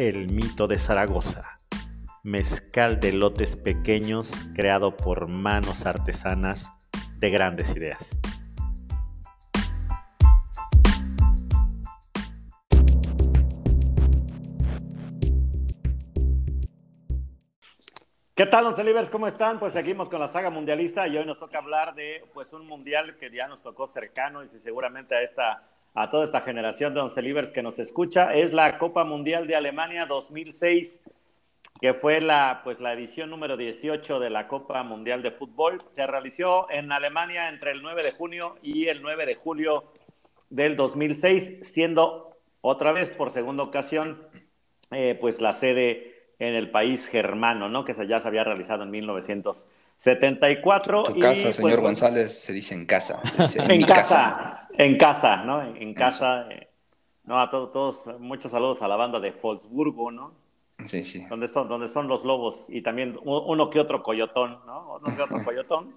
El 0.00 0.32
Mito 0.32 0.66
de 0.66 0.78
Zaragoza, 0.78 1.58
mezcal 2.22 3.00
de 3.00 3.12
lotes 3.12 3.54
pequeños 3.54 4.32
creado 4.54 4.96
por 4.96 5.28
manos 5.28 5.84
artesanas 5.84 6.72
de 7.18 7.28
grandes 7.28 7.76
ideas. 7.76 7.98
¿Qué 18.34 18.46
tal, 18.46 18.64
los 18.64 18.82
Libres? 18.82 19.10
¿Cómo 19.10 19.26
están? 19.26 19.58
Pues 19.58 19.74
seguimos 19.74 20.08
con 20.08 20.18
la 20.18 20.28
saga 20.28 20.48
mundialista 20.48 21.06
y 21.08 21.18
hoy 21.18 21.26
nos 21.26 21.38
toca 21.38 21.58
hablar 21.58 21.94
de 21.94 22.24
pues 22.32 22.54
un 22.54 22.66
mundial 22.66 23.18
que 23.18 23.30
ya 23.30 23.46
nos 23.48 23.60
tocó 23.60 23.86
cercano 23.86 24.42
y 24.42 24.46
seguramente 24.46 25.14
a 25.14 25.20
esta 25.20 25.62
a 25.94 26.10
toda 26.10 26.24
esta 26.24 26.40
generación 26.40 26.94
de 26.94 27.00
Once 27.00 27.20
Libres 27.20 27.52
que 27.52 27.62
nos 27.62 27.78
escucha 27.78 28.34
es 28.34 28.52
la 28.52 28.78
Copa 28.78 29.04
Mundial 29.04 29.46
de 29.46 29.56
Alemania 29.56 30.06
2006 30.06 31.02
que 31.80 31.94
fue 31.94 32.20
la 32.20 32.60
pues 32.62 32.80
la 32.80 32.92
edición 32.92 33.30
número 33.30 33.56
18 33.56 34.20
de 34.20 34.30
la 34.30 34.48
Copa 34.48 34.82
Mundial 34.82 35.22
de 35.22 35.30
Fútbol. 35.30 35.82
Se 35.92 36.06
realizó 36.06 36.70
en 36.70 36.92
Alemania 36.92 37.48
entre 37.48 37.70
el 37.72 37.82
9 37.82 38.02
de 38.02 38.12
junio 38.12 38.56
y 38.62 38.88
el 38.88 39.00
9 39.00 39.24
de 39.24 39.34
julio 39.34 39.84
del 40.50 40.76
2006, 40.76 41.60
siendo 41.62 42.24
otra 42.60 42.92
vez 42.92 43.12
por 43.12 43.30
segunda 43.30 43.62
ocasión 43.62 44.20
eh, 44.90 45.16
pues 45.18 45.40
la 45.40 45.54
sede 45.54 46.34
en 46.38 46.54
el 46.54 46.70
país 46.70 47.08
germano, 47.08 47.68
¿no? 47.68 47.84
Que 47.84 47.94
ya 48.06 48.20
se 48.20 48.28
había 48.28 48.44
realizado 48.44 48.82
en 48.82 48.90
1974. 50.00 51.02
Tu 51.02 51.18
casa, 51.18 51.52
señor 51.52 51.72
pues, 51.72 51.82
González, 51.82 52.38
se 52.40 52.52
dice 52.54 52.74
en 52.74 52.86
casa. 52.86 53.20
en, 53.68 53.82
casa, 53.82 54.68
en 54.72 54.96
casa, 54.96 55.44
¿no? 55.44 55.62
En 55.76 55.92
casa. 55.92 56.46
Eh, 56.50 56.68
no, 57.24 57.38
a 57.38 57.50
todos, 57.50 57.70
todos, 57.70 58.20
muchos 58.20 58.50
saludos 58.50 58.80
a 58.80 58.88
la 58.88 58.96
banda 58.96 59.20
de 59.20 59.30
Wolfsburgo, 59.30 60.10
¿no? 60.10 60.34
Sí, 60.86 61.04
sí. 61.04 61.26
Donde 61.28 61.48
son, 61.48 61.68
donde 61.68 61.86
son 61.86 62.08
los 62.08 62.24
lobos 62.24 62.64
y 62.70 62.80
también 62.80 63.18
uno 63.22 63.68
que 63.68 63.78
otro 63.78 64.02
coyotón, 64.02 64.60
¿no? 64.66 64.96
Uno 64.96 65.14
que 65.14 65.22
otro 65.22 65.36
coyotón. 65.44 65.92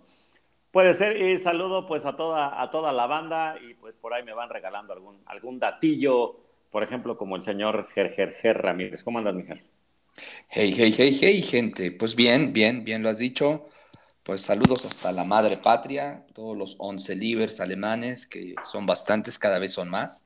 Puede 0.72 0.94
ser, 0.94 1.22
y 1.22 1.38
saludo 1.38 1.88
pues 1.88 2.06
a 2.06 2.16
toda, 2.18 2.62
a 2.62 2.70
toda 2.72 2.92
la 2.92 3.08
banda 3.08 3.56
y 3.62 3.76
pues 3.76 3.96
por 3.96 4.14
ahí 4.14 4.24
me 4.24 4.34
van 4.34 4.50
regalando 4.50 4.92
algún, 4.92 5.22
algún 5.28 5.60
datillo, 5.60 6.36
por 6.72 6.84
ejemplo, 6.84 7.16
como 7.16 7.36
el 7.36 7.44
señor 7.44 7.88
Ger, 7.88 8.36
Ger, 8.36 8.58
Ramírez. 8.62 9.04
¿Cómo 9.04 9.20
andas, 9.20 9.36
mi 9.36 9.44
Hey, 10.50 10.74
hey, 10.76 10.94
hey, 10.98 11.18
hey, 11.22 11.42
gente. 11.42 11.92
Pues 11.92 12.16
bien, 12.16 12.52
bien, 12.52 12.84
bien 12.84 13.02
lo 13.02 13.10
has 13.10 13.20
dicho. 13.20 13.70
Pues 14.24 14.42
saludos 14.42 14.86
hasta 14.86 15.12
la 15.12 15.26
madre 15.26 15.58
patria, 15.58 16.26
todos 16.34 16.58
los 16.58 16.76
once 16.80 17.14
libres 17.14 17.60
alemanes, 17.60 18.26
que 18.26 18.56
son 18.64 18.86
bastantes, 18.86 19.38
cada 19.38 19.58
vez 19.58 19.74
son 19.74 19.90
más, 19.90 20.26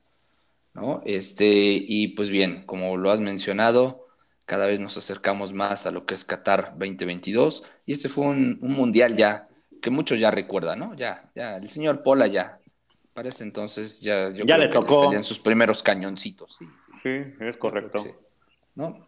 ¿no? 0.72 1.02
Este, 1.04 1.46
y 1.48 2.08
pues 2.08 2.30
bien, 2.30 2.62
como 2.64 2.96
lo 2.96 3.10
has 3.10 3.20
mencionado, 3.20 4.06
cada 4.44 4.66
vez 4.66 4.78
nos 4.78 4.96
acercamos 4.96 5.52
más 5.52 5.84
a 5.84 5.90
lo 5.90 6.06
que 6.06 6.14
es 6.14 6.24
Qatar 6.24 6.74
2022, 6.76 7.64
y 7.86 7.92
este 7.92 8.08
fue 8.08 8.26
un, 8.26 8.58
mundial 8.60 9.16
ya, 9.16 9.48
que 9.82 9.90
muchos 9.90 10.20
ya 10.20 10.30
recuerdan, 10.30 10.78
¿no? 10.78 10.94
Ya, 10.94 11.28
ya, 11.34 11.54
el 11.54 11.68
señor 11.68 11.98
Pola 11.98 12.28
ya, 12.28 12.60
parece 13.14 13.42
entonces 13.42 14.00
ya, 14.00 14.30
yo 14.30 14.44
ya 14.44 14.58
le 14.58 14.68
tocó. 14.68 15.06
salían 15.06 15.24
sus 15.24 15.40
primeros 15.40 15.82
cañoncitos, 15.82 16.54
sí. 16.56 16.68
Sí, 17.02 17.34
es 17.40 17.56
correcto. 17.56 18.04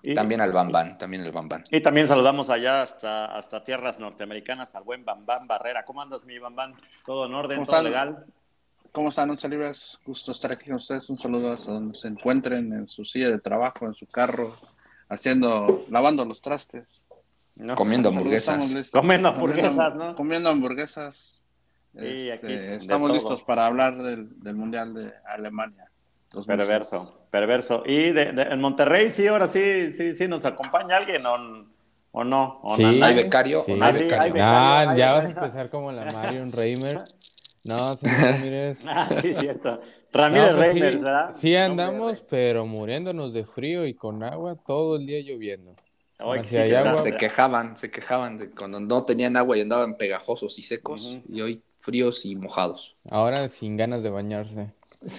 Y, 0.03 0.14
también 0.14 0.41
al 0.41 0.53
Bambán, 0.53 0.98
también 0.98 1.22
el 1.22 1.31
Bambán. 1.31 1.64
Y 1.70 1.81
también 1.81 2.06
saludamos 2.06 2.50
allá 2.50 2.82
hasta, 2.82 3.26
hasta 3.26 3.62
tierras 3.62 4.00
norteamericanas 4.00 4.75
al 4.75 4.82
buen 4.82 5.04
Bambán 5.04 5.47
Barrera. 5.47 5.84
¿Cómo 5.84 6.03
andas, 6.03 6.25
mi 6.25 6.38
Bambán? 6.38 6.75
¿Todo 7.04 7.26
en 7.26 7.34
orden? 7.34 7.64
¿Todo 7.64 7.82
legal? 7.82 8.25
¿Cómo 8.92 9.10
están, 9.10 9.30
libres? 9.48 10.00
Gusto 10.04 10.32
estar 10.32 10.50
aquí 10.50 10.66
con 10.66 10.76
ustedes. 10.76 11.09
Un 11.10 11.19
saludo 11.19 11.53
hasta 11.53 11.70
donde 11.70 11.94
se 11.97 12.09
encuentren, 12.09 12.72
en 12.72 12.88
su 12.88 13.04
silla 13.04 13.30
de 13.30 13.38
trabajo, 13.38 13.86
en 13.86 13.94
su 13.94 14.06
carro, 14.06 14.56
haciendo, 15.09 15.84
lavando 15.91 16.25
los 16.25 16.42
trastes. 16.42 17.09
Comiendo 17.76 18.09
hamburguesas. 18.09 18.91
Comiendo 18.91 19.28
hamburguesas, 19.28 19.94
¿no? 19.94 20.16
Comiendo 20.16 20.50
hamburguesas. 20.50 21.41
Este, 21.94 22.76
estamos 22.76 23.12
listos 23.12 23.42
para 23.44 23.66
hablar 23.66 24.03
del, 24.03 24.41
del 24.41 24.56
Mundial 24.56 24.94
de 24.94 25.12
Alemania. 25.25 25.91
Perverso, 26.46 27.26
perverso. 27.30 27.82
¿Y 27.84 28.12
de, 28.12 28.22
en 28.22 28.60
Monterrey 28.60 29.10
sí, 29.10 29.26
ahora 29.26 29.46
sí, 29.48 29.92
sí, 29.92 30.14
sí 30.14 30.28
nos 30.28 30.44
acompaña 30.44 30.96
alguien 30.96 31.26
o, 31.26 31.66
o 32.12 32.24
no? 32.24 32.60
¿O 32.62 32.76
sí, 32.76 32.84
¿Hay 32.84 33.14
becario? 33.14 33.60
Sí. 33.60 33.72
¿Hay 33.80 34.04
becario? 34.04 34.34
Ah, 34.38 34.94
ya 34.96 35.14
vas 35.14 35.24
a 35.24 35.28
empezar 35.28 35.70
como 35.70 35.91
la 35.91 36.10
Marion 36.12 36.52
Reimers. 36.56 37.16
No, 37.64 37.94
señor 37.94 38.20
Ramírez. 38.20 38.84
ah, 38.86 39.08
sí, 39.20 39.34
cierto. 39.34 39.80
Ramírez 40.12 40.54
pues 40.54 40.72
Reimers, 40.72 41.02
¿verdad? 41.02 41.30
Sí 41.32 41.56
andamos, 41.56 42.22
pero 42.22 42.64
muriéndonos 42.64 43.32
de 43.32 43.44
frío 43.44 43.86
y 43.86 43.94
con 43.94 44.22
agua 44.22 44.56
todo 44.64 44.97
el 44.97 45.06
día 45.06 45.20
lloviendo. 45.20 45.74
Se 46.44 47.16
quejaban, 47.16 47.76
se 47.76 47.91
quejaban 47.91 48.36
de 48.36 48.50
cuando 48.50 48.78
no 48.78 49.04
tenían 49.04 49.36
agua 49.36 49.56
y 49.56 49.62
andaban 49.62 49.97
pegajosos 49.97 50.58
y 50.58 50.62
secos. 50.62 51.18
Y 51.28 51.41
hoy 51.41 51.62
fríos 51.80 52.24
y 52.24 52.36
mojados. 52.36 52.94
Ahora 53.10 53.48
sin 53.48 53.76
ganas 53.76 54.02
de 54.02 54.10
bañarse. 54.10 54.72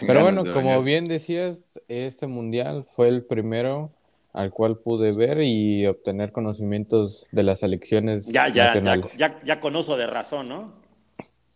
Pero 0.06 0.22
bueno, 0.22 0.44
como 0.54 0.82
bien 0.84 1.06
decías, 1.06 1.80
este 1.88 2.28
mundial 2.28 2.86
fue 2.86 3.08
el 3.08 3.24
primero 3.24 3.92
al 4.34 4.52
cual 4.52 4.78
pude 4.78 5.12
ver 5.16 5.42
y 5.42 5.86
obtener 5.88 6.32
conocimientos 6.32 7.28
de 7.32 7.44
las 7.44 7.64
elecciones 7.64 8.28
ya, 8.28 8.48
ya, 8.48 8.78
Ya, 9.18 9.40
ya, 9.44 9.60
con 9.60 9.76
uso 9.76 9.98
de 9.98 10.08
razón, 10.08 10.48
¿no? 10.48 10.82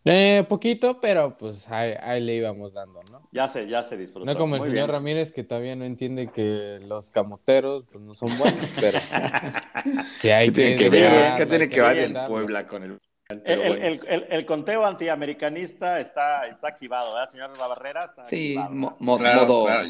Eh, 0.08 0.46
poquito, 0.48 1.00
pero 1.02 1.36
pues 1.36 1.68
ahí, 1.72 2.22
le 2.22 2.36
íbamos 2.36 2.74
dando, 2.74 3.02
¿no? 3.10 3.28
Ya 3.32 3.48
se, 3.48 3.68
ya 3.68 3.82
se 3.82 3.98
disfrutó. 3.98 4.26
No 4.26 4.38
como 4.38 4.56
el 4.56 4.62
señor 4.62 4.92
Ramírez 4.92 5.32
que 5.32 5.44
todavía 5.44 5.76
no 5.76 5.84
entiende 5.84 6.28
que 6.28 6.80
los 6.86 7.10
camoteros 7.10 7.86
pues, 7.92 8.04
no 8.04 8.14
son 8.14 8.38
buenos, 8.38 8.70
pero 8.80 9.00
sí 10.06 10.30
hay 10.30 10.52
¿Qué 10.52 10.76
que, 10.76 10.90
tiene 10.90 10.90
que, 10.90 10.90
ver, 10.90 11.36
¿qué 11.36 11.46
tiene 11.48 11.70
que 11.70 11.82
ver 11.82 11.98
el 11.98 12.14
Puebla 12.28 12.68
con 12.68 12.84
el 12.84 13.00
el, 13.28 14.46
conteo 14.46 14.86
antiamericanista 14.86 16.00
está, 16.00 16.48
está 16.48 16.68
activado, 16.68 17.14
¿verdad, 17.14 17.32
señor 17.32 17.58
Barrera? 17.58 18.06
sí, 18.24 18.56
modo... 18.70 19.82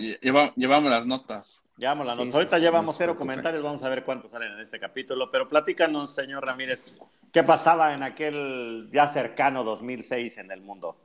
llevamos 0.55 0.89
las 0.89 1.05
notas. 1.05 1.61
Llevamos 1.77 2.07
las 2.07 2.17
notas. 2.17 2.33
Ahorita 2.33 2.59
llevamos 2.59 2.95
cero 2.97 3.17
comentarios, 3.17 3.61
vamos 3.61 3.83
a 3.83 3.89
ver 3.89 4.05
cuántos 4.05 4.31
salen 4.31 4.53
en 4.53 4.61
este 4.61 4.79
capítulo, 4.79 5.29
pero 5.29 5.49
platícanos, 5.49 6.15
señor 6.15 6.45
Ramírez, 6.45 6.99
¿qué 7.33 7.43
pasaba 7.43 7.93
en 7.93 8.03
aquel 8.03 8.89
ya 8.93 9.07
cercano 9.07 9.65
2006 9.65 10.37
en 10.37 10.51
el 10.51 10.61
mundo? 10.61 10.95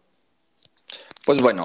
Pues 1.26 1.42
bueno, 1.42 1.64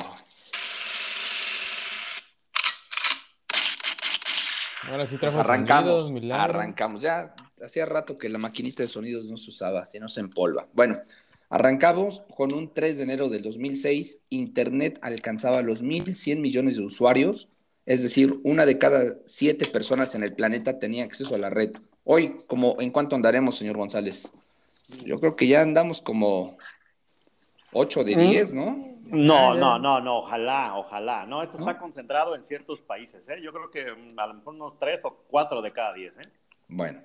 Ahora 4.89 5.07
sí 5.07 5.17
pues 5.17 5.35
arrancamos, 5.35 6.11
arrancamos. 6.31 7.01
Ya 7.01 7.33
hacía 7.63 7.85
rato 7.85 8.15
que 8.15 8.29
la 8.29 8.37
maquinita 8.37 8.83
de 8.83 8.89
sonidos 8.89 9.25
no 9.25 9.37
se 9.37 9.49
usaba, 9.49 9.85
se 9.85 9.99
nos 9.99 10.17
empolva. 10.17 10.67
Bueno, 10.73 10.95
arrancamos 11.49 12.23
con 12.35 12.53
un 12.53 12.73
3 12.73 12.97
de 12.97 13.03
enero 13.03 13.29
del 13.29 13.43
2006. 13.43 14.19
Internet 14.29 14.99
alcanzaba 15.01 15.61
los 15.61 15.83
1.100 15.83 16.39
millones 16.39 16.77
de 16.77 16.83
usuarios, 16.83 17.49
es 17.85 18.01
decir, 18.01 18.39
una 18.43 18.65
de 18.65 18.79
cada 18.79 19.15
siete 19.25 19.67
personas 19.67 20.15
en 20.15 20.23
el 20.23 20.33
planeta 20.33 20.79
tenía 20.79 21.03
acceso 21.03 21.35
a 21.35 21.37
la 21.37 21.49
red. 21.49 21.71
Hoy, 22.03 22.35
como, 22.47 22.79
¿en 22.79 22.91
cuánto 22.91 23.15
andaremos, 23.15 23.57
señor 23.57 23.77
González? 23.77 24.31
Yo 25.05 25.15
creo 25.17 25.35
que 25.35 25.47
ya 25.47 25.61
andamos 25.61 26.01
como 26.01 26.57
8 27.73 28.03
de 28.03 28.15
10, 28.15 28.53
¿Mm? 28.53 28.55
¿no? 28.55 28.95
No, 29.11 29.53
no, 29.53 29.77
no, 29.77 30.01
no, 30.01 30.17
ojalá, 30.17 30.75
ojalá. 30.75 31.25
No, 31.27 31.43
esto 31.43 31.59
está 31.59 31.77
concentrado 31.77 32.35
en 32.35 32.43
ciertos 32.43 32.81
países, 32.81 33.29
¿eh? 33.29 33.39
Yo 33.41 33.53
creo 33.53 33.69
que 33.69 33.85
a 34.17 34.27
lo 34.27 34.33
mejor 34.33 34.55
unos 34.55 34.79
3 34.79 35.05
o 35.05 35.17
4 35.29 35.61
de 35.61 35.71
cada 35.71 35.93
10, 35.93 36.13
¿eh? 36.17 36.29
Bueno, 36.67 37.01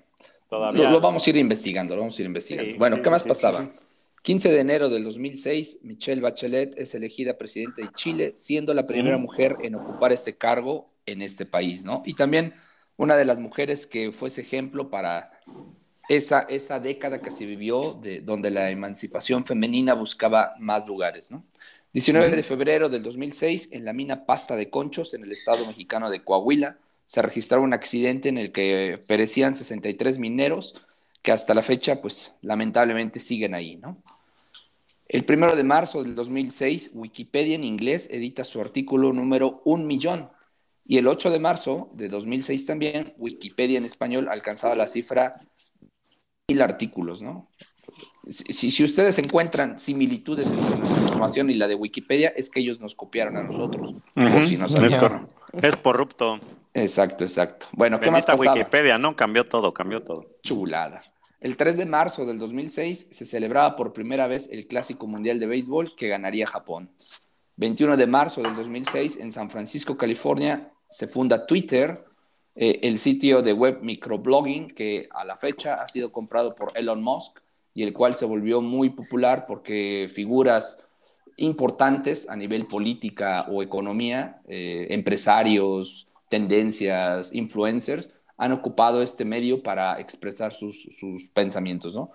lo, 0.50 1.00
vamos 1.00 1.26
a 1.26 1.30
ir 1.30 1.36
investigando, 1.36 1.94
lo 1.94 2.02
vamos 2.02 2.18
a 2.18 2.22
ir 2.22 2.26
investigando. 2.26 2.76
bueno, 2.78 3.00
¿qué 3.02 3.10
más 3.10 3.24
pasaba? 3.24 3.68
15 4.22 4.50
de 4.50 4.60
enero 4.60 4.88
del 4.90 5.04
2006, 5.04 5.78
Michelle 5.82 6.20
Bachelet 6.20 6.78
es 6.78 6.94
elegida 6.94 7.38
presidenta 7.38 7.80
de 7.82 7.90
Chile, 7.92 8.34
siendo 8.36 8.74
la 8.74 8.84
primera 8.84 9.16
mujer 9.16 9.56
en 9.62 9.76
ocupar 9.76 10.12
este 10.12 10.36
cargo 10.36 10.90
en 11.06 11.22
este 11.22 11.46
país, 11.46 11.84
¿no? 11.84 12.02
Y 12.04 12.14
también 12.14 12.54
una 12.96 13.16
de 13.16 13.24
las 13.24 13.38
mujeres 13.38 13.86
que 13.86 14.12
fuese 14.12 14.42
ejemplo 14.42 14.90
para 14.90 15.30
esa, 16.08 16.40
esa 16.40 16.80
década 16.80 17.20
que 17.20 17.30
se 17.30 17.46
vivió, 17.46 17.94
de, 17.94 18.20
donde 18.20 18.50
la 18.50 18.70
emancipación 18.70 19.46
femenina 19.46 19.94
buscaba 19.94 20.54
más 20.58 20.86
lugares, 20.86 21.30
¿no? 21.30 21.42
19 21.92 22.36
de 22.36 22.42
febrero 22.42 22.88
del 22.88 23.02
2006, 23.02 23.70
en 23.72 23.84
la 23.84 23.92
mina 23.92 24.26
Pasta 24.26 24.54
de 24.54 24.68
Conchos, 24.68 25.14
en 25.14 25.24
el 25.24 25.32
estado 25.32 25.66
mexicano 25.66 26.10
de 26.10 26.22
Coahuila, 26.22 26.78
se 27.10 27.22
registraba 27.22 27.64
un 27.64 27.72
accidente 27.72 28.28
en 28.28 28.38
el 28.38 28.52
que 28.52 29.00
perecían 29.08 29.56
63 29.56 30.20
mineros 30.20 30.76
que 31.22 31.32
hasta 31.32 31.54
la 31.54 31.62
fecha, 31.62 32.00
pues 32.00 32.36
lamentablemente 32.40 33.18
siguen 33.18 33.52
ahí, 33.52 33.78
¿no? 33.78 34.00
El 35.08 35.24
primero 35.24 35.56
de 35.56 35.64
marzo 35.64 36.04
del 36.04 36.14
2006, 36.14 36.92
Wikipedia 36.94 37.56
en 37.56 37.64
inglés 37.64 38.08
edita 38.12 38.44
su 38.44 38.60
artículo 38.60 39.12
número 39.12 39.60
un 39.64 39.88
millón. 39.88 40.30
Y 40.86 40.98
el 40.98 41.08
8 41.08 41.32
de 41.32 41.40
marzo 41.40 41.90
de 41.94 42.08
2006 42.08 42.64
también, 42.64 43.12
Wikipedia 43.18 43.78
en 43.78 43.86
español 43.86 44.28
alcanzaba 44.30 44.76
la 44.76 44.86
cifra 44.86 45.40
mil 46.48 46.62
artículos, 46.62 47.22
¿no? 47.22 47.50
Si, 48.28 48.70
si, 48.70 48.84
ustedes 48.84 49.18
encuentran 49.18 49.80
similitudes 49.80 50.52
entre 50.52 50.76
nuestra 50.76 51.02
información 51.02 51.50
y 51.50 51.54
la 51.54 51.66
de 51.66 51.74
Wikipedia, 51.74 52.28
es 52.28 52.50
que 52.50 52.60
ellos 52.60 52.78
nos 52.78 52.94
copiaron 52.94 53.36
a 53.36 53.42
nosotros. 53.42 53.96
si 54.46 54.54
es, 54.54 54.94
es 55.64 55.76
corrupto. 55.76 56.38
Exacto, 56.74 57.24
exacto. 57.24 57.66
Bueno, 57.72 58.00
¿qué 58.00 58.10
más 58.10 58.24
pasaba? 58.24 58.54
Wikipedia, 58.54 58.98
¿no? 58.98 59.16
Cambió 59.16 59.44
todo, 59.44 59.72
cambió 59.74 60.02
todo. 60.02 60.26
Chulada. 60.42 61.02
El 61.40 61.56
3 61.56 61.78
de 61.78 61.86
marzo 61.86 62.26
del 62.26 62.38
2006 62.38 63.08
se 63.10 63.26
celebraba 63.26 63.74
por 63.74 63.92
primera 63.92 64.26
vez 64.26 64.48
el 64.52 64.66
Clásico 64.66 65.06
Mundial 65.06 65.40
de 65.40 65.46
Béisbol 65.46 65.96
que 65.96 66.08
ganaría 66.08 66.46
Japón. 66.46 66.90
21 67.56 67.96
de 67.96 68.06
marzo 68.06 68.42
del 68.42 68.54
2006 68.54 69.18
en 69.18 69.32
San 69.32 69.50
Francisco, 69.50 69.96
California, 69.96 70.70
se 70.90 71.08
funda 71.08 71.46
Twitter, 71.46 72.04
eh, 72.54 72.80
el 72.82 72.98
sitio 72.98 73.42
de 73.42 73.52
web 73.52 73.78
microblogging 73.82 74.68
que 74.70 75.08
a 75.10 75.24
la 75.24 75.36
fecha 75.36 75.74
ha 75.74 75.86
sido 75.86 76.12
comprado 76.12 76.54
por 76.54 76.72
Elon 76.74 77.02
Musk 77.02 77.40
y 77.74 77.82
el 77.82 77.92
cual 77.92 78.14
se 78.14 78.26
volvió 78.26 78.60
muy 78.60 78.90
popular 78.90 79.46
porque 79.46 80.10
figuras 80.12 80.84
importantes 81.36 82.28
a 82.28 82.36
nivel 82.36 82.66
política 82.66 83.46
o 83.48 83.62
economía, 83.62 84.42
eh, 84.46 84.88
empresarios, 84.90 86.09
tendencias, 86.30 87.34
influencers, 87.34 88.08
han 88.38 88.52
ocupado 88.52 89.02
este 89.02 89.26
medio 89.26 89.62
para 89.62 90.00
expresar 90.00 90.54
sus, 90.54 90.88
pensamientos, 91.34 91.94
¿no? 91.94 92.10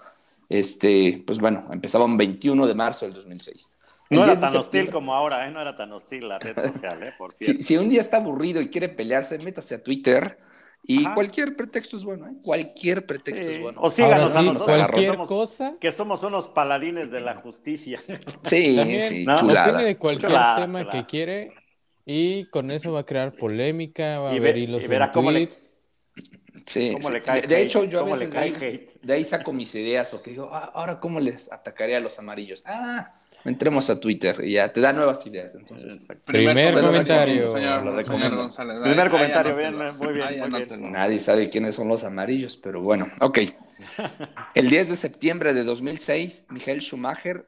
Este, 0.50 1.24
pues 1.26 1.38
bueno, 1.38 1.68
empezaba 1.72 2.06
el 2.06 2.18
21 2.18 2.66
de 2.66 2.74
marzo 2.74 3.06
del 3.06 3.14
2006. 3.14 3.70
No 4.10 4.24
era 4.24 4.40
tan 4.40 4.56
hostil 4.56 4.90
como 4.90 5.14
ahora, 5.14 5.48
¿eh? 5.48 5.52
No 5.52 5.62
era 5.62 5.76
tan 5.76 5.92
hostil 5.92 6.28
la 6.28 6.40
red 6.40 6.56
social, 6.56 7.04
¿eh? 7.04 7.14
Por 7.18 7.32
cierto. 7.34 7.62
Si, 7.62 7.78
un 7.78 7.90
día 7.90 8.02
está 8.02 8.18
aburrido 8.18 8.62
y 8.62 8.70
quiere 8.70 8.90
pelearse, 8.90 9.38
métase 9.38 9.76
a 9.76 9.84
Twitter 9.84 10.40
y 10.84 11.04
cualquier 11.14 11.56
pretexto 11.56 11.98
es 11.98 12.04
bueno, 12.04 12.28
¿eh? 12.28 12.34
Cualquier 12.44 13.06
pretexto 13.06 13.48
es 13.48 13.60
bueno. 13.60 13.82
O 13.82 13.90
síganos 13.90 14.36
a 14.36 14.42
nosotros. 14.42 14.88
Cualquier 14.88 15.18
cosa. 15.18 15.74
Que 15.82 15.92
somos 15.92 16.24
unos 16.24 16.48
paladines 16.48 17.12
de 17.12 17.22
la 17.22 17.36
justicia. 17.36 18.02
Sí, 18.44 19.02
sí, 19.02 19.26
chulada. 19.38 19.80
de 19.80 19.98
cualquier 19.98 20.32
tema 20.32 20.90
que 20.90 21.06
quiere 21.06 21.65
y 22.06 22.46
con 22.46 22.72
eso 22.72 22.92
va 22.92 23.02
a 23.02 23.06
crear 23.06 23.34
polémica, 23.34 24.20
va 24.20 24.30
a 24.32 24.34
haber 24.34 24.58
hilos 24.58 24.84
y 24.84 24.88
verá 24.88 25.12
cómo 25.12 25.32
tweets. 25.32 25.76
Sí, 26.66 26.96
de, 27.48 27.62
hecho 27.62 27.84
yo 27.84 28.00
a 28.00 28.04
veces 28.04 28.32
de 28.32 29.14
ahí, 29.14 29.26
saco 29.26 29.54
mis 29.54 29.76
ideas 29.76 30.10
porque 30.10 30.32
digo, 30.32 30.50
ah, 30.52 30.72
ahora 30.74 30.98
cómo 30.98 31.20
les 31.20 31.52
atacaría 31.52 31.98
a 31.98 32.00
los 32.00 32.18
amarillos. 32.18 32.64
Ah, 32.66 33.12
entremos 33.44 33.90
a 33.90 34.00
Twitter 34.00 34.44
y 34.44 34.54
ya 34.54 34.72
te 34.72 34.82
da 34.82 34.94
nuevas 34.94 35.28
ideas. 35.28 35.54
Entonces, 35.54 36.08
primer, 36.24 36.74
comentario. 36.74 37.54
primer 37.54 39.10
comentario, 39.12 39.56
bien, 39.56 39.76
muy 39.98 40.14
bien. 40.14 40.92
Nadie 40.92 41.20
sabe 41.20 41.50
quiénes 41.50 41.76
son 41.76 41.88
los 41.90 42.04
amarillos, 42.04 42.58
pero 42.58 42.82
bueno, 42.82 43.08
ok. 43.22 43.40
El 44.56 44.70
10 44.70 44.90
de 44.90 44.96
septiembre 44.96 45.54
de 45.54 45.64
2006, 45.66 46.46
Michael 46.50 46.82
Schumacher, 46.82 47.48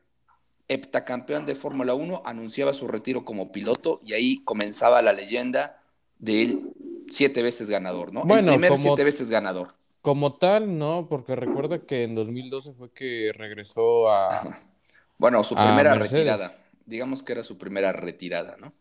heptacampeón 0.67 1.45
de 1.45 1.55
Fórmula 1.55 1.93
1, 1.93 2.23
anunciaba 2.25 2.73
su 2.73 2.87
retiro 2.87 3.25
como 3.25 3.51
piloto 3.51 4.01
y 4.03 4.13
ahí 4.13 4.43
comenzaba 4.43 5.01
la 5.01 5.13
leyenda 5.13 5.81
de 6.19 6.41
él 6.43 6.73
siete 7.09 7.41
veces 7.41 7.69
ganador, 7.69 8.13
¿no? 8.13 8.23
Bueno, 8.23 8.51
el 8.53 8.59
primer 8.59 8.77
siete 8.77 9.03
veces 9.03 9.29
ganador. 9.29 9.75
Como 10.01 10.35
tal, 10.35 10.77
no, 10.77 11.05
porque 11.09 11.35
recuerda 11.35 11.79
que 11.85 12.03
en 12.03 12.15
2012 12.15 12.73
fue 12.73 12.91
que 12.91 13.31
regresó 13.33 14.09
a. 14.09 14.41
bueno, 15.17 15.43
su 15.43 15.55
primera 15.55 15.95
retirada. 15.95 16.55
Digamos 16.85 17.23
que 17.23 17.33
era 17.33 17.43
su 17.43 17.57
primera 17.57 17.91
retirada, 17.91 18.55
¿no? 18.57 18.71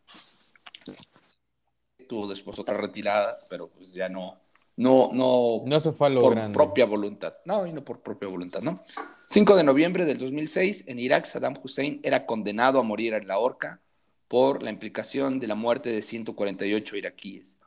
Tuvo 2.09 2.29
después 2.29 2.59
otra 2.59 2.77
retirada, 2.77 3.33
pero 3.51 3.69
pues 3.69 3.93
ya 3.93 4.09
no. 4.09 4.39
No, 4.77 5.11
no. 5.13 5.63
No 5.65 5.81
se 5.81 5.91
fue 5.91 6.09
a 6.09 6.15
Por 6.15 6.53
propia 6.53 6.85
voluntad. 6.85 7.33
No, 7.47 7.67
y 7.67 7.73
no 7.73 7.83
por 7.83 8.01
propia 8.01 8.29
voluntad, 8.29 8.61
¿no? 8.61 8.79
5 9.27 9.57
de 9.57 9.65
noviembre 9.65 10.05
del 10.05 10.19
2006, 10.19 10.85
en 10.87 10.99
Irak, 10.99 11.25
Saddam 11.25 11.59
Hussein 11.63 12.01
era 12.03 12.27
condenado 12.27 12.79
a 12.79 12.83
morir 12.83 13.15
en 13.15 13.27
la 13.27 13.39
horca 13.39 13.81
por 14.29 14.63
la 14.63 14.71
implicación 14.71 15.41
de 15.41 15.47
la 15.47 15.55
muerte 15.55 15.91
de 15.91 16.03
148 16.03 16.97
iraquíes. 16.97 17.59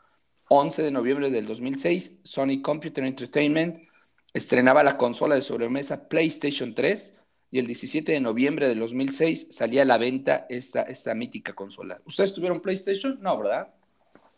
11 0.49 0.83
de 0.83 0.91
noviembre 0.91 1.31
del 1.31 1.47
2006, 1.47 2.19
Sony 2.23 2.61
Computer 2.61 3.03
Entertainment 3.03 3.87
estrenaba 4.33 4.83
la 4.83 4.97
consola 4.97 5.35
de 5.35 5.41
sobremesa 5.41 6.07
PlayStation 6.07 6.75
3 6.75 7.15
y 7.51 7.59
el 7.59 7.65
17 7.65 8.11
de 8.11 8.19
noviembre 8.19 8.67
del 8.67 8.79
2006 8.79 9.47
salía 9.49 9.81
a 9.81 9.85
la 9.85 9.97
venta 9.97 10.45
esta, 10.49 10.83
esta 10.83 11.15
mítica 11.15 11.53
consola. 11.53 11.99
¿Ustedes 12.05 12.33
tuvieron 12.33 12.61
PlayStation? 12.61 13.17
No, 13.21 13.37
¿verdad? 13.39 13.73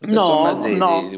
no, 0.00 0.52
no. 0.68 1.10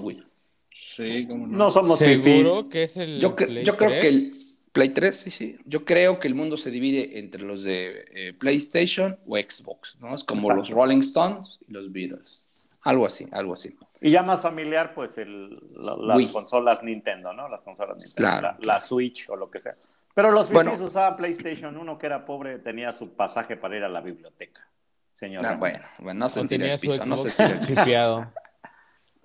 Sí, 0.76 1.24
no. 1.26 1.46
no 1.46 1.70
somos 1.70 2.00
¿Seguro 2.00 2.68
que 2.68 2.82
es 2.82 2.96
el 2.96 3.20
yo, 3.20 3.36
yo 3.36 3.76
creo 3.76 4.00
que 4.00 4.08
el 4.08 4.34
Play 4.74 4.88
3, 4.88 5.16
sí, 5.16 5.30
sí. 5.30 5.56
Yo 5.66 5.84
creo 5.84 6.18
que 6.18 6.26
el 6.26 6.34
mundo 6.34 6.56
se 6.56 6.68
divide 6.68 7.20
entre 7.20 7.44
los 7.44 7.62
de 7.62 8.06
eh, 8.10 8.32
PlayStation 8.32 9.16
o 9.28 9.36
Xbox, 9.36 9.96
¿no? 10.00 10.12
Es 10.12 10.24
como 10.24 10.52
los 10.52 10.68
Rolling 10.68 10.98
Stones 10.98 11.60
y 11.68 11.72
los 11.72 11.92
Beatles. 11.92 12.66
Algo 12.82 13.06
así, 13.06 13.24
algo 13.30 13.54
así. 13.54 13.78
Y 14.00 14.10
ya 14.10 14.24
más 14.24 14.42
familiar, 14.42 14.92
pues 14.92 15.16
el, 15.16 15.60
las 16.00 16.26
consolas 16.26 16.82
Nintendo, 16.82 17.32
¿no? 17.32 17.48
Las 17.48 17.62
consolas 17.62 18.04
Nintendo, 18.04 18.48
la, 18.62 18.80
Switch 18.80 19.30
o 19.30 19.36
lo 19.36 19.48
que 19.48 19.60
sea. 19.60 19.74
Pero 20.12 20.32
los 20.32 20.50
bueno, 20.50 20.72
usaban 20.74 21.16
PlayStation. 21.16 21.76
Uno 21.76 21.96
que 21.96 22.06
era 22.06 22.26
pobre 22.26 22.58
tenía 22.58 22.92
su 22.92 23.10
pasaje 23.10 23.56
para 23.56 23.76
ir 23.76 23.84
a 23.84 23.88
la 23.88 24.00
biblioteca. 24.00 24.66
Señor. 25.14 25.46
Ah, 25.46 25.54
bueno, 25.54 25.84
bueno, 26.00 26.18
no 26.18 26.28
se 26.28 26.44
tira 26.46 26.74
el 26.74 26.80
piso, 26.80 27.06
no 27.06 27.16
se 27.16 27.30
tira 27.30 27.60
el 27.60 27.64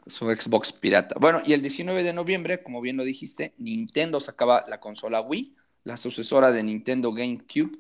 Su 0.08 0.30
Xbox 0.30 0.72
pirata. 0.72 1.16
Bueno, 1.20 1.42
y 1.46 1.54
el 1.54 1.62
19 1.62 2.04
de 2.04 2.14
noviembre, 2.14 2.64
como 2.64 2.82
bien 2.82 2.98
lo 2.98 3.04
dijiste, 3.04 3.54
Nintendo 3.58 4.20
sacaba 4.20 4.64
la 4.68 4.80
consola 4.80 5.22
Wii, 5.22 5.56
la 5.84 5.98
sucesora 5.98 6.52
de 6.52 6.64
Nintendo 6.64 7.14
GameCube, 7.14 7.78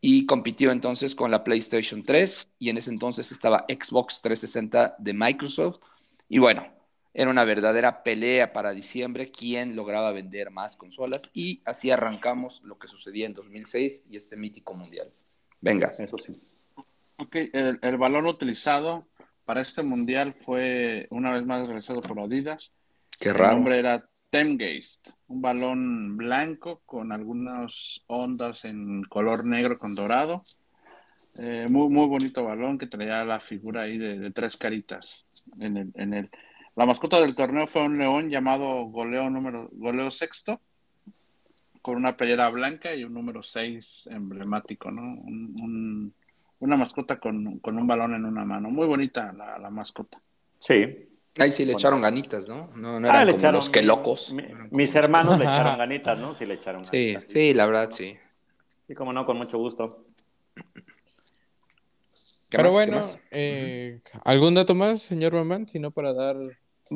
y 0.00 0.26
compitió 0.26 0.72
entonces 0.72 1.14
con 1.14 1.30
la 1.30 1.44
PlayStation 1.44 2.02
3, 2.02 2.48
y 2.58 2.70
en 2.70 2.78
ese 2.78 2.90
entonces 2.90 3.30
estaba 3.30 3.64
Xbox 3.68 4.20
360 4.20 4.96
de 4.98 5.12
Microsoft, 5.12 5.80
y 6.28 6.38
bueno, 6.38 6.66
era 7.14 7.30
una 7.30 7.44
verdadera 7.44 8.02
pelea 8.02 8.52
para 8.52 8.72
diciembre 8.72 9.30
quién 9.30 9.76
lograba 9.76 10.12
vender 10.12 10.50
más 10.50 10.76
consolas 10.76 11.28
y 11.34 11.60
así 11.66 11.90
arrancamos 11.90 12.62
lo 12.64 12.78
que 12.78 12.88
sucedía 12.88 13.26
en 13.26 13.34
2006 13.34 14.04
y 14.08 14.16
este 14.16 14.36
mítico 14.36 14.74
mundial. 14.74 15.06
Venga. 15.60 15.92
Eso 15.98 16.16
sí. 16.16 16.40
Ok, 17.18 17.36
el, 17.52 17.96
balón 17.98 18.26
utilizado 18.26 19.06
para 19.52 19.60
este 19.60 19.82
mundial 19.82 20.32
fue 20.32 21.06
una 21.10 21.30
vez 21.30 21.44
más 21.44 21.66
realizado 21.66 22.00
por 22.00 22.18
Adidas. 22.18 22.72
Qué 23.20 23.34
raro. 23.34 23.50
El 23.50 23.56
nombre 23.56 23.78
era 23.80 24.02
Temgeist, 24.30 25.10
un 25.26 25.42
balón 25.42 26.16
blanco 26.16 26.80
con 26.86 27.12
algunas 27.12 28.02
ondas 28.06 28.64
en 28.64 29.02
color 29.02 29.44
negro 29.44 29.76
con 29.76 29.94
dorado. 29.94 30.42
Eh, 31.38 31.66
muy, 31.68 31.90
muy 31.90 32.06
bonito 32.06 32.42
balón 32.42 32.78
que 32.78 32.86
traía 32.86 33.26
la 33.26 33.40
figura 33.40 33.82
ahí 33.82 33.98
de, 33.98 34.30
tres 34.30 34.56
caritas 34.56 35.26
en 35.60 35.76
el, 35.76 35.92
en 35.96 36.14
el. 36.14 36.30
La 36.74 36.86
mascota 36.86 37.20
del 37.20 37.36
torneo 37.36 37.66
fue 37.66 37.82
un 37.82 37.98
león 37.98 38.30
llamado 38.30 38.84
Goleo 38.84 39.28
número 39.28 39.68
Goleo 39.72 40.10
sexto, 40.10 40.62
con 41.82 41.96
una 41.96 42.16
playera 42.16 42.48
blanca 42.48 42.94
y 42.94 43.04
un 43.04 43.12
número 43.12 43.42
6 43.42 44.08
emblemático, 44.10 44.90
¿no? 44.90 45.22
Una 46.62 46.76
mascota 46.76 47.18
con, 47.18 47.60
un 47.62 47.86
balón 47.86 48.14
en 48.14 48.24
una 48.24 48.44
mano. 48.44 48.70
Muy 48.70 48.86
bonita 48.86 49.32
la, 49.32 49.68
mascota. 49.68 50.20
Sí. 50.58 51.08
Ahí 51.38 51.50
sí 51.50 51.64
le 51.64 51.72
echaron 51.72 52.00
ganitas, 52.00 52.46
¿no? 52.46 52.70
No, 52.76 53.00
no 53.00 53.10
ah, 53.10 53.22
eran 53.22 53.36
como 53.36 53.52
los 53.52 53.68
que 53.68 53.82
locos. 53.82 54.32
mis 54.70 54.94
hermanos 54.94 55.38
le 55.38 55.44
echaron 55.44 55.76
ganitas, 55.76 56.18
¿no? 56.18 56.34
Sí 56.34 56.46
le 56.46 56.54
echaron 56.54 56.82
ganitas. 56.82 57.24
Sí, 57.24 57.32
sí, 57.32 57.54
la 57.54 57.66
verdad, 57.66 57.90
sí. 57.90 58.16
Sí, 58.86 58.94
como 58.94 59.12
no, 59.12 59.26
con 59.26 59.38
mucho 59.38 59.58
gusto. 59.58 60.06
Pero 62.50 62.70
bueno, 62.70 63.00
eh, 63.30 64.00
¿algún 64.24 64.54
dato 64.54 64.74
más, 64.74 65.02
señor 65.02 65.32
Mamán? 65.32 65.66
Si 65.66 65.80
no, 65.80 65.90
para 65.90 66.12
dar. 66.12 66.36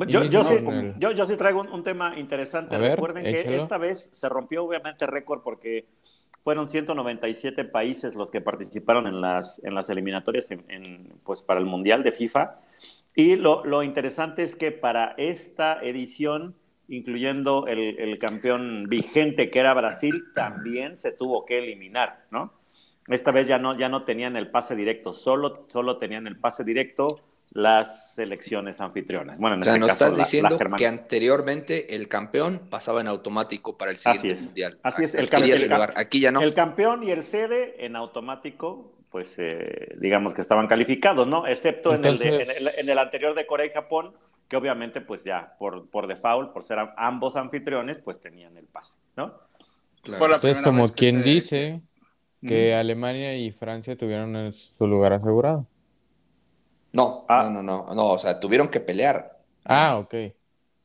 Yo, 0.07 0.23
yo, 0.25 0.43
sí, 0.43 0.55
yo, 0.99 1.25
sí, 1.25 1.35
traigo 1.35 1.61
un, 1.61 1.83
tema 1.83 2.17
interesante. 2.17 2.77
Recuerden 2.77 3.23
que 3.23 3.57
esta 3.57 3.77
vez 3.77 4.09
se 4.13 4.29
rompió 4.29 4.63
obviamente 4.63 5.07
récord 5.07 5.41
porque 5.41 5.87
fueron 6.47 6.69
197 6.69 7.65
países 7.65 8.15
los 8.15 8.31
que 8.31 8.39
participaron 8.39 9.05
en 9.05 9.19
las, 9.19 9.61
en 9.65 9.75
las 9.75 9.89
eliminatorias 9.89 10.49
en, 10.49 11.19
pues 11.25 11.41
para 11.41 11.59
el 11.59 11.65
Mundial 11.65 12.03
de 12.03 12.13
FIFA. 12.13 12.61
Y 13.13 13.35
lo, 13.35 13.65
lo, 13.65 13.83
interesante 13.83 14.43
es 14.43 14.55
que 14.55 14.71
para 14.71 15.13
esta 15.17 15.81
edición, 15.83 16.55
incluyendo 16.87 17.67
el, 17.67 17.99
el 17.99 18.17
campeón 18.17 18.85
vigente 18.87 19.49
que 19.49 19.59
era 19.59 19.73
Brasil, 19.73 20.23
también 20.33 20.95
se 20.95 21.11
tuvo 21.11 21.43
que 21.43 21.57
eliminar, 21.57 22.27
¿no? 22.31 22.53
Esta 23.09 23.31
vez 23.31 23.45
ya 23.45 23.59
no, 23.59 23.77
ya 23.77 23.89
no 23.89 24.05
tenían 24.05 24.37
el 24.37 24.49
pase 24.49 24.73
directo, 24.73 25.11
solo, 25.11 25.65
solo 25.67 25.97
tenían 25.97 26.27
el 26.27 26.37
pase 26.37 26.63
directo 26.63 27.26
las 27.57 28.13
selecciones 28.13 28.79
anfitrionas. 28.81 29.39
Bueno, 29.39 29.55
en 29.55 29.61
o 29.61 29.63
sea, 29.63 29.73
este 29.73 29.79
nos 29.79 29.91
estás 29.91 30.15
diciendo 30.15 30.59
que 30.77 30.85
anteriormente 30.85 31.95
el 31.95 32.07
campeón 32.07 32.61
pasaba 32.69 33.01
en 33.01 33.07
automático 33.07 33.79
para 33.79 33.89
el 33.89 33.97
siguiente 33.97 34.39
mundial. 34.39 34.77
Así 34.83 35.05
es, 35.05 35.15
el, 35.15 35.27
campeón. 35.27 35.89
Aquí 35.95 36.19
ya 36.19 36.31
no. 36.31 36.41
El 36.41 36.53
campeón 36.53 37.01
y 37.01 37.09
el 37.09 37.23
sede 37.23 37.83
en 37.83 37.95
automático, 37.95 38.93
pues 39.09 39.39
eh, 39.39 39.95
digamos 39.99 40.35
que 40.35 40.41
estaban 40.41 40.67
calificados, 40.67 41.27
¿no? 41.27 41.47
Excepto 41.47 41.95
en, 41.95 42.05
el 42.05 42.21
en, 42.21 42.89
el 42.89 42.99
anterior 42.99 43.33
de 43.33 43.47
Corea 43.47 43.65
y 43.65 43.71
Japón, 43.71 44.13
que 44.47 44.55
obviamente, 44.55 45.01
pues 45.01 45.23
ya 45.23 45.55
por, 45.57 45.89
por 45.89 46.05
default, 46.05 46.53
por 46.53 46.63
ser 46.63 46.77
ambos 46.95 47.35
anfitriones, 47.35 47.97
pues 47.97 48.19
tenían 48.19 48.55
el 48.57 48.67
pase, 48.67 48.99
¿no? 49.15 49.33
Claro. 50.03 50.35
Entonces, 50.35 50.61
como 50.61 50.93
quien 50.93 51.23
dice 51.23 51.81
que 52.39 52.75
Alemania 52.75 53.35
y 53.35 53.49
Francia 53.49 53.97
tuvieron 53.97 54.53
su 54.53 54.85
lugar 54.85 55.13
asegurado. 55.13 55.65
Ah. 57.27 57.49
No, 57.51 57.51
no, 57.51 57.63
no, 57.63 57.93
no, 57.93 58.05
o 58.07 58.19
sea, 58.19 58.39
tuvieron 58.39 58.69
que 58.69 58.79
pelear. 58.79 59.39
Ah, 59.65 59.97
ok. 59.97 60.15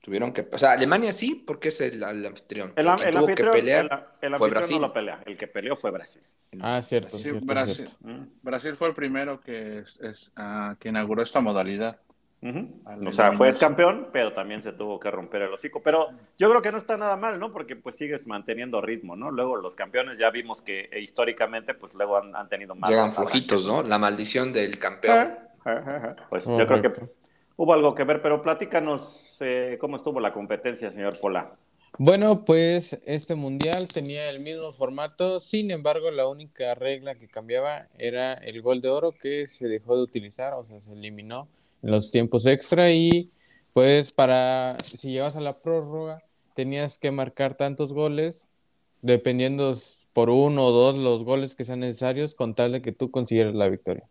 Tuvieron 0.01 0.33
que, 0.33 0.49
o 0.51 0.59
sea, 0.59 0.73
Alemania 0.73 1.13
sí, 1.13 1.45
porque 1.47 1.69
es 1.69 1.81
el, 1.81 2.03
anfitrión. 2.03 2.73
El, 2.75 2.89
el 2.89 3.15
tuvo 3.15 3.27
que 3.29 3.45
pelear 3.45 4.17
el, 4.21 4.35
fue 4.35 4.51
Brasil. 4.51 4.81
No 4.81 4.89
lo 4.89 4.93
pelea. 4.93 5.23
El 5.25 5.37
que 5.37 5.47
peleó 5.47 5.77
fue 5.77 5.93
Brasil. 5.93 6.23
Ah, 6.61 6.83
cierto, 6.83 7.19
cierto, 7.19 7.47
Brasil, 7.47 7.89
mm. 8.01 8.23
Brasil 8.43 8.77
fue 8.77 8.89
el 8.89 8.95
primero 8.95 9.41
que, 9.41 9.85
es, 10.01 10.33
ah, 10.37 10.77
que 10.79 10.91
inauguró 10.91 11.23
esta 11.23 11.41
modalidad. 11.41 11.99
O 13.07 13.13
sea, 13.13 13.33
fue 13.35 13.57
campeón, 13.57 14.09
pero 14.13 14.33
también 14.33 14.63
se 14.63 14.73
tuvo 14.73 14.99
que 14.99 15.09
romper 15.13 15.43
el 15.43 15.53
hocico. 15.53 15.81
Pero 15.81 16.09
yo 16.37 16.51
creo 16.51 16.61
que 16.61 16.73
no 16.73 16.79
está 16.79 16.97
nada 16.97 17.17
mal, 17.17 17.39
¿no? 17.39 17.53
Porque 17.53 17.77
pues 17.77 17.95
sigues 17.95 18.27
manteniendo 18.27 18.81
ritmo, 18.81 19.15
¿no? 19.15 19.31
Luego 19.31 19.57
los 19.57 19.77
campeones 19.77 20.19
ya 20.19 20.29
vimos 20.31 20.61
que 20.61 20.89
eh, 20.91 21.01
históricamente 21.01 21.75
pues 21.75 21.95
luego 21.95 22.17
han, 22.17 22.49
tenido 22.49 22.75
más. 22.75 22.91
Llegan 22.91 23.13
flojitos, 23.13 23.65
¿no? 23.67 23.85
La 23.85 23.97
maldición 23.97 24.53
del 24.53 24.77
campeón. 24.81 25.17
Ah, 25.17 25.52
pues 26.29 26.45
yo 26.47 26.67
creo 26.67 26.83
que 26.83 26.91
hubo 27.57 27.73
algo 27.73 27.95
que 27.95 28.05
ver, 28.05 28.23
pero 28.23 28.43
platícanos 28.43 29.39
eh, 29.41 29.77
cómo 29.81 29.97
estuvo 29.97 30.21
la 30.21 30.33
competencia, 30.33 30.91
señor 30.91 31.19
Pola. 31.21 31.53
Bueno, 31.99 32.45
pues 32.45 32.99
este 33.05 33.35
mundial 33.35 33.87
tenía 33.93 34.31
el 34.31 34.41
mismo 34.41 34.73
formato, 34.73 35.41
sin 35.41 35.71
embargo, 35.71 36.11
la 36.11 36.27
única 36.27 36.75
regla 36.75 37.17
que 37.17 37.29
cambiaba 37.29 37.87
era 37.99 38.33
el 38.35 38.63
gol 38.63 38.81
de 38.81 38.89
oro 38.89 39.13
que 39.13 39.47
se 39.47 39.69
dejó 39.69 39.97
de 39.97 40.03
utilizar, 40.03 40.55
o 40.55 40.65
sea, 40.65 40.81
se 40.81 40.93
eliminó 40.93 41.49
en 41.83 41.91
los 41.91 42.11
tiempos 42.11 42.47
extra 42.47 42.91
y 42.91 43.31
pues 43.73 44.13
para 44.13 44.77
si 44.79 45.11
llevas 45.11 45.37
a 45.37 45.41
la 45.41 45.59
prórroga 45.59 46.23
tenías 46.55 46.99
que 46.99 47.11
marcar 47.11 47.57
tantos 47.57 47.93
goles 47.93 48.49
dependiendo 49.03 49.75
por 50.13 50.31
uno 50.31 50.67
o 50.67 50.71
dos 50.71 50.99
los 50.99 51.25
goles 51.25 51.55
que 51.55 51.65
sean 51.65 51.81
necesarios 51.81 52.35
con 52.35 52.55
tal 52.55 52.73
de 52.73 52.83
que 52.83 52.93
tú 52.93 53.11
consiguieras 53.11 53.55
la 53.55 53.69
victoria. 53.69 54.05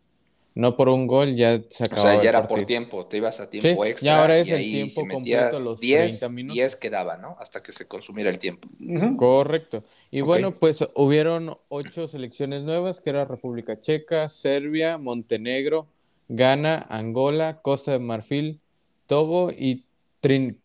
No 0.54 0.76
por 0.76 0.90
un 0.90 1.06
gol 1.06 1.34
ya 1.34 1.62
se 1.70 1.84
acabó. 1.84 2.02
O 2.02 2.04
sea, 2.04 2.22
ya 2.22 2.28
era 2.28 2.46
por 2.46 2.64
tiempo, 2.64 3.06
te 3.06 3.16
ibas 3.16 3.40
a 3.40 3.48
tiempo 3.48 3.84
extra. 3.86 4.06
Y 4.06 4.14
ahora 4.14 4.38
es 4.38 4.48
el 4.48 4.60
tiempo 4.60 5.08
completo, 5.08 5.60
los 5.60 5.80
10, 5.80 6.18
30 6.18 6.28
minutos. 6.28 6.54
10 6.54 6.76
quedaba, 6.76 7.16
¿no? 7.16 7.36
Hasta 7.40 7.60
que 7.60 7.72
se 7.72 7.86
consumiera 7.86 8.28
el 8.28 8.38
tiempo. 8.38 8.68
Correcto. 9.16 9.84
Y 10.10 10.20
bueno, 10.20 10.52
pues 10.52 10.86
hubieron 10.94 11.56
ocho 11.68 12.06
selecciones 12.06 12.64
nuevas, 12.64 13.00
que 13.00 13.10
era 13.10 13.24
República 13.24 13.80
Checa, 13.80 14.28
Serbia, 14.28 14.98
Montenegro, 14.98 15.86
Ghana, 16.28 16.86
Angola, 16.90 17.60
Costa 17.62 17.92
de 17.92 17.98
Marfil, 17.98 18.60
Togo 19.06 19.50
y 19.50 19.84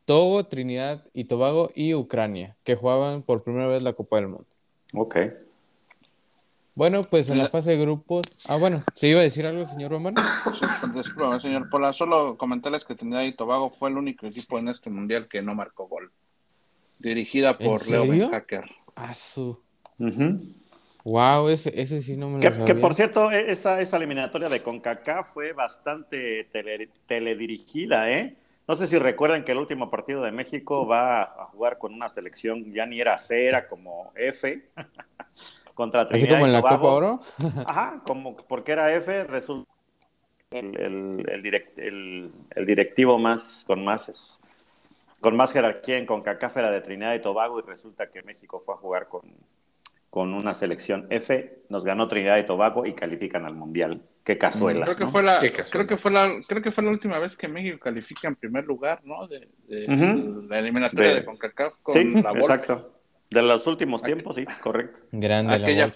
Togo, 0.06 0.46
Trinidad 0.46 1.06
y 1.14 1.24
Tobago 1.24 1.72
y 1.74 1.94
Ucrania, 1.94 2.56
que 2.64 2.76
jugaban 2.76 3.24
por 3.24 3.44
primera 3.44 3.68
vez 3.68 3.82
la 3.82 3.94
Copa 3.94 4.18
del 4.18 4.28
Mundo. 4.28 4.46
Ok. 4.94 5.18
Bueno, 6.78 7.04
pues 7.04 7.28
en 7.30 7.40
la 7.40 7.50
fase 7.50 7.72
de 7.72 7.78
grupos. 7.78 8.46
Ah, 8.48 8.58
bueno, 8.60 8.78
¿se 8.94 9.08
iba 9.08 9.20
a 9.20 9.24
decir 9.24 9.48
algo, 9.48 9.66
señor 9.66 9.90
Román? 9.90 10.14
Disculpe, 10.94 11.40
señor 11.40 11.72
Pola. 11.72 11.92
Solo 11.92 12.38
comentarles 12.38 12.86
que 12.86 12.94
Trinidad 12.94 13.24
y 13.24 13.34
Tobago 13.34 13.72
fue 13.72 13.90
el 13.90 13.98
único 13.98 14.28
equipo 14.28 14.60
en 14.60 14.68
este 14.68 14.92
mundial 14.92 15.28
que 15.28 15.42
no 15.42 15.56
marcó 15.56 15.88
gol. 15.88 16.12
Dirigida 17.00 17.58
por 17.58 17.84
Leo 17.90 18.30
Hacker. 18.30 18.66
Ah, 18.96 19.16
su. 19.16 19.60
Wow, 21.04 21.50
ese, 21.50 21.82
ese 21.82 22.00
sí 22.00 22.16
no 22.16 22.30
me 22.30 22.36
lo 22.36 22.42
que, 22.42 22.52
sabía. 22.52 22.66
Que 22.66 22.76
por 22.76 22.94
cierto, 22.94 23.32
e, 23.32 23.52
esa, 23.52 23.82
esa 23.82 23.98
eliminatoria 23.98 24.48
de 24.48 24.62
CONCACAF 24.62 25.34
fue 25.34 25.54
bastante 25.54 26.48
teledirigida, 27.08 28.12
¿eh? 28.12 28.36
No 28.68 28.76
sé 28.76 28.86
si 28.86 29.00
recuerdan 29.00 29.44
que 29.44 29.54
el 29.54 29.58
último 29.58 29.90
partido 29.90 30.22
de 30.22 30.32
México 30.32 30.86
va 30.86 31.24
a 31.24 31.46
jugar 31.46 31.80
con 31.80 31.92
una 31.96 32.08
selección, 32.08 32.72
ya 32.72 32.86
ni 32.86 33.02
era 33.02 33.18
C, 33.18 33.48
era 33.48 33.68
como 33.68 34.12
F. 34.16 34.70
contra 35.78 36.08
Trinidad 36.08 36.30
¿Así 36.30 36.36
como 36.36 36.48
en 36.48 36.54
la 36.54 36.62
Copa 36.62 36.92
Oro? 36.92 37.20
Ajá, 37.68 38.02
como 38.04 38.36
porque 38.36 38.72
era 38.72 38.94
F, 38.96 39.24
resulta 39.26 39.72
el, 40.50 40.76
el, 41.30 42.32
el, 42.56 42.66
directivo 42.66 43.20
más 43.20 43.64
con 43.68 43.84
más 43.86 44.40
con 45.20 45.36
más 45.36 45.54
jerarquía 45.54 45.98
en 45.98 46.06
CONCACAF 46.06 46.58
era 46.58 46.72
de 46.72 46.82
Trinidad 46.82 47.14
y 47.14 47.22
Tobago 47.22 47.60
y 47.60 47.64
resulta 47.64 48.10
que 48.10 48.24
México 48.24 48.60
fue 48.60 48.74
a 48.74 48.78
jugar 48.78 49.08
con, 49.08 49.22
con 50.10 50.34
una 50.34 50.54
selección 50.54 51.06
F, 51.10 51.64
nos 51.70 51.86
ganó 51.86 52.08
Trinidad 52.08 52.38
y 52.38 52.46
Tobago 52.46 52.86
y 52.86 52.94
califican 52.94 53.46
al 53.46 53.54
Mundial. 53.54 54.02
Qué 54.24 54.38
cazuela. 54.38 54.86
Creo 54.86 54.98
que 54.98 55.08
fue 55.08 55.24
la, 55.24 55.40
creo 55.70 55.88
que 55.88 55.98
fue 55.98 56.12
la, 56.12 56.42
creo 56.48 56.62
que 56.62 56.72
fue 56.72 56.84
la 56.84 56.90
última 56.90 57.20
vez 57.20 57.38
que 57.38 57.48
México 57.48 57.80
califica 57.80 58.28
en 58.28 58.36
primer 58.36 58.66
lugar, 58.66 59.02
¿no? 59.04 59.28
De, 59.28 59.48
la 60.50 60.60
eliminatoria 60.60 61.16
de, 61.16 61.26
CONCACAF 61.26 61.74
con 61.84 61.94
sí, 61.94 62.14
exacto. 62.16 62.97
De 63.30 63.42
los 63.42 63.68
últimos 63.68 64.02
tiempos, 64.02 64.36
sí, 64.36 64.46
correcto. 64.62 65.00
Grande 65.12 65.54
aquella, 65.54 65.92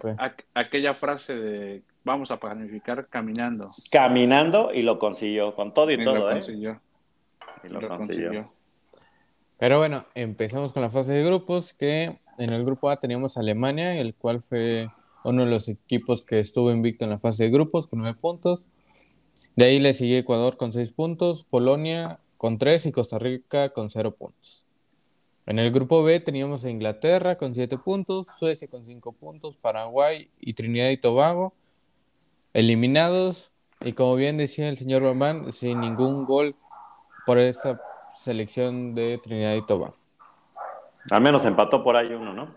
aquella 0.54 0.94
frase 0.94 1.36
de 1.36 1.84
vamos 2.04 2.32
a 2.32 2.40
planificar 2.40 3.08
caminando. 3.08 3.68
Caminando 3.92 4.74
y 4.74 4.82
lo 4.82 5.00
consiguió, 5.00 5.56
con 5.56 5.74
todo 5.74 5.92
y, 5.92 6.04
todo, 6.04 6.16
lo 6.16 6.30
¿eh? 6.30 6.34
Consiguió. 6.34 6.82
Y 7.64 7.68
lo, 7.70 7.88
consiguió. 7.88 8.52
Pero 9.58 9.78
bueno, 9.78 10.06
empezamos 10.16 10.74
con 10.74 10.82
la 10.82 10.90
fase 10.90 11.14
de 11.14 11.24
grupos, 11.24 11.74
que 11.74 12.20
en 12.38 12.50
el 12.52 12.66
grupo 12.66 12.90
A 12.90 13.00
teníamos 13.00 13.38
Alemania, 13.38 13.96
el 13.96 14.16
cual 14.16 14.42
fue 14.42 14.90
uno 15.24 15.46
de 15.46 15.52
los 15.52 15.68
equipos 15.68 16.24
que 16.24 16.40
estuvo 16.40 16.72
invicto 16.72 17.06
en 17.06 17.12
la 17.12 17.20
fase 17.20 17.44
de 17.44 17.52
grupos 17.52 17.88
con 17.88 18.00
nueve 18.00 18.18
puntos. 18.20 18.66
De 19.56 19.66
ahí 19.66 19.80
le 19.80 19.94
sigue 19.94 20.20
Ecuador 20.20 20.58
con 20.58 20.74
seis 20.74 20.92
puntos, 20.92 21.44
Polonia 21.44 22.20
con 22.38 22.58
tres 22.58 22.88
y 22.88 22.92
Costa 22.92 23.20
Rica 23.20 23.70
con 23.70 23.92
cero 23.92 24.16
puntos. 24.16 24.61
En 25.51 25.60
el 25.60 25.70
grupo 25.70 26.01
B 26.01 26.22
teníamos 26.22 26.63
a 26.63 26.70
Inglaterra 26.70 27.38
con 27.38 27.53
7 27.53 27.77
puntos, 27.77 28.27
Suecia 28.39 28.70
con 28.70 28.86
5 28.86 29.12
puntos, 29.12 29.58
Paraguay 29.58 30.31
y 30.39 30.53
Trinidad 30.53 30.88
y 30.91 30.96
Tobago 30.96 31.53
eliminados. 32.53 33.51
Y 33.81 33.91
como 33.91 34.15
bien 34.15 34.38
decía 34.38 34.70
el 34.70 34.77
señor 34.77 35.03
Bambán, 35.03 35.51
sin 35.51 35.81
ningún 35.81 36.24
gol 36.24 36.55
por 37.25 37.38
esta 37.38 37.81
selección 38.15 38.96
de 38.96 39.17
Trinidad 39.22 39.55
y 39.55 39.65
Tobago. 39.65 39.98
Al 41.10 41.20
menos 41.20 41.43
empató 41.43 41.84
por 41.84 41.98
ahí 41.98 42.13
uno, 42.13 42.31
¿no? 42.34 42.55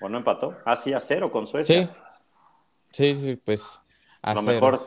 ¿O 0.00 0.08
no 0.08 0.16
empató? 0.16 0.54
Ah, 0.64 0.76
sí, 0.76 0.94
a 0.94 1.00
cero 1.00 1.30
con 1.30 1.46
Suecia. 1.46 1.94
Sí, 2.90 3.14
sí, 3.14 3.32
sí 3.32 3.36
pues 3.36 3.82
a 4.22 4.32
Lo 4.32 4.40
mejor. 4.40 4.78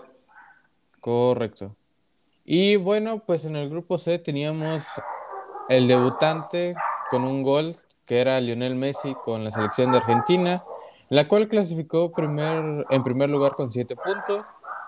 Correcto. 0.99 1.75
Y 2.43 2.77
bueno, 2.77 3.19
pues 3.19 3.45
en 3.45 3.57
el 3.57 3.69
grupo 3.69 3.99
C 3.99 4.17
teníamos 4.17 4.87
el 5.69 5.87
debutante 5.87 6.73
con 7.11 7.25
un 7.25 7.43
gol 7.43 7.75
que 8.05 8.21
era 8.21 8.39
Lionel 8.39 8.75
Messi 8.75 9.13
con 9.23 9.43
la 9.43 9.51
selección 9.51 9.91
de 9.91 9.97
Argentina, 9.97 10.63
la 11.09 11.27
cual 11.27 11.49
clasificó 11.49 12.11
primer, 12.11 12.85
en 12.89 13.03
primer 13.03 13.29
lugar 13.29 13.51
con 13.51 13.69
siete 13.69 13.95
puntos. 13.97 14.45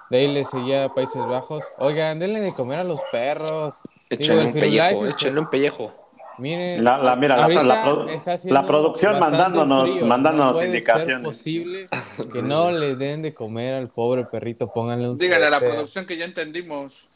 De 0.09 0.19
ahí 0.19 0.33
le 0.33 0.45
seguía 0.45 0.89
Países 0.89 1.21
Bajos. 1.21 1.63
Oigan, 1.77 2.19
denle 2.19 2.39
de 2.39 2.53
comer 2.53 2.79
a 2.79 2.83
los 2.85 3.01
perros. 3.11 3.81
Échenle 4.09 4.45
un 4.45 4.53
pellejo, 4.53 5.05
échenle 5.05 5.39
un 5.41 5.49
pellejo. 5.49 5.91
Miren, 6.37 6.83
la, 6.83 7.15
mira, 7.15 7.37
la, 7.37 8.65
producción 8.65 9.19
mandándonos, 9.19 10.01
mandándonos 10.01 10.63
indicaciones. 10.63 11.19
Es 11.19 11.37
posible 11.37 11.87
que 12.33 12.41
no 12.41 12.71
le 12.71 12.95
den 12.95 13.21
de 13.21 13.33
comer 13.33 13.75
al 13.75 13.89
pobre 13.89 14.25
perrito, 14.25 14.71
pónganle 14.71 15.09
un 15.09 15.17
Dígale 15.17 15.45
a 15.45 15.49
la 15.51 15.59
producción 15.59 16.07
que 16.07 16.17
ya 16.17 16.25
entendimos. 16.25 17.07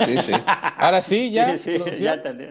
Sí, 0.00 0.18
sí. 0.18 0.32
Ahora 0.76 1.02
sí, 1.02 1.30
ya. 1.30 1.56
Sí, 1.56 1.78
sí, 1.78 2.02
ya 2.02 2.14
entendí. 2.14 2.44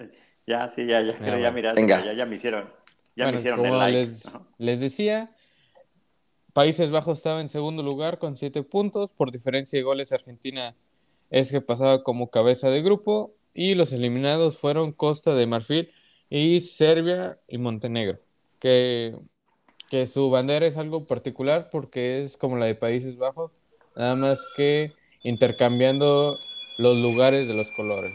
Ya, 0.47 0.67
sí, 0.67 0.85
ya, 0.85 1.01
ya, 1.01 1.17
ya, 1.19 1.39
ya 1.39 1.51
miraste, 1.51 1.87
ya, 1.87 2.13
ya 2.13 2.25
me 2.25 2.35
hicieron, 2.35 2.69
ya 3.15 3.31
me 3.31 3.37
hicieron 3.37 3.65
el 3.65 3.77
like. 3.77 3.97
Les, 3.99 4.23
les 4.57 4.79
decía, 4.79 5.31
Países 6.53 6.89
Bajos 6.89 7.19
estaba 7.19 7.41
en 7.41 7.49
segundo 7.49 7.83
lugar 7.83 8.17
con 8.17 8.35
siete 8.35 8.63
puntos. 8.63 9.13
Por 9.13 9.31
diferencia 9.31 9.77
de 9.77 9.83
goles, 9.83 10.11
Argentina 10.11 10.75
es 11.29 11.51
que 11.51 11.61
pasaba 11.61 12.03
como 12.03 12.29
cabeza 12.29 12.69
de 12.69 12.81
grupo. 12.81 13.33
Y 13.53 13.75
los 13.75 13.93
eliminados 13.93 14.57
fueron 14.57 14.93
Costa 14.93 15.35
de 15.35 15.45
Marfil 15.45 15.91
y 16.29 16.59
Serbia 16.61 17.37
y 17.47 17.57
Montenegro. 17.57 18.19
Que, 18.59 19.15
que 19.89 20.07
su 20.07 20.29
bandera 20.29 20.65
es 20.65 20.77
algo 20.77 21.05
particular 21.05 21.69
porque 21.71 22.23
es 22.23 22.37
como 22.37 22.57
la 22.57 22.65
de 22.65 22.75
Países 22.75 23.17
Bajos, 23.17 23.51
nada 23.95 24.15
más 24.15 24.45
que 24.55 24.93
intercambiando 25.23 26.35
los 26.77 26.97
lugares 26.97 27.47
de 27.47 27.53
los 27.53 27.69
colores 27.71 28.13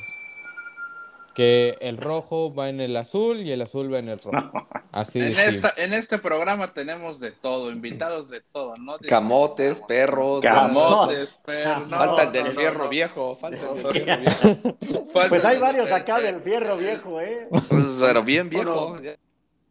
que 1.37 1.77
el 1.83 1.99
rojo 1.99 2.55
va 2.55 2.71
en 2.71 2.81
el 2.81 2.97
azul 2.97 3.43
y 3.43 3.53
el 3.53 3.61
azul 3.61 3.93
va 3.93 3.99
en 3.99 4.09
el 4.09 4.19
rojo. 4.19 4.67
Así 4.91 5.21
En, 5.21 5.39
esta, 5.39 5.71
en 5.77 5.93
este 5.93 6.17
programa 6.17 6.73
tenemos 6.73 7.21
de 7.21 7.31
todo, 7.31 7.71
invitados 7.71 8.31
de 8.31 8.41
todo, 8.41 8.75
¿no? 8.79 8.97
Camotes, 9.07 9.83
perros, 9.87 10.41
Camotes, 10.41 11.29
perros. 11.45 11.89
no, 11.89 11.99
falta 11.99 12.23
el 12.23 12.33
del 12.33 12.45
no, 12.47 12.51
fierro 12.53 12.85
no. 12.85 12.89
viejo, 12.89 13.37
falta 13.37 13.61
el 13.71 13.83
del 13.83 13.93
fierro 13.93 14.17
viejo. 14.79 15.07
Falta 15.13 15.29
Pues 15.29 15.45
hay 15.45 15.59
varios 15.59 15.93
acá 15.93 16.17
el- 16.17 16.23
del 16.25 16.41
fierro 16.41 16.79
viejo, 16.79 17.21
¿eh? 17.21 17.49
Pues, 17.51 17.65
pero 18.01 18.23
bien 18.23 18.49
viejo. 18.49 18.97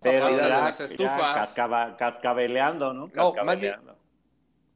Pero 0.03 0.37
ya, 0.37 0.47
las 0.47 0.77
ya 0.77 0.85
estufas. 0.85 1.33
cascaba- 1.35 1.97
cascabeleando, 1.97 2.93
¿no? 2.93 3.09
No, 3.11 3.33
más 3.43 3.59
bien- 3.59 3.73
Cascabeleando. 3.73 3.95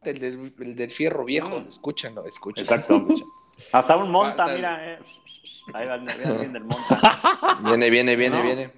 El 0.02 0.20
del, 0.20 0.54
el 0.60 0.76
del 0.76 0.90
fierro 0.90 1.24
viejo, 1.24 1.56
escúchenlo, 1.68 2.26
escúchenlo. 2.26 2.74
Exacto. 2.74 3.06
Hasta 3.74 3.98
un 3.98 4.12
monta, 4.12 4.36
Falta 4.46 4.52
el- 4.52 4.58
mira, 4.58 4.94
eh. 4.94 5.00
Ahí 5.74 5.88
va 5.88 5.98
viene 5.98 6.50
del 6.50 6.64
monta. 6.64 7.60
Viene, 7.64 7.90
viene, 7.90 8.16
viene, 8.16 8.38
No. 8.38 8.44
viene. 8.44 8.72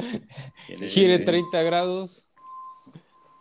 Gire 0.88 1.20
sí. 1.20 1.26
30 1.26 1.62
grados. 1.64 2.28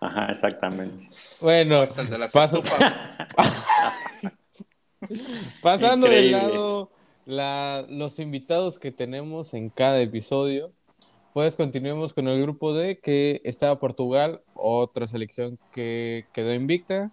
Ajá, 0.00 0.26
exactamente. 0.30 1.08
Bueno, 1.40 1.82
el 1.82 2.30
Paso- 2.32 2.62
pasando 5.62 6.06
de 6.08 6.22
lado 6.30 6.90
la- 7.26 7.84
los 7.88 8.18
invitados 8.18 8.78
que 8.78 8.92
tenemos 8.92 9.54
en 9.54 9.68
cada 9.68 10.00
episodio, 10.00 10.72
pues 11.32 11.56
continuemos 11.56 12.12
con 12.12 12.28
el 12.28 12.40
grupo 12.42 12.72
D, 12.74 12.98
que 12.98 13.40
estaba 13.44 13.78
Portugal, 13.78 14.42
otra 14.54 15.06
selección 15.06 15.58
que 15.72 16.26
quedó 16.32 16.52
invicta. 16.54 17.10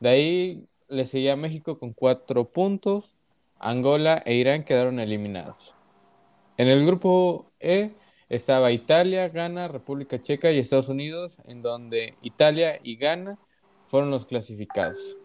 De 0.00 0.08
ahí 0.08 0.64
le 0.88 1.04
seguía 1.04 1.36
México 1.36 1.78
con 1.78 1.92
cuatro 1.92 2.44
puntos. 2.44 3.16
Angola 3.60 4.22
e 4.24 4.34
Irán 4.34 4.64
quedaron 4.64 4.98
eliminados. 4.98 5.74
En 6.56 6.68
el 6.68 6.84
grupo 6.84 7.52
E 7.60 7.90
estaba 8.30 8.72
Italia, 8.72 9.28
Ghana, 9.28 9.68
República 9.68 10.20
Checa 10.20 10.50
y 10.50 10.58
Estados 10.58 10.88
Unidos, 10.88 11.40
en 11.44 11.62
donde 11.62 12.14
Italia 12.22 12.80
y 12.82 12.96
Ghana 12.96 13.38
fueron 13.84 14.10
los 14.10 14.24
clasificados. 14.24 15.16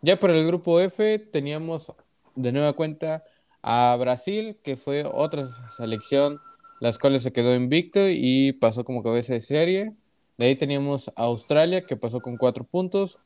Ya 0.00 0.16
por 0.16 0.30
el 0.30 0.44
grupo 0.46 0.80
F 0.80 1.18
teníamos 1.18 1.92
de 2.34 2.50
nueva 2.50 2.72
cuenta 2.72 3.22
a 3.62 3.96
Brasil, 4.00 4.58
que 4.64 4.76
fue 4.76 5.04
otra 5.04 5.46
selección, 5.76 6.38
las 6.80 6.98
cuales 6.98 7.22
se 7.22 7.32
quedó 7.32 7.54
invicto 7.54 8.08
y 8.08 8.52
pasó 8.54 8.84
como 8.84 9.04
cabeza 9.04 9.34
de 9.34 9.40
serie. 9.40 9.92
De 10.36 10.46
ahí 10.46 10.56
teníamos 10.56 11.08
a 11.10 11.22
Australia, 11.24 11.86
que 11.86 11.96
pasó 11.96 12.20
con 12.20 12.36
cuatro 12.36 12.64
puntos, 12.64 13.20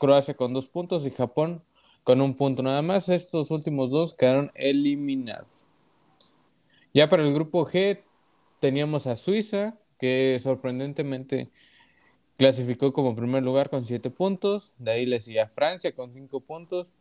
Croacia 0.00 0.34
con 0.34 0.52
dos 0.52 0.66
puntos 0.66 1.06
y 1.06 1.12
Japón 1.12 1.62
con 2.06 2.20
un 2.20 2.36
punto 2.36 2.62
nada 2.62 2.82
más. 2.82 3.08
Estos 3.08 3.50
últimos 3.50 3.90
dos 3.90 4.14
quedaron 4.14 4.52
eliminados. 4.54 5.66
Ya 6.94 7.08
para 7.08 7.24
el 7.24 7.34
grupo 7.34 7.66
G 7.66 8.00
teníamos 8.60 9.08
a 9.08 9.16
Suiza, 9.16 9.76
que 9.98 10.38
sorprendentemente 10.40 11.50
clasificó 12.36 12.92
como 12.92 13.16
primer 13.16 13.42
lugar 13.42 13.70
con 13.70 13.84
siete 13.84 14.08
puntos. 14.08 14.72
De 14.78 14.92
ahí 14.92 15.04
le 15.04 15.18
seguía 15.18 15.48
Francia 15.48 15.96
con 15.96 16.12
cinco 16.12 16.38
puntos. 16.38 16.92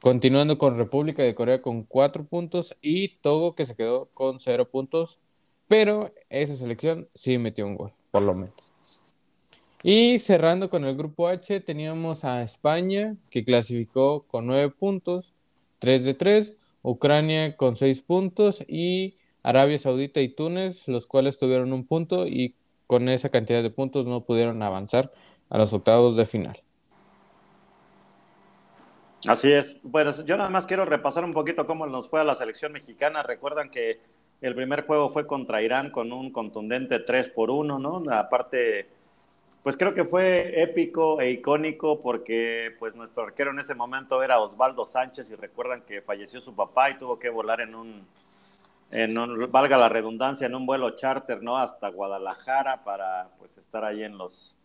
Continuando 0.00 0.58
con 0.58 0.76
República 0.76 1.22
de 1.22 1.36
Corea 1.36 1.62
con 1.62 1.84
cuatro 1.84 2.24
puntos 2.24 2.76
y 2.82 3.18
Togo 3.18 3.54
que 3.54 3.66
se 3.66 3.76
quedó 3.76 4.06
con 4.14 4.40
cero 4.40 4.68
puntos. 4.68 5.20
Pero 5.68 6.12
esa 6.28 6.56
selección 6.56 7.08
sí 7.14 7.38
metió 7.38 7.64
un 7.68 7.76
gol, 7.76 7.92
por 8.10 8.22
lo 8.22 8.34
menos. 8.34 9.16
Y 9.82 10.18
cerrando 10.18 10.70
con 10.70 10.84
el 10.84 10.96
grupo 10.96 11.28
H, 11.28 11.60
teníamos 11.60 12.24
a 12.24 12.42
España, 12.42 13.16
que 13.30 13.44
clasificó 13.44 14.22
con 14.22 14.46
9 14.46 14.70
puntos, 14.70 15.34
3 15.78 16.04
de 16.04 16.14
3, 16.14 16.56
Ucrania 16.82 17.56
con 17.56 17.76
6 17.76 18.00
puntos 18.02 18.64
y 18.66 19.18
Arabia 19.42 19.78
Saudita 19.78 20.20
y 20.20 20.28
Túnez, 20.28 20.88
los 20.88 21.06
cuales 21.06 21.38
tuvieron 21.38 21.72
un 21.72 21.86
punto 21.86 22.26
y 22.26 22.54
con 22.86 23.08
esa 23.08 23.28
cantidad 23.28 23.62
de 23.62 23.70
puntos 23.70 24.06
no 24.06 24.22
pudieron 24.22 24.62
avanzar 24.62 25.12
a 25.50 25.58
los 25.58 25.72
octavos 25.72 26.16
de 26.16 26.26
final. 26.26 26.60
Así 29.26 29.52
es. 29.52 29.76
Bueno, 29.82 30.10
yo 30.24 30.36
nada 30.36 30.50
más 30.50 30.66
quiero 30.66 30.84
repasar 30.84 31.24
un 31.24 31.32
poquito 31.32 31.66
cómo 31.66 31.86
nos 31.86 32.08
fue 32.08 32.20
a 32.20 32.24
la 32.24 32.34
selección 32.34 32.72
mexicana. 32.72 33.22
Recuerdan 33.22 33.70
que 33.70 34.00
el 34.40 34.54
primer 34.54 34.86
juego 34.86 35.10
fue 35.10 35.26
contra 35.26 35.62
Irán 35.62 35.90
con 35.90 36.12
un 36.12 36.30
contundente 36.30 37.00
3 37.00 37.30
por 37.30 37.50
1, 37.50 37.78
¿no? 37.78 38.02
Aparte, 38.12 38.86
pues 39.68 39.76
creo 39.76 39.92
que 39.92 40.04
fue 40.04 40.62
épico 40.62 41.20
e 41.20 41.30
icónico 41.30 42.00
porque 42.00 42.74
pues 42.78 42.94
nuestro 42.94 43.24
arquero 43.24 43.50
en 43.50 43.58
ese 43.58 43.74
momento 43.74 44.22
era 44.22 44.40
Osvaldo 44.40 44.86
Sánchez 44.86 45.30
y 45.30 45.34
recuerdan 45.34 45.82
que 45.82 46.00
falleció 46.00 46.40
su 46.40 46.54
papá 46.54 46.88
y 46.88 46.96
tuvo 46.96 47.18
que 47.18 47.28
volar 47.28 47.60
en 47.60 47.74
un, 47.74 48.06
en 48.90 49.18
un, 49.18 49.52
valga 49.52 49.76
la 49.76 49.90
redundancia, 49.90 50.46
en 50.46 50.54
un 50.54 50.64
vuelo 50.64 50.96
charter, 50.96 51.42
¿no? 51.42 51.58
Hasta 51.58 51.90
Guadalajara 51.90 52.82
para 52.82 53.28
pues 53.38 53.58
estar 53.58 53.84
ahí 53.84 54.04
en 54.04 54.16
los, 54.16 54.56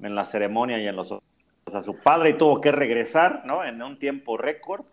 en 0.00 0.14
la 0.14 0.24
ceremonia 0.24 0.80
y 0.80 0.86
en 0.86 0.96
los 0.96 1.12
a 1.12 1.82
su 1.82 1.98
padre 1.98 2.30
y 2.30 2.38
tuvo 2.38 2.62
que 2.62 2.72
regresar, 2.72 3.42
¿no? 3.44 3.62
En 3.62 3.82
un 3.82 3.98
tiempo 3.98 4.38
récord 4.38 4.86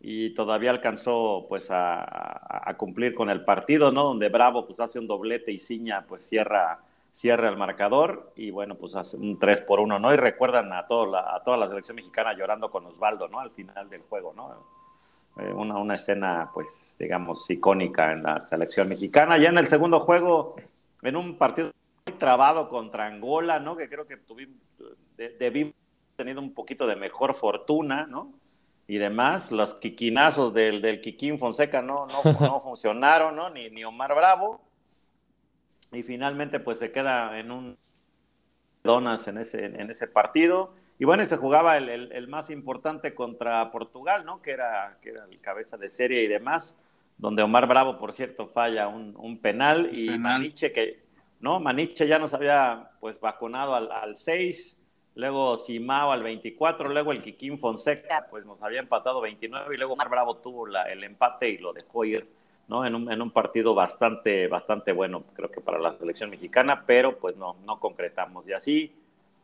y 0.00 0.30
todavía 0.30 0.72
alcanzó 0.72 1.46
pues 1.48 1.70
a, 1.70 2.68
a, 2.68 2.76
cumplir 2.76 3.14
con 3.14 3.30
el 3.30 3.44
partido, 3.44 3.92
¿no? 3.92 4.02
Donde 4.02 4.28
Bravo 4.28 4.66
pues 4.66 4.80
hace 4.80 4.98
un 4.98 5.06
doblete 5.06 5.52
y 5.52 5.60
Ciña 5.60 6.04
pues 6.08 6.28
cierra, 6.28 6.80
cierra 7.12 7.48
el 7.48 7.56
marcador 7.56 8.32
y 8.36 8.50
bueno 8.50 8.74
pues 8.76 8.96
hace 8.96 9.16
un 9.16 9.38
3 9.38 9.62
por 9.62 9.80
1, 9.80 9.98
¿no? 9.98 10.12
Y 10.12 10.16
recuerdan 10.16 10.72
a, 10.72 10.86
todo 10.86 11.06
la, 11.06 11.34
a 11.34 11.42
toda 11.42 11.56
la 11.56 11.68
selección 11.68 11.96
mexicana 11.96 12.34
llorando 12.34 12.70
con 12.70 12.86
Osvaldo, 12.86 13.28
¿no? 13.28 13.40
Al 13.40 13.50
final 13.50 13.88
del 13.88 14.02
juego, 14.02 14.32
¿no? 14.34 14.82
Eh, 15.38 15.52
una, 15.52 15.76
una 15.76 15.94
escena 15.94 16.50
pues 16.52 16.94
digamos 16.98 17.48
icónica 17.50 18.12
en 18.12 18.22
la 18.22 18.40
selección 18.40 18.88
mexicana. 18.88 19.38
Ya 19.38 19.48
en 19.48 19.58
el 19.58 19.66
segundo 19.66 20.00
juego, 20.00 20.56
en 21.02 21.16
un 21.16 21.36
partido 21.36 21.70
muy 22.06 22.16
trabado 22.16 22.68
contra 22.68 23.06
Angola, 23.06 23.58
¿no? 23.60 23.76
Que 23.76 23.88
creo 23.88 24.06
que 24.06 24.16
tuvimos, 24.16 24.56
debimos 25.16 25.74
tenido 26.16 26.40
un 26.40 26.52
poquito 26.54 26.86
de 26.86 26.96
mejor 26.96 27.34
fortuna, 27.34 28.06
¿no? 28.06 28.32
Y 28.86 28.98
demás, 28.98 29.50
los 29.52 29.74
quiquinazos 29.74 30.52
del, 30.52 30.82
del 30.82 31.00
Quiquín 31.00 31.38
Fonseca 31.38 31.80
no, 31.80 32.06
no, 32.06 32.32
no 32.40 32.60
funcionaron, 32.62 33.34
¿no? 33.36 33.48
Ni, 33.50 33.70
ni, 33.70 33.84
Omar 33.84 34.14
Bravo. 34.14 34.60
Y 35.92 36.02
finalmente, 36.02 36.60
pues 36.60 36.78
se 36.78 36.90
queda 36.90 37.38
en 37.38 37.50
un 37.50 37.78
donas 38.82 39.28
en 39.28 39.38
ese, 39.38 39.64
en 39.64 39.90
ese 39.90 40.08
partido. 40.08 40.74
Y 40.98 41.04
bueno, 41.04 41.22
y 41.22 41.26
se 41.26 41.36
jugaba 41.36 41.76
el, 41.76 41.88
el, 41.88 42.12
el, 42.12 42.28
más 42.28 42.50
importante 42.50 43.14
contra 43.14 43.70
Portugal, 43.70 44.24
¿no? 44.24 44.40
Que 44.40 44.52
era, 44.52 44.98
que 45.02 45.10
era 45.10 45.24
el 45.24 45.40
cabeza 45.40 45.76
de 45.76 45.88
serie 45.88 46.22
y 46.22 46.28
demás, 46.28 46.78
donde 47.18 47.42
Omar 47.42 47.66
Bravo, 47.66 47.98
por 47.98 48.12
cierto, 48.12 48.46
falla 48.46 48.88
un, 48.88 49.14
un 49.16 49.40
penal 49.40 49.90
y 49.92 50.06
penal. 50.06 50.20
Maniche, 50.20 50.72
que, 50.72 51.02
¿no? 51.40 51.60
Maniche 51.60 52.06
ya 52.06 52.18
nos 52.18 52.34
había, 52.34 52.90
pues, 53.00 53.20
vacunado 53.20 53.74
al, 53.74 53.90
al 53.90 54.16
6 54.16 54.78
luego 55.14 55.56
Simao 55.56 56.12
al 56.12 56.22
24, 56.22 56.88
luego 56.88 57.12
el 57.12 57.22
Kikín 57.22 57.58
Fonseca, 57.58 58.26
pues 58.30 58.44
nos 58.44 58.62
había 58.62 58.80
empatado 58.80 59.20
29 59.20 59.74
y 59.74 59.78
luego 59.78 59.96
Mar 59.96 60.08
Bravo 60.08 60.36
tuvo 60.36 60.66
la, 60.66 60.84
el 60.84 61.04
empate 61.04 61.50
y 61.50 61.58
lo 61.58 61.72
dejó 61.72 62.04
ir, 62.04 62.28
¿no? 62.68 62.86
En 62.86 62.94
un, 62.94 63.10
en 63.10 63.20
un, 63.20 63.30
partido 63.30 63.74
bastante, 63.74 64.46
bastante 64.48 64.92
bueno, 64.92 65.24
creo 65.34 65.50
que 65.50 65.60
para 65.60 65.78
la 65.78 65.96
selección 65.98 66.30
mexicana, 66.30 66.84
pero 66.86 67.18
pues 67.18 67.36
no, 67.36 67.56
no 67.66 67.80
concretamos. 67.80 68.48
Y 68.48 68.52
así 68.52 68.92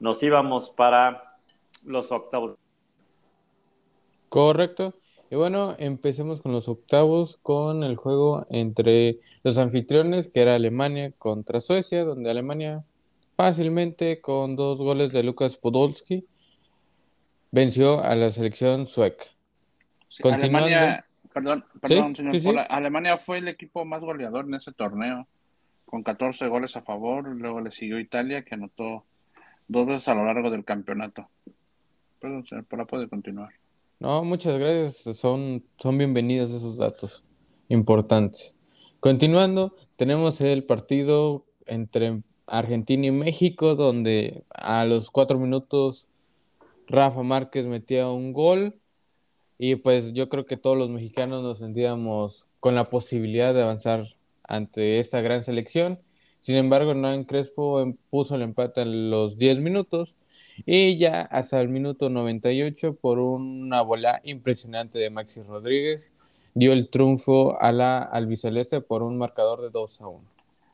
nos 0.00 0.22
íbamos 0.22 0.70
para 0.70 1.36
los 1.84 2.10
octavos. 2.12 2.56
Correcto. 4.28 4.94
Y 5.30 5.36
bueno, 5.36 5.74
empecemos 5.78 6.40
con 6.40 6.52
los 6.52 6.68
octavos, 6.68 7.38
con 7.42 7.84
el 7.84 7.96
juego 7.96 8.46
entre 8.48 9.20
los 9.42 9.58
anfitriones, 9.58 10.28
que 10.28 10.40
era 10.40 10.54
Alemania 10.54 11.12
contra 11.18 11.60
Suecia, 11.60 12.04
donde 12.04 12.30
Alemania 12.30 12.84
fácilmente 13.30 14.20
con 14.20 14.56
dos 14.56 14.80
goles 14.80 15.12
de 15.12 15.22
Lucas 15.22 15.56
Podolski 15.56 16.26
venció 17.50 18.02
a 18.02 18.14
la 18.14 18.30
selección 18.30 18.86
sueca. 18.86 19.26
Sí, 20.08 20.22
Alemania, 20.26 21.06
perdón, 21.38 21.64
perdón, 21.80 22.16
¿Sí? 22.16 22.22
señor 22.22 22.38
Sí, 22.38 22.66
Alemania 22.68 23.18
fue 23.18 23.38
el 23.38 23.48
equipo 23.48 23.84
más 23.84 24.00
goleador 24.00 24.46
en 24.46 24.54
ese 24.54 24.72
torneo, 24.72 25.26
con 25.86 26.02
14 26.02 26.48
goles 26.48 26.76
a 26.76 26.82
favor, 26.82 27.28
luego 27.28 27.60
le 27.60 27.70
siguió 27.70 27.98
Italia, 27.98 28.44
que 28.44 28.54
anotó 28.54 29.04
dos 29.68 29.86
veces 29.86 30.08
a 30.08 30.14
lo 30.14 30.24
largo 30.24 30.50
del 30.50 30.64
campeonato. 30.64 31.28
Perdón, 32.20 32.46
señor 32.46 32.64
Pola, 32.64 32.84
puede 32.84 33.08
continuar. 33.08 33.50
No, 34.00 34.24
muchas 34.24 34.58
gracias, 34.58 35.16
son, 35.16 35.64
son 35.78 35.98
bienvenidos 35.98 36.50
esos 36.50 36.76
datos 36.76 37.24
importantes. 37.68 38.54
Continuando, 39.00 39.76
tenemos 39.96 40.40
el 40.40 40.64
partido 40.64 41.46
entre 41.66 42.22
Argentina 42.46 43.06
y 43.06 43.12
México, 43.12 43.76
donde 43.76 44.44
a 44.50 44.84
los 44.84 45.10
cuatro 45.10 45.38
minutos 45.38 46.08
Rafa 46.88 47.22
Márquez 47.22 47.66
metía 47.66 48.08
un 48.08 48.32
gol 48.32 48.77
y 49.58 49.76
pues 49.76 50.12
yo 50.12 50.28
creo 50.28 50.46
que 50.46 50.56
todos 50.56 50.78
los 50.78 50.88
mexicanos 50.88 51.42
nos 51.42 51.58
sentíamos 51.58 52.46
con 52.60 52.74
la 52.74 52.84
posibilidad 52.84 53.52
de 53.52 53.62
avanzar 53.62 54.04
ante 54.44 55.00
esta 55.00 55.20
gran 55.20 55.44
selección. 55.44 55.98
Sin 56.40 56.56
embargo, 56.56 56.92
Hernán 56.92 57.24
Crespo 57.24 57.84
puso 58.10 58.36
el 58.36 58.42
empate 58.42 58.82
en 58.82 59.10
los 59.10 59.36
10 59.36 59.58
minutos 59.58 60.16
y 60.64 60.96
ya 60.96 61.22
hasta 61.22 61.60
el 61.60 61.68
minuto 61.68 62.08
98 62.08 62.94
por 62.94 63.18
una 63.18 63.82
bola 63.82 64.20
impresionante 64.24 64.98
de 64.98 65.10
Maxi 65.10 65.42
Rodríguez 65.42 66.12
dio 66.54 66.72
el 66.72 66.88
triunfo 66.88 67.60
a 67.60 67.72
la 67.72 68.02
albiceleste 68.02 68.80
por 68.80 69.02
un 69.02 69.18
marcador 69.18 69.60
de 69.60 69.70
2 69.70 70.00
a 70.00 70.08
1. 70.08 70.24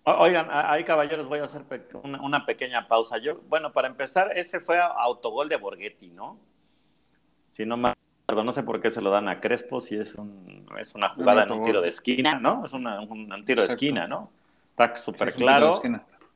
Oigan, 0.07 0.49
ahí 0.51 0.85
caballeros, 0.85 1.27
voy 1.27 1.39
a 1.39 1.45
hacer 1.45 1.63
una, 2.03 2.45
pequeña 2.45 2.87
pausa. 2.87 3.17
Yo, 3.17 3.41
bueno, 3.49 3.73
para 3.73 3.89
empezar, 3.89 4.37
ese 4.37 4.61
fue 4.61 4.79
autogol 4.79 5.49
de 5.49 5.57
Borghetti, 5.57 6.09
¿no? 6.09 6.33
Si 7.47 7.65
no 7.65 7.77
acuerdo, 7.77 8.04
no 8.27 8.53
sé 8.53 8.63
por 8.63 8.81
qué 8.81 8.91
se 8.91 9.01
lo 9.01 9.11
dan 9.11 9.29
a 9.29 9.41
Crespo, 9.41 9.81
si 9.81 9.97
es, 9.97 10.15
un, 10.15 10.67
es 10.79 10.95
una 10.95 11.11
jugada 11.11 11.45
en 11.45 11.53
un 11.53 11.65
tiro 11.65 11.81
de 11.83 11.91
esquina, 11.91 12.39
¿no? 12.39 12.65
Es 12.65 12.73
un, 12.73 13.45
tiro 13.45 13.67
de 13.67 13.73
esquina, 13.73 14.07
¿no? 14.07 14.31
Está 14.71 14.97
súper 14.97 15.33
claro. 15.35 15.81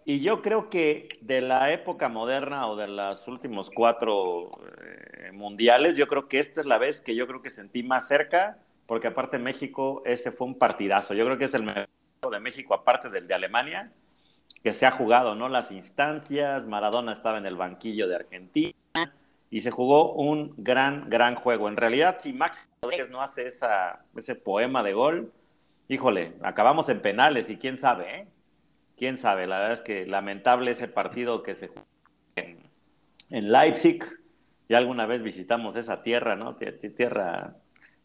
Y 0.04 0.20
yo 0.20 0.40
creo 0.40 0.70
que 0.70 1.18
de 1.20 1.42
la 1.42 1.70
época 1.70 2.08
moderna 2.08 2.66
o 2.66 2.76
de 2.76 2.88
los 2.88 3.28
últimos 3.28 3.70
cuatro 3.70 4.50
eh, 4.82 5.32
mundiales, 5.32 5.98
yo 5.98 6.08
creo 6.08 6.28
que 6.28 6.38
esta 6.38 6.62
es 6.62 6.66
la 6.66 6.78
vez 6.78 7.02
que 7.02 7.14
yo 7.14 7.26
creo 7.26 7.42
que 7.42 7.50
sentí 7.50 7.82
más 7.82 8.08
cerca, 8.08 8.58
porque 8.86 9.08
aparte 9.08 9.38
México, 9.38 10.02
ese 10.06 10.30
fue 10.30 10.46
un 10.46 10.54
partidazo. 10.56 11.12
Yo 11.12 11.26
creo 11.26 11.36
que 11.36 11.44
es 11.44 11.52
el 11.52 11.62
mejor 11.62 11.88
de 12.30 12.40
México, 12.40 12.72
aparte 12.72 13.10
del 13.10 13.26
de 13.26 13.34
Alemania, 13.34 13.92
que 14.62 14.72
se 14.72 14.86
ha 14.86 14.90
jugado, 14.90 15.34
¿no? 15.34 15.50
Las 15.50 15.72
instancias, 15.72 16.66
Maradona 16.66 17.12
estaba 17.12 17.36
en 17.36 17.44
el 17.44 17.56
banquillo 17.56 18.08
de 18.08 18.16
Argentina 18.16 18.77
y 19.50 19.60
se 19.60 19.70
jugó 19.70 20.12
un 20.12 20.54
gran, 20.56 21.08
gran 21.08 21.34
juego. 21.34 21.68
En 21.68 21.76
realidad, 21.76 22.16
si 22.20 22.32
Max 22.32 22.68
Rodríguez 22.82 23.10
no 23.10 23.22
hace 23.22 23.46
esa, 23.46 24.04
ese 24.16 24.34
poema 24.34 24.82
de 24.82 24.92
gol, 24.92 25.32
híjole, 25.88 26.34
acabamos 26.42 26.88
en 26.88 27.00
penales 27.00 27.50
y 27.50 27.56
quién 27.56 27.76
sabe, 27.76 28.20
¿eh? 28.20 28.26
Quién 28.96 29.16
sabe, 29.16 29.46
la 29.46 29.58
verdad 29.58 29.74
es 29.74 29.82
que 29.82 30.06
lamentable 30.06 30.72
ese 30.72 30.88
partido 30.88 31.42
que 31.42 31.54
se 31.54 31.68
jugó 31.68 31.86
en, 32.36 32.58
en 33.30 33.52
Leipzig. 33.52 34.04
Ya 34.68 34.78
alguna 34.78 35.06
vez 35.06 35.22
visitamos 35.22 35.76
esa 35.76 36.02
tierra, 36.02 36.36
¿no? 36.36 36.56
Tierra 36.56 37.54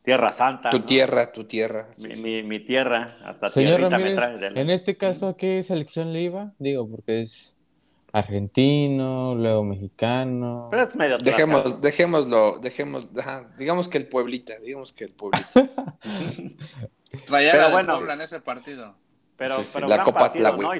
Tierra 0.04 0.34
Santa. 0.34 0.70
Tu 0.70 0.82
tierra, 0.82 1.32
tu 1.32 1.46
tierra. 1.46 1.88
Mi, 1.98 2.60
tierra, 2.60 3.16
hasta 3.24 3.50
Señor 3.50 3.80
Ramírez, 3.82 4.20
En 4.54 4.70
este 4.70 4.98
caso, 4.98 5.30
¿a 5.30 5.38
qué 5.38 5.64
selección 5.64 6.12
le 6.12 6.24
iba? 6.24 6.52
Digo, 6.60 6.90
porque 6.90 7.22
es 7.22 7.58
argentino, 8.14 9.34
luego 9.36 9.64
mexicano. 9.64 10.68
Pero 10.72 10.84
es 10.84 10.96
medio 10.96 11.18
Dejemos, 11.18 11.82
dejémoslo, 11.82 12.60
dejemos, 12.60 13.12
digamos 13.58 13.88
que 13.88 13.98
el 13.98 14.08
Pueblita, 14.08 14.58
digamos 14.60 14.94
que 14.94 15.06
el 15.06 15.12
Pueblita. 15.12 15.50
pero 17.30 17.72
bueno, 17.72 18.12
en 18.12 18.22
ese 18.22 18.40
partido. 18.40 18.96
Pero, 19.36 19.56
la 19.88 20.04
Copa 20.04 20.20
partido, 20.20 20.56
¿no? 20.56 20.72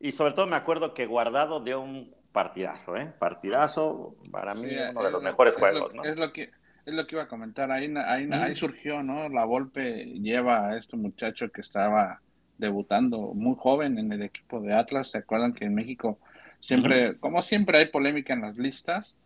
y, 0.00 0.12
sobre 0.12 0.32
todo 0.34 0.46
me 0.46 0.54
acuerdo 0.54 0.94
que 0.94 1.04
Guardado 1.04 1.60
dio 1.60 1.80
un 1.80 2.14
partidazo, 2.30 2.96
¿eh? 2.96 3.12
Partidazo, 3.18 4.14
para 4.30 4.54
mí 4.54 4.70
uno 4.90 5.02
de 5.02 5.10
los 5.10 5.22
mejores 5.22 5.56
juegos, 5.56 5.92
¿no? 5.92 6.04
Es 6.04 6.16
lo 6.16 6.32
que 6.32 6.50
es 6.86 6.94
lo 6.94 7.06
que 7.06 7.16
iba 7.16 7.24
a 7.24 7.28
comentar, 7.28 7.70
ahí, 7.70 7.92
ahí, 8.06 8.28
ahí 8.32 8.56
surgió, 8.56 9.02
¿no? 9.02 9.28
La 9.28 9.44
Volpe 9.44 10.04
lleva 10.04 10.68
a 10.68 10.78
este 10.78 10.96
muchacho 10.96 11.50
que 11.50 11.60
estaba 11.60 12.20
debutando 12.58 13.34
muy 13.34 13.56
joven 13.58 13.98
en 13.98 14.12
el 14.12 14.22
equipo 14.22 14.60
de 14.60 14.74
Atlas. 14.74 15.10
¿Se 15.10 15.18
acuerdan 15.18 15.52
que 15.52 15.64
en 15.64 15.74
México 15.74 16.18
siempre, 16.62 17.18
como 17.18 17.42
siempre 17.42 17.78
hay 17.78 17.86
polémica 17.86 18.32
en 18.32 18.40
las 18.40 18.56
listas, 18.56 19.18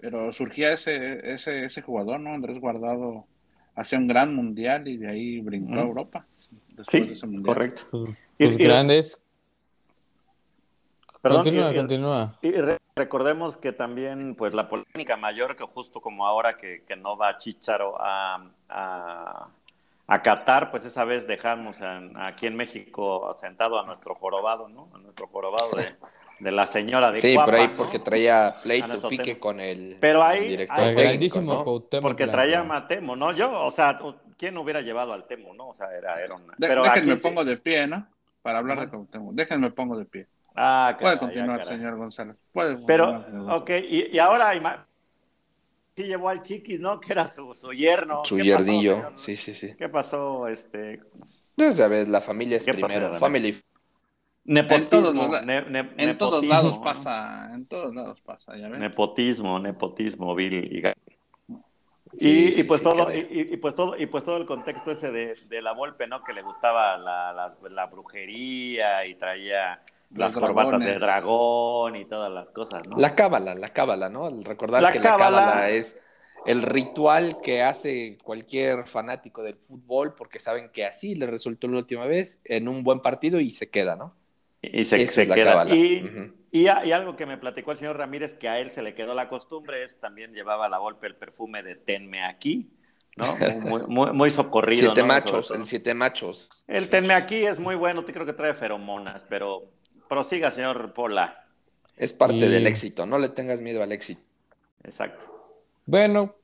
pero 0.00 0.32
surgía 0.32 0.72
ese, 0.72 1.32
ese, 1.32 1.64
ese 1.64 1.82
jugador, 1.82 2.20
¿no? 2.20 2.32
Andrés 2.32 2.60
Guardado 2.60 3.26
hacía 3.74 3.98
un 3.98 4.06
gran 4.06 4.34
mundial 4.34 4.86
y 4.86 4.98
de 4.98 5.08
ahí 5.08 5.40
brincó 5.40 5.74
a 5.74 5.82
Europa. 5.82 6.24
Sí, 6.88 7.20
correcto. 7.44 8.06
Pues 8.38 8.56
grandes 8.56 9.22
continúa, 11.22 11.74
continúa. 11.74 12.38
Y 12.42 12.52
recordemos 12.96 13.56
que 13.56 13.72
también, 13.72 14.34
pues, 14.34 14.54
la 14.54 14.68
polémica 14.68 15.16
mayor, 15.16 15.56
que 15.56 15.64
justo 15.64 16.00
como 16.00 16.26
ahora 16.26 16.56
que, 16.56 16.84
no 16.96 17.16
va 17.16 17.38
Chicharo 17.38 17.96
a, 18.00 18.44
a, 18.68 20.22
Qatar, 20.22 20.70
pues 20.70 20.84
esa 20.84 21.04
vez 21.04 21.26
dejamos 21.26 21.78
aquí 22.16 22.46
en 22.46 22.56
México 22.56 23.34
sentado 23.40 23.80
a 23.80 23.86
nuestro 23.86 24.14
jorobado, 24.14 24.68
¿no? 24.68 24.88
A 24.94 24.98
nuestro 24.98 25.26
jorobado 25.26 25.70
de, 25.76 25.94
la 26.50 26.66
señora 26.66 27.12
de 27.12 27.18
Sí, 27.18 27.34
por 27.36 27.54
ahí 27.54 27.70
porque 27.76 27.98
traía 27.98 28.56
pleito, 28.62 29.08
pique 29.08 29.38
con 29.38 29.60
el, 29.60 29.96
Pero 30.00 30.22
ahí, 30.22 30.48
director 30.48 30.94
grandísimo 30.94 31.84
Porque 32.00 32.26
traía 32.26 32.64
Matemo, 32.64 33.14
¿no? 33.14 33.32
Yo, 33.32 33.64
o 33.64 33.70
sea, 33.70 33.98
¿quién 34.36 34.56
hubiera 34.58 34.80
llevado 34.80 35.12
al 35.12 35.26
Temo, 35.26 35.54
no? 35.54 35.68
O 35.68 35.74
sea, 35.74 35.86
era, 35.96 36.20
era 36.20 36.34
una... 36.34 36.54
Pero 36.58 36.82
déjenme 36.82 37.16
pongo 37.16 37.44
de 37.44 37.56
pie, 37.56 37.86
¿no? 37.86 38.08
Para 38.42 38.58
hablar 38.58 38.80
de 38.80 38.88
Cuauhtémoc. 38.88 39.34
Déjenme 39.34 39.70
pongo 39.70 39.96
de 39.96 40.04
pie. 40.04 40.26
Ah, 40.56 40.96
Puede 41.00 41.18
continuar, 41.18 41.64
señor 41.64 41.96
González. 41.96 42.36
Pero, 42.86 43.24
ok, 43.50 43.70
y, 43.88 44.18
ahora 44.18 44.52
sí 45.96 46.02
llevó 46.04 46.28
al 46.28 46.42
Chiquis, 46.42 46.80
¿no? 46.80 47.00
Que 47.00 47.12
era 47.12 47.26
su, 47.28 47.54
su 47.54 47.72
yerno. 47.72 48.24
Su 48.24 48.38
yernillo, 48.38 49.12
sí, 49.16 49.36
sí, 49.36 49.54
sí. 49.54 49.74
¿Qué 49.76 49.88
pasó? 49.88 50.48
Este... 50.48 51.00
Pues, 51.54 51.76
ya 51.76 51.86
ves, 51.86 52.08
la 52.08 52.20
familia 52.20 52.56
es 52.56 52.64
primero. 52.64 53.14
Family. 53.14 53.56
Nepotismo. 54.44 55.30
En 55.96 56.18
todos, 56.18 56.44
lados 56.44 56.78
pasa, 56.78 57.50
en 57.54 57.66
todos 57.66 57.94
lados 57.94 58.20
pasa, 58.20 58.56
ya 58.56 58.68
ves. 58.68 58.80
Nepotismo, 58.80 59.58
nepotismo, 59.58 60.34
Bill 60.34 60.54
y 60.54 60.82
y, 62.14 62.60
y, 62.60 62.64
pues 62.64 62.82
todo, 62.82 63.08
y, 63.10 63.56
pues 63.56 63.74
todo, 63.74 63.96
y 63.96 64.04
pues 64.06 64.22
todo 64.22 64.36
el 64.36 64.44
contexto 64.44 64.90
ese 64.90 65.10
de, 65.10 65.34
de 65.48 65.62
la 65.62 65.72
Volpe, 65.72 66.06
¿no? 66.06 66.22
Que 66.22 66.34
le 66.34 66.42
gustaba 66.42 66.98
la, 66.98 67.32
la, 67.32 67.54
la 67.70 67.86
brujería 67.86 69.06
y 69.06 69.14
traía 69.14 69.80
las 70.14 70.34
corbatas 70.34 70.80
de 70.80 70.98
dragón 70.98 71.96
y 71.96 72.04
todas 72.04 72.30
las 72.30 72.50
cosas, 72.50 72.86
¿no? 72.86 72.98
La 72.98 73.14
cábala, 73.14 73.54
la 73.54 73.70
cábala, 73.70 74.10
¿no? 74.10 74.28
El 74.28 74.44
recordar 74.44 74.92
que 74.92 74.98
la 74.98 75.16
cábala 75.16 75.70
es 75.70 75.98
el 76.44 76.60
ritual 76.60 77.40
que 77.40 77.62
hace 77.62 78.18
cualquier 78.22 78.86
fanático 78.86 79.42
del 79.42 79.56
fútbol 79.56 80.14
porque 80.14 80.38
saben 80.38 80.70
que 80.70 80.84
así 80.84 81.14
le 81.14 81.26
resultó 81.26 81.66
la 81.68 81.78
última 81.78 82.04
vez 82.06 82.40
en 82.44 82.68
un 82.68 82.82
buen 82.84 83.00
partido 83.00 83.40
y 83.40 83.50
se 83.50 83.70
queda, 83.70 83.96
¿no? 83.96 84.14
Y 84.62 84.84
se, 84.84 85.06
queda. 85.26 85.66
Y, 85.74 86.32
y, 86.52 86.68
algo 86.68 87.16
que 87.16 87.26
me 87.26 87.36
platicó 87.36 87.72
el 87.72 87.78
señor 87.78 87.96
Ramírez, 87.96 88.34
que 88.34 88.48
a 88.48 88.60
él 88.60 88.70
se 88.70 88.80
le 88.82 88.94
quedó 88.94 89.12
la 89.12 89.28
costumbre, 89.28 89.82
es 89.82 89.98
también 89.98 90.32
llevaba 90.32 90.66
a 90.66 90.68
la 90.68 90.78
golpe 90.78 91.08
el 91.08 91.16
perfume 91.16 91.64
de 91.64 91.74
Tenme 91.74 92.22
aquí, 92.24 92.70
¿no? 93.16 93.36
Muy, 93.88 94.12
muy, 94.12 94.30
socorrido. 94.30 94.94
Siete 94.94 95.02
machos, 95.02 95.50
el 95.50 95.66
siete 95.66 95.94
machos. 95.94 96.64
El 96.68 96.88
Tenme 96.88 97.14
aquí 97.14 97.44
es 97.44 97.58
muy 97.58 97.74
bueno, 97.74 98.04
creo 98.04 98.24
que 98.24 98.32
trae 98.32 98.54
feromonas, 98.54 99.24
pero 99.28 99.64
Prosiga, 100.08 100.50
señor 100.50 100.92
Pola. 100.92 101.44
Es 101.96 102.12
parte 102.12 102.48
del 102.48 102.66
éxito, 102.66 103.04
no 103.04 103.18
le 103.18 103.30
tengas 103.30 103.60
miedo 103.60 103.82
al 103.82 103.90
éxito. 103.92 104.20
Exacto. 104.84 105.24
Bueno, 105.86 106.36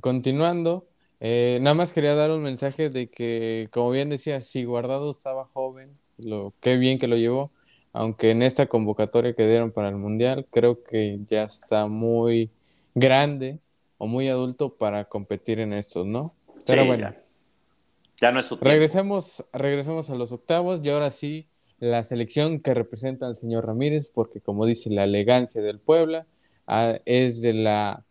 continuando, 0.00 0.86
eh, 1.20 1.58
nada 1.60 1.74
más 1.74 1.92
quería 1.92 2.14
dar 2.14 2.30
un 2.30 2.42
mensaje 2.42 2.88
de 2.88 3.08
que, 3.08 3.68
como 3.70 3.90
bien 3.90 4.10
decía, 4.10 4.40
si 4.40 4.64
Guardado 4.64 5.10
estaba 5.10 5.46
joven, 5.46 5.86
lo 6.18 6.52
qué 6.60 6.76
bien 6.76 6.98
que 6.98 7.08
lo 7.08 7.16
llevó, 7.16 7.50
aunque 7.94 8.30
en 8.30 8.42
esta 8.42 8.66
convocatoria 8.66 9.34
que 9.34 9.46
dieron 9.46 9.70
para 9.70 9.88
el 9.88 9.94
Mundial, 9.94 10.46
creo 10.50 10.82
que 10.82 11.20
ya 11.28 11.44
está 11.44 11.86
muy 11.86 12.50
grande 12.92 13.60
o 13.98 14.08
muy 14.08 14.28
adulto 14.28 14.74
para 14.74 15.04
competir 15.04 15.60
en 15.60 15.72
estos, 15.72 16.04
¿no? 16.04 16.34
Pero 16.66 16.84
bueno. 16.86 17.14
Ya. 18.20 18.32
no 18.32 18.40
es 18.40 18.46
su 18.46 18.56
Regresemos, 18.56 19.44
regresemos 19.52 20.10
a 20.10 20.16
los 20.16 20.32
octavos 20.32 20.80
y 20.82 20.90
ahora 20.90 21.10
sí 21.10 21.46
la 21.78 22.02
selección 22.02 22.58
que 22.58 22.74
representa 22.74 23.26
al 23.26 23.36
señor 23.36 23.64
Ramírez, 23.64 24.10
porque 24.12 24.40
como 24.40 24.66
dice 24.66 24.90
la 24.90 25.04
elegancia 25.04 25.62
del 25.62 25.78
Puebla, 25.78 26.26
ah, 26.66 26.98
es 27.04 27.42
de 27.42 27.52
la 27.52 28.04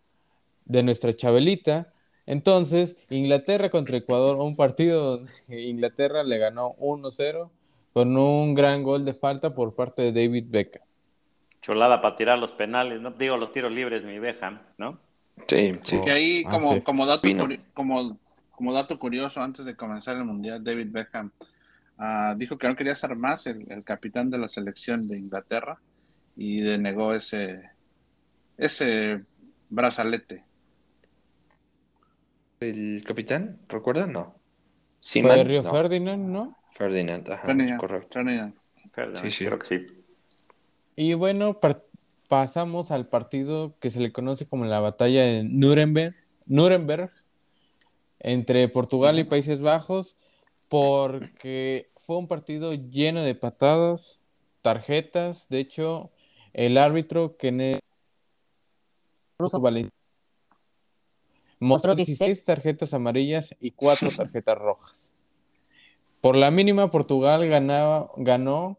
de 0.64 0.82
nuestra 0.84 1.12
Chabelita. 1.12 1.92
Entonces, 2.26 2.96
Inglaterra 3.10 3.70
contra 3.70 3.98
Ecuador, 3.98 4.38
un 4.38 4.56
partido 4.56 5.18
donde 5.18 5.32
Inglaterra 5.62 6.24
le 6.24 6.38
ganó 6.38 6.74
1-0 6.78 7.50
con 7.94 8.18
un 8.18 8.54
gran 8.54 8.84
gol 8.84 9.06
de 9.06 9.14
falta 9.14 9.54
por 9.54 9.76
parte 9.76 10.02
de 10.02 10.12
David 10.12 10.46
Beckham. 10.50 10.84
Cholada 11.62 12.02
para 12.02 12.16
tirar 12.16 12.40
los 12.40 12.52
penales, 12.52 13.00
no 13.00 13.12
digo 13.12 13.38
los 13.38 13.54
tiros 13.54 13.72
libres, 13.72 14.04
mi 14.04 14.20
Beckham, 14.20 14.62
¿no? 14.78 15.00
Sí, 15.48 15.80
sí. 15.84 16.02
Que 16.02 16.12
ahí, 16.12 16.44
como, 16.44 16.84
como, 16.84 17.06
dato, 17.06 17.28
como, 17.74 18.18
como 18.52 18.74
dato 18.74 19.00
curioso, 19.00 19.42
antes 19.42 19.66
de 19.66 19.76
comenzar 19.76 20.18
el 20.18 20.26
Mundial, 20.26 20.64
David 20.64 20.88
Beckham 20.92 21.32
Ah, 21.98 22.34
dijo 22.38 22.58
que 22.58 22.68
no 22.68 22.76
quería 22.76 22.96
ser 22.96 23.16
más 23.16 23.46
el, 23.48 23.66
capitán 23.86 24.30
de 24.30 24.38
la 24.38 24.50
selección 24.50 25.08
de 25.08 25.18
Inglaterra 25.18 25.80
y 26.36 26.62
denegó 26.62 27.14
ese, 27.14 27.70
ese 28.58 29.24
brazalete. 29.70 30.44
¿El 32.60 33.04
capitán? 33.06 33.60
¿Recuerdan? 33.70 34.12
No. 34.12 34.36
¿Fue 35.02 35.44
Río 35.44 35.64
Ferdinand, 35.64 36.30
no? 36.30 36.58
Ferdinand, 36.74 37.30
ajá, 37.30 37.78
correcto. 37.78 38.20
sí, 39.14 39.32
sí. 39.32 39.46
Creo 39.46 39.60
que 39.60 39.68
sí. 39.68 39.88
Y 40.96 41.14
bueno, 41.14 41.60
pasamos 42.28 42.92
al 42.92 43.08
partido 43.08 43.76
que 43.80 43.90
se 43.90 44.00
le 44.00 44.12
conoce 44.12 44.48
como 44.48 44.66
la 44.66 44.80
batalla 44.80 45.24
de 45.24 45.44
Nuremberg, 45.44 46.16
Nuremberg 46.46 47.12
entre 48.20 48.68
Portugal 48.70 49.20
y 49.20 49.24
Países 49.24 49.62
Bajos, 49.62 50.16
porque 50.70 51.92
fue 51.98 52.18
un 52.18 52.28
partido 52.28 52.74
lleno 52.74 53.22
de 53.22 53.36
patadas, 53.36 54.24
tarjetas. 54.62 55.50
De 55.50 55.60
hecho, 55.60 56.12
el 56.54 56.78
árbitro 56.78 57.38
que 57.38 57.80
mostró 61.60 61.96
16 61.96 62.44
tarjetas 62.44 62.94
amarillas 62.94 63.56
y 63.60 63.72
4 63.72 64.10
tarjetas 64.18 64.58
rojas. 64.58 65.13
Por 66.24 66.38
la 66.38 66.52
mínima, 66.52 66.90
Portugal 66.90 67.46
ganaba, 67.50 68.10
ganó 68.16 68.78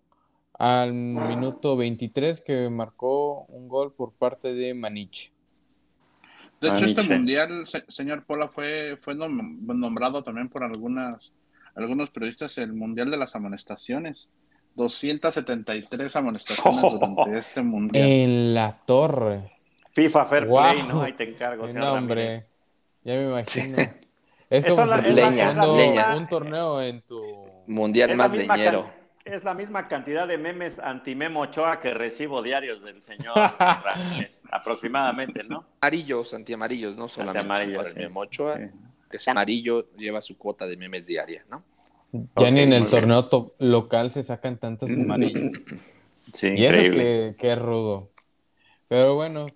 al 0.54 0.94
minuto 0.94 1.76
23 1.76 2.40
que 2.40 2.70
marcó 2.70 3.44
un 3.50 3.68
gol 3.68 3.92
por 3.92 4.14
parte 4.14 4.54
de 4.54 4.72
Maniche. 4.72 5.30
De 6.58 6.70
hecho, 6.70 6.86
este 6.86 7.02
mundial, 7.02 7.66
señor 7.88 8.24
Pola, 8.24 8.48
fue, 8.48 8.96
fue 9.02 9.14
nombrado 9.14 10.22
también 10.22 10.48
por 10.48 10.64
algunas, 10.64 11.34
algunos 11.74 12.08
periodistas 12.08 12.56
el 12.56 12.72
mundial 12.72 13.10
de 13.10 13.18
las 13.18 13.36
amonestaciones. 13.36 14.30
273 14.76 16.16
amonestaciones 16.16 16.80
durante 16.80 17.36
este 17.38 17.60
mundial. 17.60 18.08
En 18.08 18.54
la 18.54 18.72
torre. 18.86 19.52
FIFA 19.90 20.24
Fair 20.24 20.48
Play, 20.48 20.82
¿no? 20.88 21.02
Ahí 21.02 21.12
te 21.12 21.28
encargo. 21.28 21.66
No, 21.66 21.92
hombre. 21.92 22.46
Ya 23.02 23.16
me 23.16 23.26
imagino. 23.26 23.76
Es 24.50 24.64
como 24.64 24.84
la, 24.84 24.98
leña, 24.98 25.66
leña. 25.66 26.16
un 26.16 26.28
torneo 26.28 26.82
en 26.82 27.00
tu 27.02 27.22
mundial 27.66 28.14
más 28.16 28.32
leñero. 28.32 28.90
Es 29.24 29.42
la 29.42 29.54
misma 29.54 29.88
cantidad 29.88 30.28
de 30.28 30.36
memes 30.36 30.78
anti-Memo 30.78 31.40
Ochoa 31.40 31.80
que 31.80 31.94
recibo 31.94 32.42
diarios 32.42 32.82
del 32.82 33.00
señor 33.00 33.34
aproximadamente, 34.50 35.42
¿no? 35.44 35.64
Amarillos, 35.80 36.34
anti-amarillos, 36.34 36.94
no 36.96 37.08
solamente 37.08 37.48
para 37.48 37.64
el 37.64 37.96
Memo 37.96 38.20
Ochoa, 38.20 38.58
que 39.10 39.16
es 39.16 39.28
amarillo, 39.28 39.90
lleva 39.96 40.20
su 40.20 40.36
cuota 40.36 40.66
de 40.66 40.76
memes 40.76 41.06
diaria, 41.06 41.44
¿no? 41.48 41.64
Ya 42.36 42.50
ni 42.50 42.60
en 42.60 42.72
el 42.74 42.86
torneo 42.86 43.28
local 43.58 44.10
se 44.10 44.22
sacan 44.22 44.58
tantas 44.58 44.90
amarillas. 44.90 45.52
Sí, 46.32 46.48
y 46.56 46.64
eso 46.64 46.90
que, 46.90 47.36
que 47.38 47.52
es 47.52 47.58
rudo. 47.58 48.10
Pero 48.88 49.14
bueno, 49.14 49.46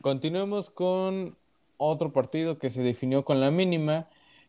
continuemos 0.00 0.68
con 0.68 1.36
otro 1.90 2.12
partido 2.12 2.58
que 2.58 2.70
se 2.70 2.82
definió 2.82 3.24
con 3.24 3.40
la 3.40 3.50
mínima, 3.50 4.08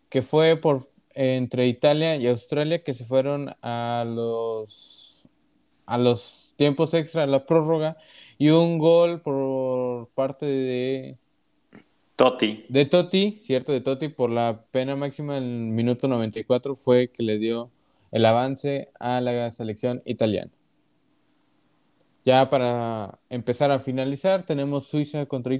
que 0.10 0.22
fue 0.22 0.58
por 0.58 0.89
entre 1.15 1.67
Italia 1.67 2.15
y 2.15 2.28
Australia 2.28 2.84
que 2.84 2.93
se 2.93 3.06
fueron 3.06 3.56
a 3.62 4.04
los 4.08 5.30
a 5.86 5.98
los 5.98 6.54
tiempos 6.56 6.93
extra, 6.93 7.24
a 7.24 7.28
la 7.28 7.46
prórroga 7.46 7.98
y 8.38 8.50
un 8.50 8.78
gol 8.78 9.22
por 9.22 10.10
parte 10.10 10.46
de 10.46 11.17
Totti. 12.15 12.65
De 12.69 12.86
Totti, 12.86 13.38
cierto, 13.39 13.74
de 13.74 13.82
Totti 13.82 14.08
por 14.08 14.30
la 14.30 14.65
pena 14.72 14.96
máxima 14.96 15.38
en 15.38 15.43
el 15.43 15.72
minuto 15.72 16.08
94 16.08 16.76
fue 16.76 17.10
que 17.10 17.24
le 17.24 17.38
dio 17.38 17.72
el 18.12 18.26
avance 18.26 18.89
a 19.00 19.19
la 19.19 19.50
selección 19.52 20.02
italiana. 20.06 20.52
Ya 22.26 22.50
para 22.50 23.19
empezar 23.30 23.72
a 23.72 23.80
finalizar, 23.80 24.46
tenemos 24.46 24.88
Suiza 24.88 25.26
contra, 25.26 25.60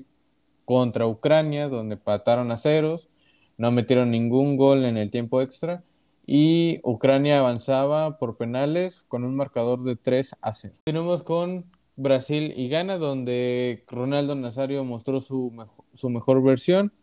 contra 0.66 1.08
Ucrania, 1.08 1.68
donde 1.68 1.98
pataron 1.98 2.52
a 2.52 2.58
ceros 2.58 3.10
no 3.58 3.72
metieron 3.72 4.12
ningún 4.12 4.58
gol 4.58 4.86
en 4.86 4.98
el 4.98 5.12
tiempo 5.12 5.42
extra 5.42 5.84
y 6.26 6.80
Ucrania 6.84 7.40
avanzaba 7.40 8.18
por 8.18 8.38
penales 8.38 9.04
con 9.08 9.24
un 9.24 9.36
marcador 9.36 9.84
de 9.84 9.96
3 9.96 10.36
a 10.42 10.54
0. 10.54 10.76
Tenemos 10.84 11.24
con 11.24 11.66
Brasil 11.96 12.54
y 12.56 12.70
Ghana, 12.70 12.98
donde 12.98 13.84
Ronaldo 13.88 14.36
Nazario 14.36 14.84
mostró 14.84 15.20
su, 15.20 15.52
su 15.94 16.10
mejor 16.10 16.42
versión. 16.42 16.94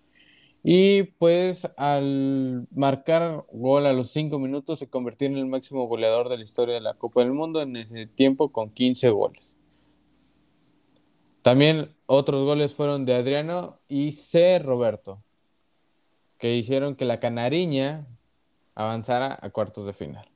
Y 0.62 1.04
pues 1.04 1.66
al 1.78 2.66
marcar 2.74 3.46
gol 3.50 3.86
a 3.86 3.94
los 3.94 4.10
5 4.10 4.38
minutos 4.38 4.78
se 4.78 4.88
convirtió 4.88 5.26
en 5.26 5.38
el 5.38 5.46
máximo 5.46 5.86
goleador 5.86 6.28
de 6.28 6.36
la 6.36 6.44
historia 6.44 6.74
de 6.74 6.82
la 6.82 6.94
Copa 6.94 7.22
del 7.22 7.32
Mundo 7.32 7.62
en 7.62 7.76
ese 7.76 8.06
tiempo 8.06 8.50
con 8.50 8.70
15 8.70 9.08
goles. 9.10 9.56
También 11.42 11.94
otros 12.06 12.44
goles 12.44 12.74
fueron 12.74 13.04
de 13.04 13.14
Adriano 13.14 13.78
y 13.88 14.12
C. 14.12 14.58
Roberto 14.58 15.22
que 16.40 16.56
hicieron 16.56 16.96
que 16.96 17.04
la 17.04 17.20
Canariña 17.20 18.06
avanzara 18.74 19.38
a 19.40 19.50
cuartos 19.50 19.84
de 19.84 19.92
final. 19.92 20.26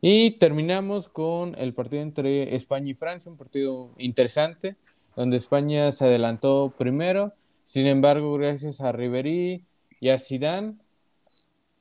Y 0.00 0.32
terminamos 0.32 1.08
con 1.08 1.54
el 1.56 1.72
partido 1.72 2.02
entre 2.02 2.54
España 2.56 2.90
y 2.90 2.94
Francia, 2.94 3.30
un 3.30 3.38
partido 3.38 3.92
interesante, 3.98 4.76
donde 5.16 5.36
España 5.36 5.90
se 5.92 6.04
adelantó 6.04 6.74
primero. 6.76 7.32
Sin 7.62 7.86
embargo, 7.86 8.34
gracias 8.34 8.80
a 8.80 8.92
Ribery 8.92 9.64
y 10.00 10.08
a 10.08 10.18
Zidane, 10.18 10.74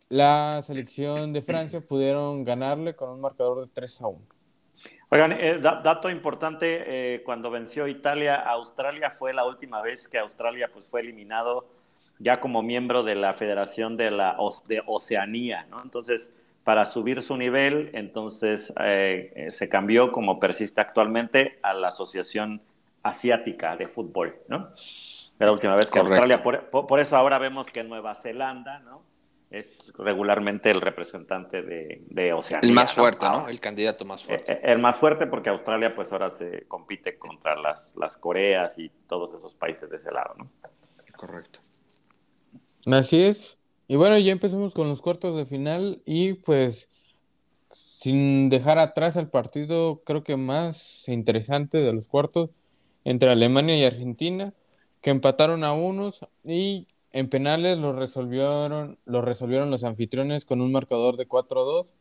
la 0.08 0.62
selección 0.62 1.34
de 1.34 1.42
Francia 1.42 1.82
pudieron 1.82 2.44
ganarle 2.44 2.96
con 2.96 3.10
un 3.10 3.20
marcador 3.20 3.66
de 3.66 3.72
3 3.74 4.02
a 4.04 4.08
1. 4.08 4.33
Oigan, 5.14 5.32
eh, 5.34 5.60
dato 5.60 6.10
importante, 6.10 7.16
eh, 7.16 7.24
cuando 7.24 7.52
venció 7.52 7.88
Italia 7.88 8.36
Australia 8.36 9.12
fue 9.12 9.34
la 9.34 9.46
última 9.46 9.82
vez 9.82 10.08
que 10.08 10.18
Australia 10.18 10.70
pues, 10.74 10.90
fue 10.90 11.02
eliminado 11.02 11.68
ya 12.18 12.40
como 12.40 12.64
miembro 12.64 13.04
de 13.04 13.16
la 13.16 13.34
Federación 13.34 13.96
de, 13.96 14.10
la, 14.10 14.38
de 14.68 14.82
Oceanía, 14.86 15.68
¿no? 15.70 15.82
Entonces, 15.84 16.34
para 16.64 16.86
subir 16.86 17.22
su 17.22 17.38
nivel, 17.38 17.92
entonces 17.94 18.74
eh, 18.80 19.50
se 19.52 19.70
cambió, 19.70 20.12
como 20.12 20.40
persiste 20.40 20.82
actualmente, 20.82 21.60
a 21.62 21.74
la 21.74 21.90
Asociación 21.90 22.62
Asiática 23.04 23.76
de 23.76 23.88
Fútbol, 23.88 24.36
¿no? 24.48 24.70
la 25.46 25.52
última 25.52 25.76
vez 25.76 25.90
que 25.90 26.00
Australia, 26.00 26.42
por, 26.42 27.00
eso 27.00 27.18
ahora 27.18 27.38
vemos 27.38 27.68
que 27.68 27.84
Nueva 27.84 28.16
Zelanda, 28.16 28.80
¿no? 28.80 29.02
Es 29.54 29.94
regularmente 29.96 30.72
el 30.72 30.82
representante 30.82 31.62
de, 31.62 32.02
de 32.08 32.34
Oceanía. 32.34 32.68
El 32.68 32.74
más 32.74 32.92
fuerte, 32.92 33.24
¿no? 33.24 33.48
El 33.48 33.60
candidato 33.60 34.04
más 34.04 34.24
fuerte. 34.24 34.52
Eh, 34.52 34.62
el, 34.64 34.80
más 34.80 34.98
fuerte 34.98 35.28
porque 35.28 35.52
Australia, 35.52 35.92
pues 35.96 36.12
ahora 36.12 36.32
se 36.32 36.66
compite 36.68 37.20
contra 37.20 37.56
las, 37.56 37.96
las 37.96 38.18
Coreas 38.18 38.80
y 38.80 38.90
todos 39.08 39.32
esos 39.36 39.54
países 39.54 39.92
de 39.92 39.98
ese 39.98 40.12
lado, 40.12 40.34
¿no? 40.40 40.50
Correcto. 41.16 41.60
Así 42.88 43.22
es. 43.22 43.60
Y 43.88 43.96
bueno, 43.96 44.18
ya 44.18 44.32
empezamos 44.32 44.74
con 44.74 44.90
los 44.90 45.04
cuartos 45.04 45.38
de 45.38 45.46
final 45.46 46.02
y 46.04 46.34
pues 46.34 46.90
sin 47.72 48.50
dejar 48.50 48.80
atrás 48.80 49.18
el 49.18 49.30
partido 49.30 50.02
creo 50.04 50.24
que 50.24 50.36
más 50.36 51.08
interesante 51.08 51.78
de 51.78 51.94
los 51.94 52.08
cuartos 52.08 52.50
entre 53.04 53.30
Alemania 53.30 53.78
y 53.78 53.86
Argentina, 53.86 54.54
que 55.02 55.12
empataron 55.12 55.64
a 55.64 55.74
unos 55.74 56.26
y 56.44 56.88
en 57.14 57.30
penales 57.30 57.78
lo 57.78 57.94
resolvieron, 57.94 58.98
lo 59.06 59.22
resolvieron 59.22 59.70
los 59.72 59.84
anfitriones 59.84 60.46
con 60.46 60.62
un 60.62 60.72
marcador 60.72 61.16
de 61.16 61.28
4-2 61.28 61.94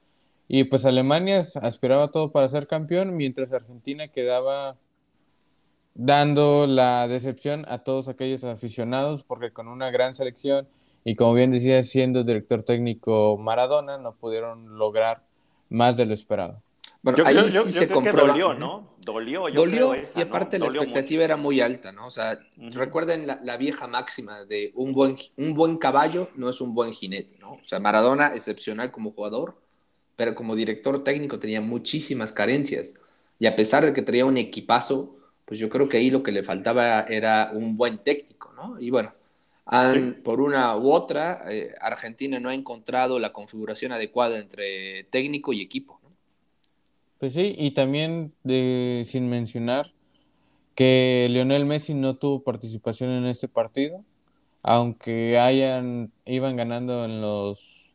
y 0.49 0.65
pues 0.65 0.85
Alemania 0.87 1.43
aspiraba 1.61 2.11
todo 2.11 2.33
para 2.33 2.49
ser 2.49 2.67
campeón 2.67 3.17
mientras 3.17 3.53
Argentina 3.53 4.09
quedaba 4.09 4.77
dando 5.95 6.67
la 6.67 7.07
decepción 7.07 7.67
a 7.69 7.85
todos 7.85 8.09
aquellos 8.09 8.43
aficionados, 8.45 9.25
porque 9.25 9.53
con 9.53 9.69
una 9.69 9.91
gran 9.91 10.15
selección 10.15 10.67
y 11.05 11.15
como 11.17 11.35
bien 11.35 11.51
decía, 11.51 11.83
siendo 11.83 12.25
director 12.25 12.63
técnico 12.63 13.37
Maradona, 13.37 13.99
no 13.99 14.15
pudieron 14.15 14.79
lograr 14.79 15.23
más 15.69 15.97
de 15.97 16.07
lo 16.07 16.15
esperado. 16.15 16.63
Bueno, 17.03 17.19
yo, 17.19 17.27
ahí 17.27 17.37
sí 17.49 17.53
yo 17.53 17.67
se 17.67 17.89
creo 17.89 18.03
que 18.03 18.13
dolió, 18.13 18.55
¿no? 18.55 18.95
Dolió, 18.99 19.49
yo 19.49 19.63
Dolió, 19.63 19.91
creo 19.91 20.03
esa, 20.03 20.19
y 20.21 20.23
aparte 20.23 20.59
¿no? 20.59 20.67
la 20.67 20.71
expectativa 20.71 21.25
era 21.25 21.37
muy 21.37 21.61
alta, 21.61 21.91
¿no? 21.91 22.07
O 22.07 22.11
sea, 22.13 22.39
recuerden 22.57 23.27
la, 23.27 23.41
la, 23.43 23.57
vieja 23.57 23.89
máxima 23.89 24.45
de 24.45 24.71
un 24.77 24.93
buen, 24.93 25.19
un 25.37 25.55
buen 25.55 25.79
caballo 25.79 26.29
no 26.37 26.49
es 26.49 26.61
un 26.61 26.75
buen 26.75 26.93
jinete, 26.93 27.37
¿no? 27.41 27.55
O 27.55 27.67
sea, 27.67 27.81
Maradona, 27.81 28.29
excepcional 28.35 28.93
como 28.93 29.11
jugador, 29.11 29.57
pero 30.15 30.37
como 30.37 30.55
director 30.55 31.03
técnico 31.03 31.41
tenía 31.41 31.61
muchísimas 31.61 32.33
carencias. 32.33 32.95
Y 33.41 33.47
a 33.47 33.57
pesar 33.57 33.85
de 33.85 33.93
que 33.93 34.03
traía 34.03 34.25
un 34.25 34.37
equipazo, 34.37 35.17
pues 35.45 35.59
yo 35.59 35.69
creo 35.69 35.89
que 35.89 35.97
ahí 35.97 36.11
lo 36.11 36.23
que 36.23 36.31
le 36.31 36.45
faltaba 36.45 37.01
era 37.03 37.51
un 37.53 37.77
buen 37.77 37.99
técnico, 37.99 38.53
¿no? 38.55 38.79
Y 38.79 38.91
bueno, 38.91 39.13
por 40.23 40.41
una 40.41 40.77
u 40.77 40.93
otra, 40.93 41.45
eh, 41.49 41.75
Argentina 41.81 42.39
no 42.39 42.49
ha 42.49 42.55
encontrado 42.55 43.19
la 43.19 43.33
configuración 43.33 43.93
adecuada 43.93 44.39
entre 44.39 45.05
técnico 45.05 45.53
y 45.53 45.61
equipo. 45.61 46.01
Pues 47.23 47.35
sí, 47.35 47.55
y 47.57 47.71
también 47.71 48.35
de, 48.43 49.05
sin 49.07 49.31
mencionar 49.31 49.93
que 50.75 51.29
Lionel 51.31 51.67
Messi 51.67 51.95
no 51.95 52.17
tuvo 52.17 52.43
participación 52.43 53.11
en 53.11 53.27
este 53.27 53.47
partido, 53.47 54.03
aunque 54.65 55.39
hayan 55.39 56.11
iban 56.25 56.57
ganando 56.57 57.05
en 57.05 57.21
los 57.21 57.93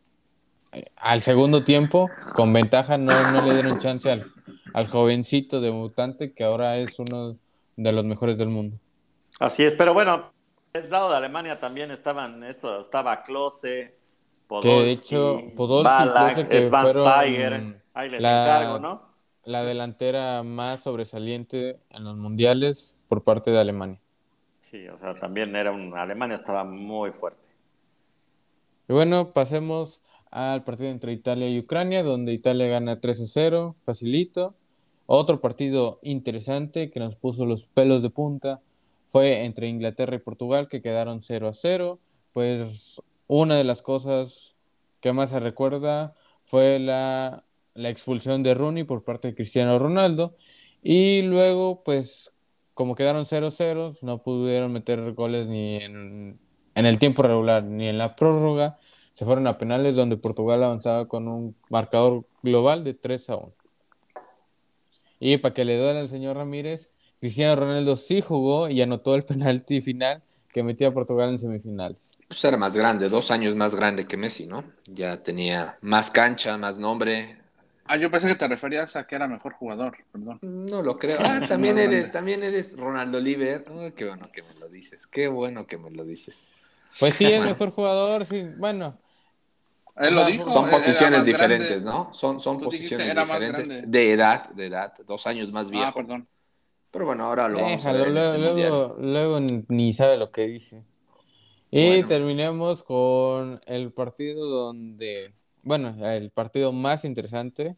eh, 0.72 0.82
al 0.96 1.20
segundo 1.20 1.60
tiempo 1.60 2.10
con 2.36 2.54
ventaja 2.54 2.98
no, 2.98 3.12
no 3.34 3.46
le 3.46 3.56
dieron 3.56 3.80
chance 3.80 4.10
al, 4.10 4.24
al 4.74 4.88
jovencito 4.88 5.60
debutante 5.60 6.32
que 6.32 6.46
ahora 6.46 6.78
es 6.78 6.98
uno 6.98 7.36
de 7.76 7.92
los 7.92 8.06
mejores 8.06 8.38
del 8.38 8.48
mundo. 8.48 8.78
Así 9.42 9.62
es, 9.66 9.76
pero 9.76 9.94
bueno, 9.94 10.32
del 10.72 10.90
lado 10.90 11.10
de 11.10 11.18
Alemania 11.18 11.60
también 11.60 11.92
estaban, 11.92 12.46
eso, 12.46 12.80
estaba 12.80 13.24
Klose, 13.24 13.92
Podolski, 14.48 14.70
que 14.70 14.84
de 14.86 14.92
hecho, 14.94 15.42
Podolski, 15.58 16.08
Ballack, 16.08 16.48
que 16.48 16.62
fueron 16.62 17.76
ahí 17.94 18.10
les 18.10 18.22
la, 18.22 18.44
encargo, 18.44 18.80
¿no? 18.80 19.07
La 19.48 19.64
delantera 19.64 20.44
más 20.44 20.84
sobresaliente 20.84 21.80
en 21.92 22.04
los 22.04 22.18
mundiales 22.18 22.98
por 23.08 23.24
parte 23.24 23.50
de 23.50 23.62
Alemania. 23.62 23.98
Sí, 24.60 24.86
o 24.90 25.00
sea, 25.00 25.18
también 25.18 25.56
era 25.56 25.72
un, 25.72 25.98
Alemania 25.98 26.36
estaba 26.36 26.66
muy 26.66 27.12
fuerte. 27.12 27.48
Y 28.90 28.94
bueno, 28.94 29.32
pasemos 29.32 30.02
al 30.32 30.66
partido 30.66 30.90
entre 30.90 31.14
Italia 31.14 31.48
y 31.48 31.60
Ucrania, 31.60 32.04
donde 32.04 32.34
Italia 32.34 32.68
gana 32.68 33.00
3 33.00 33.22
a 33.22 33.26
0, 33.26 33.76
facilito. 33.86 34.54
Otro 35.06 35.40
partido 35.40 36.00
interesante 36.02 36.92
que 36.92 37.00
nos 37.00 37.16
puso 37.16 37.46
los 37.46 37.68
pelos 37.68 38.04
de 38.04 38.10
punta 38.10 38.60
fue 39.08 39.46
entre 39.46 39.70
Inglaterra 39.70 40.18
y 40.18 40.20
Portugal, 40.20 40.68
que 40.68 40.82
quedaron 40.82 41.22
0 41.22 41.48
a 41.48 41.54
0. 41.54 42.00
Pues 42.34 43.02
una 43.28 43.56
de 43.56 43.64
las 43.64 43.82
cosas 43.82 44.56
que 45.00 45.14
más 45.14 45.30
se 45.30 45.40
recuerda 45.40 46.16
fue 46.44 46.80
la, 46.80 47.46
la 47.78 47.90
expulsión 47.90 48.44
de 48.44 48.54
Rooney 48.54 48.84
por 48.84 49.04
parte 49.04 49.30
de 49.30 49.36
Cristiano 49.36 49.80
Ronaldo. 49.80 50.36
Y 50.84 51.22
luego, 51.22 51.84
pues, 51.84 52.34
como 52.74 52.96
quedaron 52.96 53.24
0-0, 53.24 53.98
no 54.02 54.22
pudieron 54.22 54.74
meter 54.74 55.14
goles 55.14 55.48
ni 55.48 55.78
en, 55.78 56.40
en 56.76 56.86
el 56.86 57.00
tiempo 57.00 57.22
regular 57.22 57.64
ni 57.64 57.88
en 57.88 57.98
la 57.98 58.16
prórroga. 58.16 58.78
Se 59.14 59.26
fueron 59.26 59.48
a 59.48 59.58
penales 59.58 59.96
donde 59.96 60.18
Portugal 60.18 60.64
avanzaba 60.64 61.08
con 61.08 61.28
un 61.28 61.56
marcador 61.70 62.26
global 62.44 62.84
de 62.84 62.94
3 62.94 63.30
a 63.32 63.36
1. 63.38 63.54
Y 65.20 65.38
para 65.38 65.54
que 65.54 65.66
le 65.66 65.78
duele 65.78 66.00
al 66.00 66.10
señor 66.10 66.38
Ramírez, 66.38 66.90
Cristiano 67.20 67.56
Ronaldo 67.56 67.96
sí 67.96 68.22
jugó 68.22 68.70
y 68.70 68.82
anotó 68.82 69.16
el 69.16 69.24
penalti 69.26 69.82
final 69.82 70.22
que 70.54 70.64
metió 70.64 70.88
a 70.88 70.94
Portugal 70.94 71.30
en 71.30 71.38
semifinales. 71.38 72.18
Pues 72.28 72.44
era 72.44 72.58
más 72.58 72.76
grande, 72.76 73.10
dos 73.10 73.32
años 73.32 73.56
más 73.56 73.76
grande 73.76 74.08
que 74.08 74.18
Messi, 74.18 74.48
¿no? 74.48 74.64
Ya 74.86 75.22
tenía 75.22 75.78
más 75.82 76.10
cancha, 76.10 76.58
más 76.58 76.80
nombre. 76.80 77.37
Ah, 77.88 77.98
yo 77.98 78.12
pensé 78.12 78.28
que 78.28 78.36
te 78.36 78.48
referías 78.48 78.96
a 78.96 79.06
que 79.08 79.16
era 79.16 79.28
mejor 79.28 79.54
jugador, 79.54 79.98
perdón. 80.12 80.40
No 80.42 80.82
lo 80.82 80.98
creo. 80.98 81.18
Ah, 81.22 81.42
también 81.48 81.78
eres, 81.78 82.12
también 82.12 82.44
eres 82.44 82.76
Ronaldo 82.78 83.18
Oliver. 83.18 83.66
Oh, 83.70 83.90
qué 83.96 84.06
bueno 84.08 84.30
que 84.32 84.44
me 84.44 84.54
lo 84.60 84.68
dices, 84.70 85.08
qué 85.08 85.28
bueno 85.28 85.66
que 85.68 85.78
me 85.78 85.90
lo 85.92 86.04
dices. 86.04 86.52
Pues 87.00 87.14
sí, 87.16 87.26
es 87.26 87.44
mejor 87.44 87.70
jugador, 87.72 88.26
sí, 88.26 88.44
bueno. 88.58 88.98
Él 89.96 90.14
lo 90.14 90.26
dijo. 90.26 90.52
Son 90.52 90.70
posiciones 90.70 91.26
diferentes, 91.26 91.84
grande. 91.84 92.06
¿no? 92.08 92.14
Son, 92.14 92.40
son 92.40 92.60
posiciones 92.60 93.16
diferentes. 93.16 93.92
De 93.92 94.12
edad, 94.12 94.50
de 94.50 94.68
edad, 94.68 94.94
dos 95.06 95.26
años 95.28 95.52
más 95.52 95.68
Ah, 95.68 95.72
viejo. 95.72 95.94
perdón. 95.94 96.28
Pero 96.92 97.06
bueno, 97.06 97.26
ahora 97.26 97.48
lo 97.50 97.62
vamos 97.62 97.86
a 97.86 97.92
ver 97.92 98.08
en 98.08 98.18
este 98.18 98.38
luego, 98.38 98.48
mundial. 98.54 98.70
luego, 98.70 99.38
luego 99.40 99.64
ni 99.70 99.94
sabe 99.94 100.18
lo 100.18 100.32
que 100.32 100.48
dice. 100.48 100.84
Y 101.70 101.88
Bueno. 101.88 102.08
terminemos 102.08 102.82
con 102.84 103.60
el 103.66 103.92
partido 103.92 104.46
donde, 104.48 105.34
bueno, 105.68 105.94
el 106.08 106.32
partido 106.32 106.72
más 106.72 107.04
interesante 107.04 107.76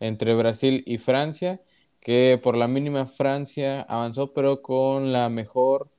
entre 0.00 0.34
Brasil 0.34 0.82
y 0.86 0.96
Francia, 0.96 1.60
que 2.00 2.40
por 2.42 2.56
la 2.56 2.66
mínima 2.68 3.04
Francia 3.06 3.82
avanzó, 3.82 4.32
pero 4.32 4.62
con 4.62 5.12
la 5.12 5.28
mejor, 5.28 5.90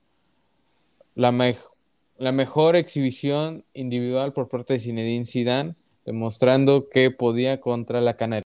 la, 1.14 1.30
mej- 1.30 1.70
la 2.18 2.32
mejor 2.32 2.74
exhibición 2.76 3.64
individual 3.74 4.32
por 4.32 4.48
parte 4.48 4.74
de 4.74 4.80
Zinedine 4.80 5.24
Zidane, 5.24 5.76
demostrando 6.04 6.88
que 6.90 7.10
podía 7.10 7.60
contra 7.60 8.00
la 8.00 8.16
Canaria. 8.16 8.42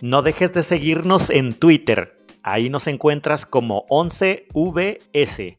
No 0.00 0.22
dejes 0.22 0.52
de 0.52 0.62
seguirnos 0.62 1.30
en 1.30 1.54
Twitter. 1.54 2.18
Ahí 2.42 2.68
nos 2.68 2.86
encuentras 2.86 3.46
como 3.46 3.86
11VS. 3.86 5.58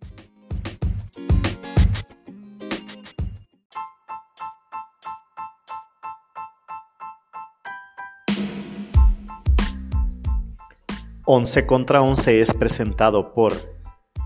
Once 11.33 11.65
contra 11.65 12.01
Once 12.01 12.41
es 12.41 12.53
presentado 12.53 13.33
por 13.33 13.53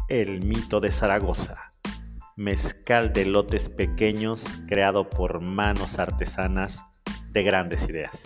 El 0.09 0.43
Mito 0.43 0.79
de 0.79 0.89
Zaragoza, 0.89 1.69
mezcal 2.35 3.13
de 3.13 3.25
lotes 3.25 3.69
pequeños 3.69 4.43
creado 4.67 5.07
por 5.07 5.39
manos 5.39 5.99
artesanas 5.99 6.83
de 7.29 7.43
grandes 7.43 7.87
ideas. 7.87 8.19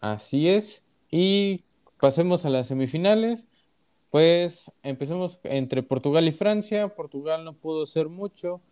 Así 0.00 0.48
es. 0.48 0.82
Y 1.10 1.64
pasemos 2.00 2.46
a 2.46 2.48
las 2.48 2.68
semifinales. 2.68 3.46
Pues 4.08 4.72
empecemos 4.84 5.38
entre 5.42 5.82
Portugal 5.82 6.26
y 6.26 6.32
Francia. 6.32 6.88
Portugal 6.94 7.44
no 7.44 7.52
pudo 7.52 7.82
hacer 7.82 8.08
mucho. 8.08 8.62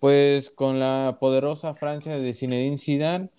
Pues 0.00 0.50
con 0.50 0.80
la 0.80 1.18
poderosa 1.20 1.72
Francia 1.74 2.18
de 2.18 2.32
Zinedine 2.32 2.78
Zidane, 2.78 3.30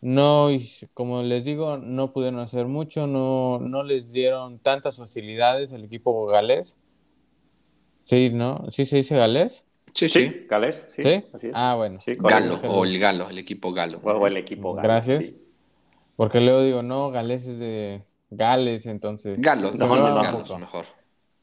no, 0.00 0.48
como 0.94 1.22
les 1.22 1.44
digo, 1.44 1.76
no 1.76 2.12
pudieron 2.12 2.40
hacer 2.40 2.66
mucho, 2.66 3.06
no, 3.06 3.58
no 3.58 3.82
les 3.82 4.12
dieron 4.12 4.58
tantas 4.58 4.96
facilidades 4.96 5.72
al 5.72 5.84
equipo 5.84 6.26
galés. 6.26 6.78
Sí, 8.04 8.30
¿no? 8.30 8.64
¿Sí 8.70 8.84
se 8.84 8.96
dice 8.96 9.16
galés? 9.16 9.66
Sí, 9.92 10.08
sí. 10.08 10.46
Gales, 10.48 10.86
sí, 10.90 11.02
¿Sí? 11.02 11.24
así 11.32 11.48
es. 11.48 11.52
Ah, 11.54 11.74
bueno. 11.76 12.00
Sí. 12.00 12.14
Galo, 12.18 12.60
o 12.68 12.84
el 12.84 12.98
Galo, 12.98 13.28
el 13.28 13.38
equipo 13.38 13.72
Galo. 13.72 13.98
O 14.02 14.26
el 14.26 14.36
equipo 14.36 14.74
Galo, 14.74 14.88
Gracias. 14.88 15.24
sí. 15.26 15.42
Porque 16.16 16.40
luego 16.40 16.62
digo, 16.62 16.82
no, 16.82 17.10
Gales 17.10 17.46
es 17.46 17.58
de 17.58 18.02
Gales, 18.30 18.86
entonces. 18.86 19.40
Galo, 19.40 19.72
se 19.72 19.84
no, 19.84 19.96
no, 19.96 20.08
no, 20.08 20.22
Galos, 20.22 20.58
mejor. 20.58 20.86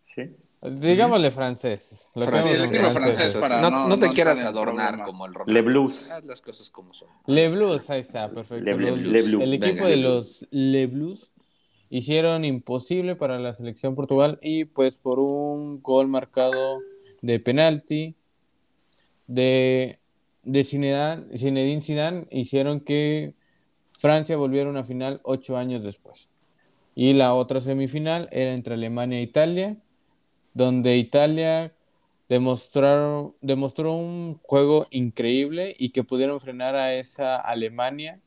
Sí. 0.05 0.35
Digámosle 0.61 1.29
franceses. 1.31 2.09
Lo 2.15 2.25
que 2.25 2.31
francés 2.31 3.35
para 3.35 3.61
no, 3.61 3.69
no- 3.69 3.87
no 3.89 3.99
te 3.99 4.07
no 4.07 4.13
quieras 4.13 4.41
adornar 4.41 4.87
problema. 4.89 5.05
como 5.05 5.25
el 5.27 5.33
Ronaldo. 5.33 5.53
Le 5.53 5.61
Blues. 5.61 6.09
Haz 6.11 6.25
las 6.25 6.41
cosas 6.41 6.69
como 6.71 6.93
son. 6.93 7.09
Le 7.27 7.47
Blues, 7.49 7.89
ahí 7.91 7.99
está, 8.01 8.29
perfecto. 8.29 8.65
Le- 8.65 8.75
Le- 8.75 8.91
Los- 8.91 8.99
Le 9.13 9.21
Blues. 9.21 9.43
El 9.43 9.53
equipo 9.53 9.75
Venga, 9.83 9.87
de 9.87 9.97
los 9.97 10.47
Le 10.49 10.87
Blues 10.87 11.31
hicieron 11.89 12.43
imposible 12.43 13.15
para 13.15 13.37
la 13.39 13.53
selección 13.53 13.93
Portugal 13.95 14.39
y 14.41 14.65
pues 14.65 14.97
por 14.97 15.19
un 15.19 15.81
gol 15.81 16.07
marcado 16.07 16.79
de 17.21 17.39
penalti 17.39 18.15
de, 19.27 19.99
de 20.43 20.63
Zinedine, 20.63 21.37
Zinedine 21.37 21.81
Zidane 21.81 22.27
hicieron 22.31 22.79
que 22.79 23.33
Francia 23.97 24.37
volviera 24.37 24.67
a 24.67 24.71
una 24.71 24.83
final 24.83 25.21
ocho 25.23 25.55
años 25.57 25.83
después. 25.83 26.29
Y 26.95 27.13
la 27.13 27.33
otra 27.35 27.59
semifinal 27.59 28.27
era 28.31 28.53
entre 28.53 28.73
Alemania 28.73 29.19
e 29.19 29.23
Italia, 29.23 29.77
donde 30.57 30.97
Italia 30.97 31.71
demostraron, 32.27 33.35
demostró 33.41 33.93
un 33.93 34.39
juego 34.41 34.87
increíble 34.89 35.75
y 35.77 35.91
que 35.91 36.03
pudieron 36.03 36.39
frenar 36.41 36.75
a 36.75 36.93
esa 36.95 37.37
Alemania 37.37 38.19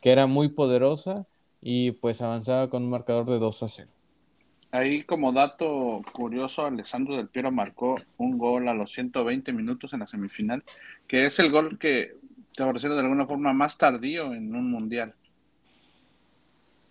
que 0.00 0.10
era 0.10 0.26
muy 0.26 0.48
poderosa 0.48 1.26
y 1.60 1.92
pues 1.92 2.22
avanzaba 2.22 2.70
con 2.70 2.84
un 2.84 2.90
marcador 2.90 3.26
de 3.26 3.38
2 3.38 3.62
a 3.62 3.68
0. 3.68 3.90
Ahí 4.72 5.02
como 5.02 5.32
dato 5.32 6.00
curioso, 6.12 6.64
Alessandro 6.64 7.16
Del 7.16 7.28
Piero 7.28 7.52
marcó 7.52 8.00
un 8.16 8.38
gol 8.38 8.68
a 8.68 8.74
los 8.74 8.90
120 8.92 9.52
minutos 9.52 9.92
en 9.92 10.00
la 10.00 10.06
semifinal, 10.06 10.64
que 11.06 11.26
es 11.26 11.38
el 11.38 11.50
gol 11.50 11.78
que, 11.78 12.16
te 12.56 12.72
decirlo 12.72 12.94
de 12.96 13.02
alguna 13.02 13.26
forma, 13.26 13.52
más 13.52 13.76
tardío 13.76 14.32
en 14.32 14.54
un 14.54 14.70
mundial. 14.70 15.14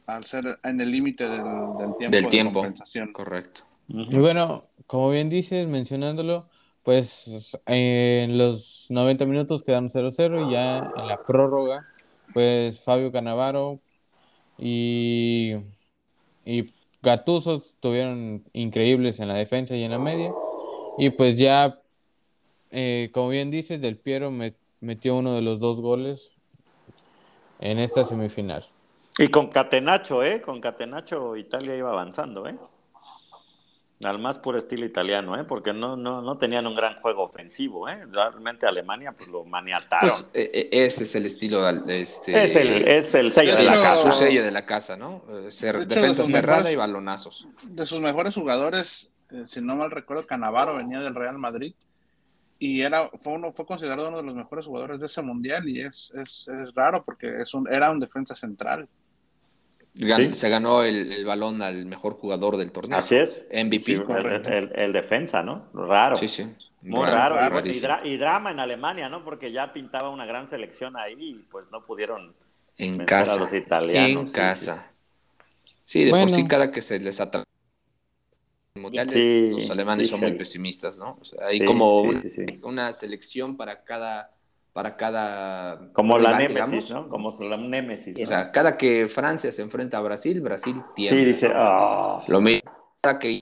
Al 0.06 0.26
ser 0.26 0.60
en 0.64 0.80
el 0.80 0.92
límite 0.92 1.24
del, 1.24 1.42
del 1.42 1.98
tiempo 1.98 2.16
Del 2.16 2.24
de 2.24 2.30
tiempo. 2.30 2.54
compensación. 2.54 3.14
Correcto. 3.14 3.71
Y 3.94 4.18
bueno, 4.18 4.66
como 4.88 5.10
bien 5.10 5.30
dices, 5.30 5.68
mencionándolo, 5.68 6.50
pues 6.84 7.58
eh, 7.66 8.22
en 8.24 8.38
los 8.38 8.88
90 8.90 9.26
minutos 9.26 9.64
quedaron 9.64 9.90
0-0 9.90 10.42
y 10.48 10.52
ya 10.52 10.78
en 10.78 11.08
la 11.08 11.24
prórroga, 11.24 11.86
pues 12.34 12.84
Fabio 12.84 13.12
Cannavaro 13.12 13.80
y, 14.58 15.56
y 16.46 16.74
Gattuso 17.02 17.56
estuvieron 17.56 18.44
increíbles 18.54 19.20
en 19.20 19.28
la 19.28 19.36
defensa 19.36 19.76
y 19.76 19.84
en 19.84 19.92
la 19.92 20.00
media. 20.00 20.32
Y 20.98 21.10
pues 21.12 21.38
ya, 21.38 21.80
eh, 22.72 23.10
como 23.14 23.30
bien 23.30 23.52
dices, 23.52 23.82
Del 23.82 23.98
Piero 23.98 24.32
me- 24.32 24.56
metió 24.80 25.16
uno 25.16 25.34
de 25.36 25.42
los 25.42 25.60
dos 25.60 25.82
goles 25.82 26.32
en 27.60 27.80
esta 27.80 28.04
semifinal. 28.04 28.66
Y 29.18 29.28
con 29.28 29.48
Catenacho, 29.48 30.24
¿eh? 30.24 30.42
Con 30.42 30.62
Catenacho 30.62 31.36
Italia 31.38 31.76
iba 31.76 31.92
avanzando, 31.92 32.48
¿eh? 32.48 32.56
Al 34.04 34.18
más 34.20 34.40
puro 34.40 34.58
estilo 34.58 34.86
italiano, 34.86 35.40
¿eh? 35.40 35.44
Porque 35.44 35.74
no, 35.74 35.96
no, 35.96 36.22
no 36.22 36.38
tenían 36.38 36.66
un 36.66 36.76
gran 36.76 37.00
juego 37.02 37.24
ofensivo, 37.24 37.88
¿eh? 37.88 38.06
Realmente 38.12 38.66
Alemania 38.66 39.12
pues 39.12 39.30
lo 39.30 39.44
maniataron. 39.46 40.10
Pues 40.10 40.30
eh, 40.34 40.50
eh, 40.54 40.70
ese 40.86 41.04
es 41.04 41.16
el 41.16 41.26
estilo. 41.26 41.68
Este, 41.88 42.44
es, 42.44 42.56
el, 42.56 42.88
es 42.88 43.14
el 43.16 43.32
sello 43.32 43.56
de 43.56 43.64
la 43.64 43.74
casa. 43.74 44.12
Su 44.12 44.18
sello 44.18 44.44
de 44.44 44.52
la 44.52 44.66
casa, 44.66 44.98
¿no? 44.98 45.24
Eh, 45.30 45.48
cer- 45.50 45.78
De 45.78 45.84
hecho, 45.84 45.96
defensa 45.96 46.24
de 46.24 46.28
cerrada 46.30 46.58
mejores- 46.60 46.74
y 46.74 46.76
balonazos. 46.78 47.48
De 47.64 47.86
sus 47.86 48.00
mejores 48.00 48.34
jugadores, 48.36 49.12
eh, 49.30 49.44
si 49.46 49.62
no 49.62 49.76
mal 49.76 49.92
recuerdo, 49.92 50.26
Canavaro 50.26 50.76
venía 50.76 51.00
del 51.00 51.14
Real 51.16 51.38
Madrid 51.38 51.74
y 52.58 52.82
era, 52.82 53.10
fue, 53.16 53.34
uno, 53.34 53.52
fue 53.52 53.66
considerado 53.66 54.08
uno 54.08 54.18
de 54.18 54.24
los 54.24 54.36
mejores 54.36 54.66
jugadores 54.66 55.00
de 55.00 55.06
ese 55.08 55.22
mundial 55.22 55.68
y 55.68 55.82
es, 55.82 56.12
es, 56.16 56.48
es 56.48 56.74
raro 56.76 57.04
porque 57.04 57.40
es 57.42 57.54
un, 57.54 57.72
era 57.72 57.90
un 57.92 58.00
defensa 58.00 58.36
central. 58.36 58.88
Gan- 59.94 60.34
Sí. 60.34 60.40
Se 60.40 60.50
ganó 60.50 60.84
el, 60.84 61.12
el 61.12 61.26
balón 61.26 61.62
al 61.62 61.86
mejor 61.86 62.14
jugador 62.14 62.56
del 62.58 62.72
torneo. 62.72 62.98
Así 62.98 63.16
es. 63.16 63.46
MVP. 63.52 63.84
Sí, 63.84 63.92
el, 63.94 64.04
correcto. 64.04 64.50
el- 64.50 64.72
el 64.74 64.94
defensa, 64.94 65.44
¿no? 65.44 65.68
Raro. 65.74 66.16
Sí, 66.16 66.28
sí. 66.28 66.48
Muy 66.82 67.06
raro. 67.06 67.36
raro, 67.36 67.36
Y 67.36 67.38
bueno, 67.52 67.68
y, 67.68 67.80
rarísimo. 67.80 67.88
dra- 67.88 68.06
y 68.06 68.18
drama 68.18 68.52
en 68.52 68.60
Alemania, 68.60 69.10
¿no? 69.10 69.24
Porque 69.24 69.52
ya 69.52 69.72
pintaba 69.74 70.10
una 70.10 70.26
gran 70.26 70.50
selección 70.50 70.96
ahí 70.98 71.16
y 71.20 71.34
pues 71.52 71.66
no 71.72 71.86
pudieron 71.86 72.34
En 72.78 73.06
casa. 73.06 73.34
a 73.34 73.38
los 73.38 73.54
italianos, 73.54 74.22
En 74.22 74.28
sí, 74.28 74.34
casa. 74.34 74.88
Sí, 75.84 76.06
de 76.06 76.12
por 76.12 76.30
sí 76.30 76.48
cada 76.48 76.72
que 76.72 76.82
se 76.82 76.98
les 77.00 77.20
mundiales, 78.76 79.14
Sí, 79.14 79.50
los 79.52 79.70
alemanes 79.70 80.08
sí, 80.08 80.12
son 80.12 80.22
muy 80.22 80.32
pesimistas, 80.34 80.98
¿no? 81.00 81.18
O 81.22 81.26
sea, 81.26 81.48
hay 81.48 81.60
Sí, 81.60 81.66
como 81.66 82.02
sí, 82.02 82.08
un- 82.08 82.16
sí, 82.16 82.30
sí. 82.30 82.46
una 82.64 82.94
selección 82.94 83.58
para 83.58 83.84
cada 83.84 84.32
para 84.74 84.96
cada 84.96 85.92
Como 85.94 86.18
la 86.18 86.38
rival, 86.38 86.54
némesis, 86.54 86.88
digamos. 86.88 87.06
¿no? 87.06 87.10
Como 87.10 87.50
la 87.50 87.58
némesis. 87.58 88.18
O 88.18 88.22
¿no? 88.22 88.28
sea, 88.28 88.52
cada 88.52 88.78
que 88.78 89.08
Francia 89.08 89.52
se 89.52 89.62
enfrenta 89.62 89.98
a 89.98 90.02
Brasil, 90.02 90.42
Brasil 90.42 90.76
tiembla. 90.96 91.20
sí, 91.20 91.26
dice, 91.26 91.52
ah, 91.54 92.22
Lo 92.28 92.42
mismo 92.42 92.72
cada 93.02 93.18
que 93.18 93.40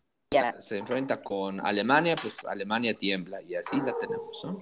se 0.59 0.77
enfrenta 0.77 1.21
con 1.21 1.59
Alemania, 1.59 2.15
pues 2.21 2.45
Alemania 2.45 2.93
tiembla 2.93 3.41
y 3.41 3.55
así 3.55 3.77
la 3.77 3.93
tenemos, 3.99 4.41
¿no? 4.45 4.61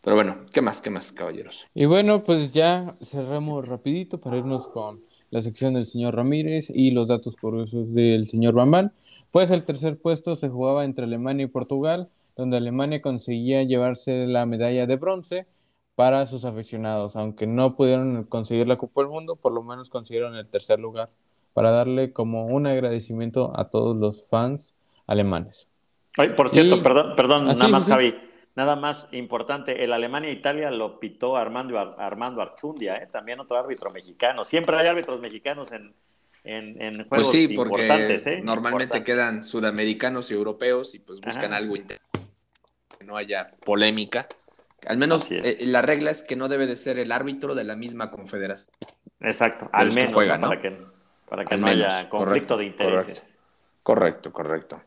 Pero 0.00 0.16
bueno, 0.16 0.44
¿qué 0.52 0.60
más? 0.60 0.80
¿Qué 0.80 0.90
más, 0.90 1.12
caballeros? 1.12 1.66
Y 1.74 1.86
bueno, 1.86 2.24
pues 2.24 2.52
ya 2.52 2.96
cerramos 3.02 3.66
rapidito 3.68 4.18
para 4.18 4.36
irnos 4.36 4.68
con 4.68 5.02
la 5.30 5.40
sección 5.40 5.74
del 5.74 5.86
señor 5.86 6.16
Ramírez 6.16 6.70
y 6.70 6.90
los 6.90 7.08
datos 7.08 7.36
curiosos 7.36 7.94
del 7.94 8.28
señor 8.28 8.54
Bambán. 8.54 8.92
Pues 9.30 9.50
el 9.50 9.64
tercer 9.64 9.98
puesto 9.98 10.36
se 10.36 10.48
jugaba 10.48 10.84
entre 10.84 11.04
Alemania 11.04 11.44
y 11.44 11.48
Portugal, 11.48 12.08
donde 12.36 12.56
Alemania 12.56 13.00
conseguía 13.00 13.62
llevarse 13.62 14.26
la 14.26 14.46
medalla 14.46 14.86
de 14.86 14.96
bronce 14.96 15.46
para 15.94 16.26
sus 16.26 16.44
aficionados, 16.44 17.14
aunque 17.16 17.46
no 17.46 17.76
pudieron 17.76 18.24
conseguir 18.24 18.66
la 18.66 18.76
Copa 18.76 19.02
del 19.02 19.10
Mundo, 19.10 19.36
por 19.36 19.52
lo 19.52 19.62
menos 19.62 19.90
consiguieron 19.90 20.34
el 20.36 20.50
tercer 20.50 20.80
lugar, 20.80 21.10
para 21.52 21.70
darle 21.70 22.12
como 22.12 22.46
un 22.46 22.66
agradecimiento 22.66 23.52
a 23.58 23.70
todos 23.70 23.96
los 23.96 24.28
fans 24.28 24.74
alemanes. 25.06 25.68
Ay, 26.16 26.30
por 26.30 26.48
cierto, 26.50 26.76
Y- 26.76 26.80
perdón, 26.82 27.14
perdón, 27.16 27.42
Ah, 27.42 27.52
nada 27.52 27.64
sí, 27.66 27.70
más, 27.70 27.82
sí, 27.82 27.86
sí. 27.86 27.92
Javi. 27.92 28.14
Nada 28.56 28.76
más 28.76 29.08
importante, 29.12 29.82
el 29.82 29.92
Alemania-Italia 29.92 30.70
lo 30.70 31.00
pitó 31.00 31.36
Armando, 31.36 31.78
Ar- 31.78 31.96
Armando 31.98 32.40
Archundia, 32.40 32.96
¿eh? 32.96 33.08
también 33.10 33.40
otro 33.40 33.56
árbitro 33.56 33.90
mexicano. 33.90 34.44
Siempre 34.44 34.76
hay 34.76 34.86
árbitros 34.86 35.20
mexicanos 35.20 35.72
en, 35.72 35.92
en, 36.44 36.80
en 36.80 36.92
juegos 36.94 37.08
Pues 37.08 37.28
sí, 37.30 37.48
porque 37.56 37.82
importantes. 37.82 38.26
¿eh? 38.28 38.40
normalmente 38.44 38.98
Importantes. 38.98 39.04
quedan 39.04 39.44
sudamericanos 39.44 40.30
y 40.30 40.34
europeos 40.34 40.94
y 40.94 41.00
pues 41.00 41.20
buscan 41.20 41.46
Ajá. 41.52 41.56
algo 41.56 41.74
que 41.74 43.04
no 43.04 43.16
haya 43.16 43.42
polémica. 43.64 44.28
Al 44.86 44.98
menos 44.98 45.30
eh, 45.30 45.58
la 45.66 45.82
regla 45.82 46.10
es 46.10 46.22
que 46.22 46.36
no 46.36 46.48
debe 46.48 46.66
de 46.66 46.76
ser 46.76 46.98
el 46.98 47.12
árbitro 47.12 47.54
de 47.54 47.64
la 47.64 47.76
misma 47.76 48.10
confederación. 48.10 48.74
Exacto, 49.20 49.66
al 49.72 49.92
menos, 49.92 50.12
juegan, 50.14 50.40
¿no? 50.40 50.48
para 50.48 50.60
que, 50.60 50.78
para 51.28 51.44
que 51.44 51.54
Al 51.54 51.60
no 51.60 51.66
menos, 51.66 51.92
haya 51.92 52.08
conflicto 52.08 52.56
correcto, 52.56 52.56
de 52.58 52.64
intereses. 52.66 53.38
Correcto, 53.82 54.32
correcto. 54.32 54.80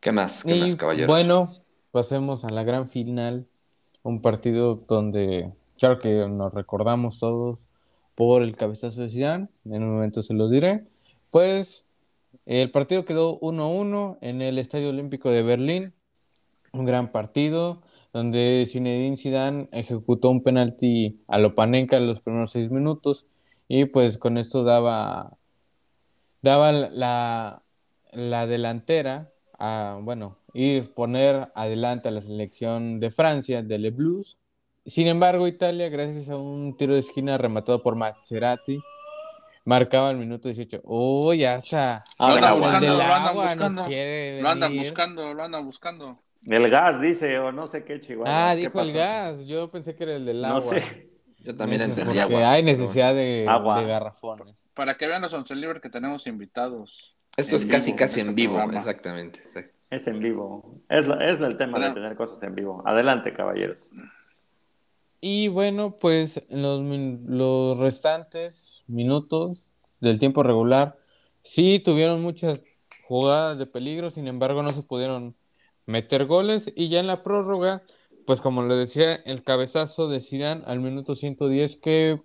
¿Qué 0.00 0.12
más? 0.12 0.44
¿Qué 0.44 0.56
Y 0.56 0.60
más, 0.60 0.76
caballeros? 0.76 1.08
bueno, 1.08 1.54
pasemos 1.90 2.44
a 2.44 2.50
la 2.50 2.62
gran 2.62 2.88
final, 2.88 3.46
un 4.02 4.22
partido 4.22 4.76
donde 4.88 5.52
claro 5.78 5.98
que 5.98 6.26
nos 6.28 6.54
recordamos 6.54 7.18
todos 7.18 7.64
por 8.14 8.42
el 8.42 8.56
cabezazo 8.56 9.02
de 9.02 9.10
Zidane, 9.10 9.48
en 9.64 9.82
un 9.82 9.94
momento 9.94 10.22
se 10.22 10.34
lo 10.34 10.48
diré. 10.48 10.84
Pues 11.30 11.86
el 12.46 12.70
partido 12.70 13.04
quedó 13.04 13.38
1-1 13.40 14.18
en 14.20 14.42
el 14.42 14.58
Estadio 14.58 14.90
Olímpico 14.90 15.30
de 15.30 15.42
Berlín, 15.42 15.94
un 16.72 16.84
gran 16.84 17.12
partido 17.12 17.82
donde 18.12 18.64
Zinedine 18.66 19.16
Zidane 19.16 19.68
ejecutó 19.72 20.30
un 20.30 20.42
penalti 20.42 21.20
a 21.28 21.38
Lopanenka 21.38 21.96
en 21.96 22.06
los 22.06 22.20
primeros 22.20 22.50
seis 22.50 22.70
minutos 22.70 23.26
y 23.68 23.84
pues 23.84 24.18
con 24.18 24.36
esto 24.36 24.64
daba 24.64 25.36
daba 26.42 26.72
la, 26.72 27.62
la 28.12 28.46
delantera 28.46 29.30
a, 29.58 29.98
bueno, 30.00 30.38
ir 30.54 30.92
poner 30.94 31.52
adelante 31.54 32.08
a 32.08 32.12
la 32.12 32.22
selección 32.22 32.98
de 32.98 33.10
Francia, 33.10 33.62
de 33.62 33.78
Le 33.78 33.90
Blues. 33.90 34.38
Sin 34.86 35.06
embargo, 35.06 35.46
Italia, 35.46 35.88
gracias 35.88 36.30
a 36.30 36.36
un 36.36 36.76
tiro 36.76 36.94
de 36.94 37.00
esquina 37.00 37.36
rematado 37.36 37.82
por 37.82 37.94
Maserati, 37.94 38.80
marcaba 39.64 40.10
el 40.10 40.16
minuto 40.16 40.48
18. 40.48 40.80
¡Oh, 40.84 41.34
ya 41.34 41.56
está! 41.56 42.02
Lo 42.18 42.26
andan 42.26 42.58
buscando, 42.58 42.96
lo 42.96 43.02
andan 43.02 43.34
buscando. 43.34 43.86
Lo 44.40 44.48
andan 44.48 44.76
buscando, 44.76 45.34
lo 45.34 45.42
andan 45.42 45.64
buscando. 45.66 46.18
El 46.46 46.70
gas, 46.70 47.00
dice, 47.00 47.38
o 47.38 47.52
no 47.52 47.66
sé 47.66 47.84
qué, 47.84 48.00
Chihuahua. 48.00 48.50
Ah, 48.50 48.54
¿qué 48.54 48.62
dijo 48.62 48.80
el 48.80 48.92
gas. 48.92 49.44
Yo 49.46 49.70
pensé 49.70 49.94
que 49.94 50.04
era 50.04 50.16
el 50.16 50.24
del 50.24 50.40
No 50.40 50.48
agua. 50.48 50.60
sé. 50.62 51.10
Yo 51.38 51.56
también 51.56 51.80
No 51.80 51.86
sé, 51.86 52.00
entendí 52.00 52.18
agua. 52.18 52.50
hay 52.52 52.62
necesidad 52.62 53.14
de, 53.14 53.46
Agua. 53.48 53.80
de 53.80 53.86
garrafones. 53.86 54.68
Para 54.74 54.96
que 54.96 55.06
vean 55.06 55.22
los 55.22 55.32
once 55.32 55.54
libres 55.54 55.80
que 55.82 55.88
tenemos 55.90 56.26
invitados. 56.26 57.16
Esto 57.36 57.56
es 57.56 57.64
casi, 57.66 57.90
vivo 57.92 57.98
casi 57.98 58.20
en 58.20 58.28
este 58.28 58.34
vivo, 58.40 58.52
programa. 58.54 58.78
exactamente. 58.78 59.40
exact- 59.42 59.72
Es 59.90 60.06
en 60.06 60.18
vivo. 60.20 60.80
Es, 60.88 61.08
es 61.20 61.40
el 61.40 61.56
tema 61.56 61.78
de 61.78 61.94
tener 61.94 62.16
cosas 62.16 62.42
en 62.42 62.54
vivo. 62.54 62.82
Adelante, 62.86 63.32
caballeros. 63.32 63.90
Y 65.20 65.48
bueno, 65.48 65.98
pues 65.98 66.42
en 66.48 66.62
los, 66.62 66.80
min- 66.80 67.24
los 67.26 67.78
restantes 67.78 68.84
minutos 68.86 69.72
del 70.00 70.18
tiempo 70.18 70.42
regular 70.42 70.96
sí 71.42 71.78
tuvieron 71.84 72.22
muchas 72.22 72.60
jugadas 73.06 73.58
de 73.58 73.66
peligro, 73.66 74.08
sin 74.10 74.28
embargo 74.28 74.62
no 74.62 74.70
se 74.70 74.82
pudieron 74.82 75.34
meter 75.86 76.26
goles 76.26 76.72
y 76.76 76.88
ya 76.88 77.00
en 77.00 77.06
la 77.06 77.22
prórroga, 77.22 77.82
pues 78.26 78.40
como 78.40 78.62
le 78.62 78.74
decía, 78.74 79.14
el 79.14 79.42
cabezazo 79.42 80.08
de 80.08 80.20
Zidane 80.20 80.62
al 80.66 80.80
minuto 80.80 81.14
110 81.14 81.76
que 81.76 82.20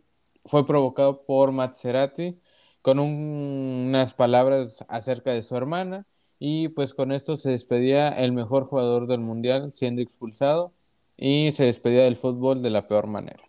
fue 0.45 0.65
provocado 0.65 1.23
por 1.25 1.51
Maserati 1.51 2.39
con 2.81 2.99
un- 2.99 3.85
unas 3.87 4.13
palabras 4.13 4.85
acerca 4.87 5.31
de 5.31 5.41
su 5.41 5.55
hermana 5.55 6.05
y 6.37 6.67
pues 6.69 6.93
con 6.93 7.11
esto 7.11 7.35
se 7.35 7.49
despedía 7.49 8.09
el 8.09 8.31
mejor 8.33 8.65
jugador 8.65 9.07
del 9.07 9.21
mundial 9.21 9.71
siendo 9.73 10.01
expulsado 10.01 10.73
y 11.17 11.51
se 11.51 11.63
despedía 11.65 12.03
del 12.03 12.17
fútbol 12.17 12.61
de 12.61 12.69
la 12.69 12.87
peor 12.87 13.07
manera. 13.07 13.41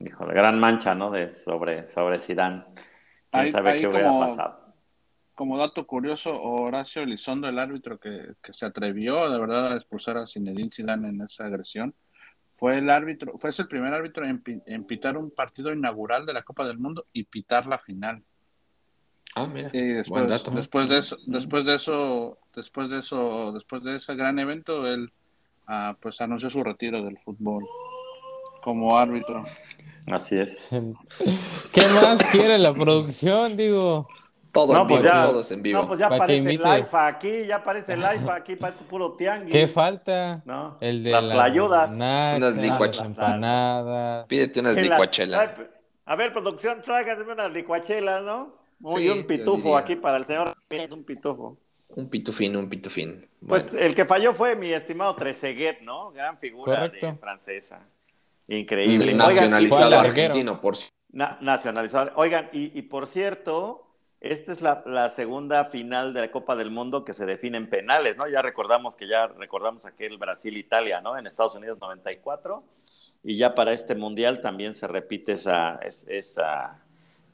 Híjole, 0.00 0.34
gran 0.34 0.58
mancha, 0.58 0.94
¿no? 0.94 1.10
De, 1.12 1.34
sobre, 1.36 1.88
sobre 1.88 2.18
Zidane. 2.18 2.64
¿Quién 2.74 3.44
Ahí- 3.44 3.48
sabe 3.48 3.70
ahí 3.72 3.80
qué 3.80 3.86
hubiera 3.88 4.18
pasado? 4.18 4.63
Como 5.34 5.58
dato 5.58 5.86
curioso, 5.86 6.40
Horacio 6.40 7.02
Elizondo, 7.02 7.48
el 7.48 7.58
árbitro 7.58 7.98
que, 7.98 8.34
que 8.42 8.52
se 8.52 8.66
atrevió 8.66 9.28
de 9.30 9.38
verdad 9.40 9.72
a 9.72 9.76
expulsar 9.76 10.16
a 10.16 10.26
Zinedine 10.26 10.70
Zidane 10.72 11.08
en 11.08 11.22
esa 11.22 11.46
agresión, 11.46 11.94
fue 12.52 12.78
el 12.78 12.88
árbitro, 12.88 13.36
fue 13.36 13.50
el 13.56 13.66
primer 13.66 13.92
árbitro 13.92 14.24
en, 14.26 14.40
pi- 14.40 14.62
en 14.66 14.84
pitar 14.84 15.16
un 15.18 15.32
partido 15.32 15.72
inaugural 15.72 16.24
de 16.24 16.32
la 16.34 16.42
Copa 16.44 16.64
del 16.66 16.78
Mundo 16.78 17.06
y 17.12 17.24
pitar 17.24 17.66
la 17.66 17.78
final. 17.78 18.22
Ah, 19.34 19.48
mira. 19.48 19.70
Y 19.72 19.80
después, 19.80 20.28
dato. 20.28 20.52
después 20.52 20.88
de 20.88 20.98
eso, 20.98 21.16
después 21.26 21.64
de 21.64 21.74
eso, 21.74 22.38
después 22.54 22.88
de 22.88 22.98
eso, 22.98 23.50
después 23.52 23.82
de 23.82 23.96
ese 23.96 24.14
gran 24.14 24.38
evento, 24.38 24.86
él 24.86 25.12
ah, 25.66 25.96
pues 26.00 26.20
anunció 26.20 26.48
su 26.48 26.62
retiro 26.62 27.02
del 27.02 27.18
fútbol 27.18 27.66
como 28.62 28.96
árbitro. 28.96 29.44
Así 30.06 30.38
es. 30.38 30.68
¿Qué 31.72 31.82
más 31.88 32.24
quiere 32.26 32.56
la 32.58 32.72
producción? 32.72 33.56
Digo, 33.56 34.06
Todo 34.54 34.72
No, 34.72 34.82
en 34.82 34.86
pues 34.86 35.02
vivo, 35.02 35.12
ya- 35.12 35.24
todos 35.26 35.50
en 35.50 35.62
vivo. 35.62 35.80
No, 35.82 35.88
pues 35.88 35.98
ya 35.98 36.06
aparece 36.06 36.36
imite. 36.36 36.64
live 36.64 36.88
aquí, 36.92 37.44
ya 37.46 37.56
aparece 37.56 37.96
live 37.96 38.30
aquí, 38.30 38.54
para 38.54 38.76
puro 38.76 39.12
tianguis. 39.14 39.52
¿qué 39.52 39.66
falta? 39.66 40.42
¿No? 40.44 40.78
El 40.80 41.02
de 41.02 41.10
Las 41.10 41.24
tlayudas. 41.24 41.90
nachas, 41.90 42.36
Unas 42.38 42.54
las 42.54 42.62
licuachelas. 42.62 43.06
empanadas. 43.06 44.26
Pídete 44.28 44.60
unas 44.60 44.76
la- 44.76 44.82
licuachelas. 44.82 45.50
A 46.06 46.16
ver, 46.16 46.32
producción, 46.32 46.80
tráiganme 46.82 47.32
unas 47.32 47.52
licuachelas, 47.52 48.22
¿no? 48.22 48.46
Muy 48.78 49.02
Sí, 49.02 49.08
un 49.08 49.24
pitufo 49.26 49.76
aquí 49.76 49.96
para 49.96 50.18
el 50.18 50.24
señor. 50.24 50.54
Un 50.90 51.02
pitufo. 51.04 51.58
Un 51.88 52.08
pitufín, 52.08 52.56
un 52.56 52.68
pitufín. 52.68 53.28
Pues 53.46 53.74
el 53.74 53.94
que 53.94 54.04
falló 54.04 54.34
fue 54.34 54.54
mi 54.56 54.72
estimado 54.72 55.14
Trezeguet, 55.16 55.80
¿no? 55.82 56.12
Gran 56.12 56.36
figura 56.38 56.76
Correcto. 56.76 57.06
de 57.06 57.14
francesa. 57.14 57.80
Increíble. 58.48 59.14
Nacionalizado 59.14 59.98
argentino, 59.98 60.60
por 60.60 60.76
Na- 61.10 61.38
nacionalizado. 61.40 62.10
Oigan, 62.16 62.50
y, 62.52 62.76
y 62.78 62.82
por 62.82 63.06
cierto, 63.06 63.80
esta 64.32 64.52
es 64.52 64.60
la, 64.62 65.08
segunda 65.08 65.64
final 65.64 66.14
de 66.14 66.20
la 66.22 66.30
Copa 66.30 66.56
del 66.56 66.70
Mundo 66.70 67.04
que 67.04 67.12
se 67.12 67.26
define 67.26 67.56
en 67.58 67.68
penales, 67.68 68.16
¿no? 68.16 68.28
Ya 68.28 68.42
recordamos 68.42 68.96
que 68.96 69.06
ya 69.08 69.26
recordamos 69.26 69.84
aquel 69.86 70.18
Brasil-Italia, 70.18 71.00
¿no? 71.00 71.16
En 71.18 71.26
Estados 71.26 71.54
Unidos 71.54 71.78
94. 71.80 72.64
Y 73.22 73.36
ya 73.36 73.54
para 73.54 73.72
este 73.72 73.94
mundial 73.94 74.40
también 74.40 74.74
se 74.74 74.86
repite 74.86 75.32
esa, 75.32 75.76
es- 75.76 76.06
esa 76.08 76.80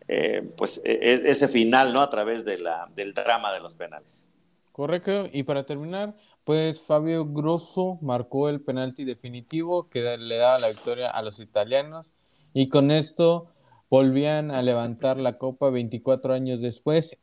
eh, 0.09 0.43
pues 0.57 0.80
e- 0.84 0.93
e- 1.01 1.30
ese 1.30 1.47
final, 1.49 1.93
¿no? 1.93 2.01
A 2.01 2.11
través 2.11 2.45
de 2.45 2.59
la, 2.59 2.88
del 2.95 3.14
drama 3.14 3.53
de 3.53 3.61
los 3.61 3.74
penales. 3.76 4.28
Correcto. 4.72 5.28
Y 5.32 5.43
para 5.45 5.64
terminar, 5.66 6.14
pues 6.45 6.80
Fabio 6.82 7.26
Grosso 7.26 7.99
marcó 8.03 8.49
el 8.49 8.61
penalti 8.61 9.05
definitivo 9.05 9.88
que 9.88 10.03
da- 10.03 10.16
le 10.16 10.36
daba 10.36 10.59
la 10.59 10.68
victoria 10.68 11.11
a 11.11 11.22
los 11.22 11.38
italianos. 11.41 12.11
Y 12.53 12.68
con 12.68 12.91
esto 12.91 13.49
volvían 13.91 14.51
a 14.53 14.62
levantar 14.62 15.18
la 15.18 15.36
copa 15.36 15.68
24 15.70 16.32
años 16.32 16.61
después. 16.61 17.16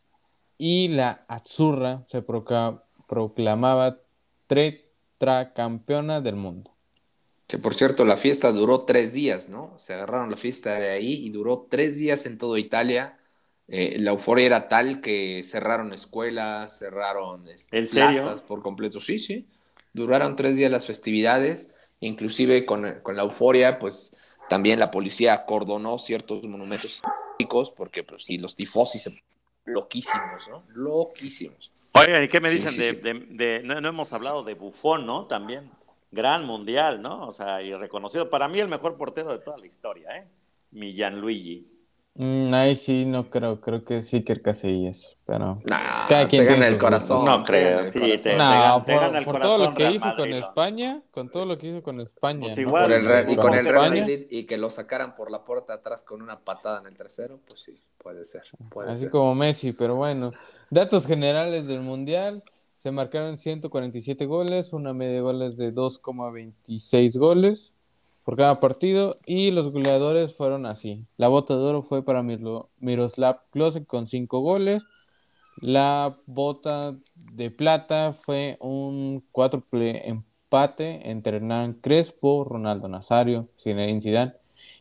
Y 0.57 0.89
la 0.89 1.25
Azzurra 1.27 2.03
se 2.09 2.21
proca- 2.21 2.83
proclamaba 3.07 3.99
tetracampeona 4.47 6.21
del 6.21 6.35
mundo. 6.35 6.71
Que 7.47 7.57
por 7.57 7.73
cierto, 7.75 8.03
la 8.03 8.17
fiesta 8.17 8.51
duró 8.51 8.81
tres 8.81 9.13
días, 9.13 9.47
¿no? 9.49 9.73
Se 9.77 9.93
agarraron 9.93 10.29
la 10.29 10.35
fiesta 10.35 10.77
de 10.79 10.89
ahí 10.89 11.13
y 11.25 11.29
duró 11.29 11.67
tres 11.69 11.97
días 11.97 12.25
en 12.25 12.37
toda 12.37 12.59
Italia. 12.59 13.17
Eh, 13.69 13.97
la 13.99 14.11
euforia 14.11 14.45
era 14.45 14.67
tal 14.67 14.99
que 15.01 15.41
cerraron 15.43 15.93
escuelas, 15.93 16.77
cerraron 16.79 17.47
este, 17.47 17.77
¿En 17.77 17.87
serio? 17.87 18.23
plazas 18.23 18.41
por 18.41 18.61
completo. 18.61 18.99
Sí, 18.99 19.17
sí. 19.19 19.47
Duraron 19.93 20.35
tres 20.35 20.57
días 20.57 20.71
las 20.71 20.85
festividades. 20.85 21.73
Inclusive 22.01 22.65
con, 22.65 22.99
con 23.01 23.15
la 23.15 23.23
euforia, 23.23 23.79
pues 23.79 24.17
también 24.49 24.79
la 24.79 24.91
policía 24.91 25.33
acordonó 25.33 25.97
ciertos 25.99 26.43
monumentos 26.43 27.01
porque 27.75 28.03
pues 28.03 28.25
sí, 28.25 28.37
los 28.37 28.55
tifosis 28.55 29.09
loquísimos, 29.65 30.47
¿no? 30.49 30.63
Loquísimos. 30.69 31.71
Oigan, 31.93 32.23
¿y 32.23 32.27
qué 32.27 32.39
me 32.41 32.49
dicen 32.49 32.71
sí, 32.71 32.77
de, 32.79 32.89
sí. 32.91 32.95
de- 33.01 33.13
de- 33.29 33.61
no, 33.63 33.79
no 33.81 33.89
hemos 33.89 34.11
hablado 34.13 34.43
de 34.43 34.53
Bufón, 34.55 35.05
¿no? 35.05 35.25
También 35.27 35.69
gran 36.11 36.45
mundial, 36.45 37.01
¿no? 37.01 37.27
O 37.27 37.31
sea, 37.31 37.61
y 37.61 37.73
reconocido 37.73 38.29
para 38.29 38.47
mí 38.47 38.59
el 38.59 38.67
mejor 38.69 38.97
portero 38.97 39.31
de 39.31 39.39
toda 39.39 39.57
la 39.57 39.67
historia, 39.67 40.17
¿eh? 40.17 40.27
Mi 40.71 40.93
Gianluigi. 40.93 41.67
Mm, 42.19 42.51
ahí 42.51 42.75
sí, 42.75 43.05
no 43.05 43.29
creo. 43.29 43.61
Creo 43.61 43.85
que 43.85 44.01
sí 44.01 44.23
que 44.23 44.41
Casillas. 44.41 45.15
Pero 45.25 45.59
Nah, 45.69 45.91
pues, 45.91 46.05
cada 46.09 46.27
quien 46.27 46.45
te 46.47 46.51
gana 46.51 46.67
el 46.67 46.77
corazón. 46.79 47.23
No 47.25 47.43
creo, 47.43 47.83
sí, 47.83 47.99
corazón. 47.99 48.23
te- 48.23 48.31
No, 48.37 48.37
gana- 48.43 48.83
te 48.85 48.91
por, 48.93 49.01
gana 49.01 49.19
el 49.19 49.25
por 49.25 49.39
todo 49.39 49.57
lo 49.59 49.73
que 49.75 49.83
Real 49.83 49.95
hizo 49.95 50.15
con. 50.15 50.33
España, 50.33 51.01
con 51.11 51.29
todo 51.29 51.45
lo 51.45 51.57
que 51.59 51.67
hizo 51.67 51.83
con 51.83 52.01
España. 52.01 52.39
Pues 52.41 52.55
¿no? 52.57 52.61
igual, 52.63 52.83
Por 52.85 52.93
el 52.93 53.05
Re- 53.05 53.31
y 53.31 53.35
con 53.35 53.53
el 53.53 53.65
Real. 53.65 53.89
Madrid 53.99 54.25
y 54.31 54.45
que 54.45 54.57
lo 54.57 54.71
sacaran 54.71 55.15
por 55.15 55.29
la 55.29 55.43
puerta 55.45 55.73
atrás 55.73 56.03
con 56.03 56.23
una 56.23 56.39
patada 56.39 56.79
en 56.79 56.87
el 56.87 56.95
tercero, 56.97 57.39
pues 57.47 57.61
sí, 57.61 57.79
puede 57.99 58.25
ser. 58.25 58.43
Puede 58.71 58.89
Así 58.91 59.01
ser. 59.01 59.11
como 59.11 59.35
Messi, 59.35 59.73
pero 59.73 59.95
bueno. 59.95 60.31
Datos 60.71 61.05
generales 61.05 61.67
del 61.67 61.81
Mundial. 61.81 62.43
Se 62.77 62.89
marcaron 62.91 63.37
147 63.37 64.25
goles, 64.25 64.73
una 64.73 64.93
media 64.93 65.15
de 65.15 65.21
goles 65.21 65.55
de 65.57 65.71
2,26 65.71 67.17
goles 67.17 67.73
por 68.27 68.35
cada 68.35 68.59
partido 68.59 69.19
y 69.25 69.51
los 69.51 69.71
goleadores 69.71 70.35
fueron 70.35 70.65
así. 70.65 71.05
La 71.15 71.29
bota 71.29 71.55
de 71.55 71.61
oro 71.61 71.81
fue 71.81 72.03
para 72.03 72.23
Miroslav 72.23 73.39
Klose 73.51 73.85
con 73.85 74.05
5 74.05 74.41
goles. 74.41 74.83
La 75.61 76.17
bota 76.25 76.97
de 77.15 77.51
plata 77.51 78.11
fue 78.11 78.57
un 78.59 79.23
cuádruple 79.31 80.09
empate 80.09 81.09
entre 81.09 81.37
Hernán 81.37 81.75
Crespo, 81.75 82.43
Ronaldo 82.43 82.89
Nazario, 82.89 83.47
Zinedine 83.57 84.01
Zidane 84.01 84.33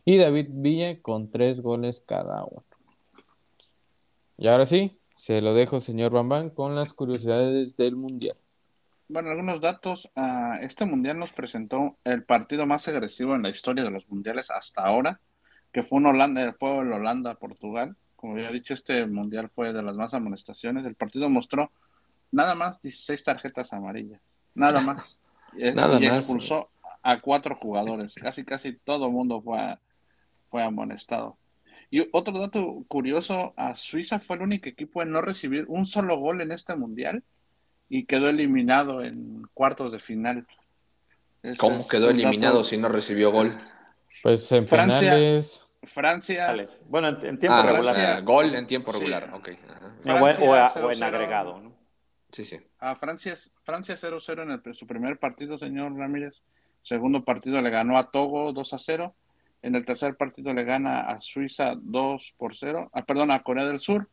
y 0.03 0.17
David 0.17 0.47
Villa 0.49 1.01
con 1.01 1.31
3 1.31 1.61
goles 1.61 2.01
cada 2.05 2.43
uno. 2.43 2.65
Y 4.37 4.49
ahora 4.49 4.65
sí, 4.65 4.99
se 5.15 5.39
lo 5.39 5.53
dejo, 5.53 5.79
señor 5.79 6.11
Bambán, 6.11 6.49
con 6.49 6.75
las 6.75 6.91
curiosidades 6.91 7.77
del 7.77 7.95
Mundial. 7.95 8.35
Bueno, 9.09 9.29
algunos 9.31 9.61
datos. 9.61 10.11
ah, 10.15 10.57
este 10.61 10.85
mundial 10.85 11.17
nos 11.17 11.31
presentó 11.31 11.97
el 12.03 12.23
partido 12.23 12.65
más 12.65 12.87
agresivo 12.87 13.35
en 13.35 13.43
la 13.43 13.49
historia 13.49 13.83
de 13.83 13.91
los 13.91 14.07
mundiales 14.09 14.51
hasta 14.51 14.81
ahora, 14.81 15.21
que 15.71 15.83
fue 15.83 15.97
un 15.99 16.07
Holanda, 16.07 16.43
el 16.43 16.51
juego 16.51 16.81
en 16.81 16.91
Holanda-Portugal. 16.93 17.95
Como 18.15 18.37
ya 18.37 18.49
he 18.49 18.53
dicho, 18.53 18.73
este 18.73 19.05
mundial 19.05 19.49
fue 19.53 19.71
de 19.73 19.81
las 19.83 19.95
más 19.95 20.13
amonestaciones. 20.13 20.85
El 20.85 20.95
partido 20.95 21.29
mostró 21.29 21.71
nada 22.31 22.55
más 22.55 22.81
16 22.81 23.23
tarjetas 23.23 23.71
amarillas. 23.73 24.21
Nada 24.55 24.81
más. 24.81 25.17
Y- 25.57 25.71
Nada 25.71 25.97
y 25.99 26.07
más. 26.09 26.17
expulsó 26.19 26.69
a 27.01 27.17
cuatro 27.19 27.55
jugadores. 27.55 28.13
Casi, 28.15 28.43
casi 28.43 28.73
todo 28.73 29.07
el 29.07 29.13
mundo 29.13 29.41
fue, 29.41 29.77
fue 30.51 30.61
amonestado. 30.61 31.37
Y 31.89 32.05
otro 32.11 32.37
dato 32.37 32.83
curioso, 32.89 33.53
a 33.55 33.73
Suiza 33.75 34.19
fue 34.19 34.35
el 34.35 34.41
único 34.43 34.67
equipo 34.67 35.01
en 35.01 35.11
no 35.11 35.21
recibir 35.21 35.63
un 35.69 35.85
solo 35.85 36.17
gol 36.17 36.41
en 36.41 36.51
este 36.51 36.75
mundial 36.75 37.23
y 37.89 38.05
quedó 38.05 38.29
eliminado 38.29 39.03
en 39.03 39.47
cuartos 39.53 39.91
de 39.91 39.99
final. 39.99 40.45
Ese 41.43 41.57
¿Cómo 41.57 41.87
quedó 41.87 42.09
eliminado 42.09 42.55
dato. 42.57 42.63
si 42.63 42.77
no 42.77 42.89
recibió 42.89 43.31
gol? 43.31 43.57
Pues 44.23 44.51
en 44.51 44.67
Francia- 44.67 45.11
penales, 45.11 45.67
Francia. 45.83 46.55
Bueno, 46.87 47.09
en, 47.09 47.25
en 47.25 47.39
tiempo 47.39 47.57
Ah, 47.57 47.63
regular. 47.63 47.95
sea, 47.95 48.19
gol 48.21 48.53
en 48.55 48.67
tiempo 48.67 48.91
Sí. 48.91 48.99
regular, 48.99 49.23
ajá. 49.25 49.41
Sí, 49.99 50.09
o, 50.09 50.13
en- 50.15 50.21
o 50.23 50.53
a- 50.53 50.69
Francia, 50.69 50.85
o 50.85 50.91
en 50.91 50.97
0-0. 50.97 51.05
agregado, 51.05 51.61
¿no? 51.61 51.77
Sí, 52.31 52.43
sí. 52.43 52.59
a 52.79 52.95
Francia, 52.95 53.35
Francia 53.63 53.95
0-0 53.95 54.43
en 54.43 54.51
el- 54.51 54.73
su 54.75 54.85
primer 54.85 55.17
partido, 55.17 55.57
señor 55.57 55.95
Ramírez. 55.97 56.43
Segundo 56.81 57.23
partido 57.23 57.61
le 57.61 57.69
ganó 57.69 57.97
a 57.97 58.11
Togo 58.11 58.51
2-0. 58.53 59.15
En 59.61 59.75
el 59.75 59.85
tercer 59.85 60.15
partido 60.15 60.53
le 60.53 60.63
gana 60.63 61.01
a 61.01 61.19
Suiza 61.19 61.73
2 61.77 62.33
por 62.37 62.55
0. 62.55 62.89
Ah, 62.93 63.03
perdón, 63.05 63.31
a 63.31 63.43
Corea 63.43 63.65
del 63.65 63.79
Sur. 63.79 64.09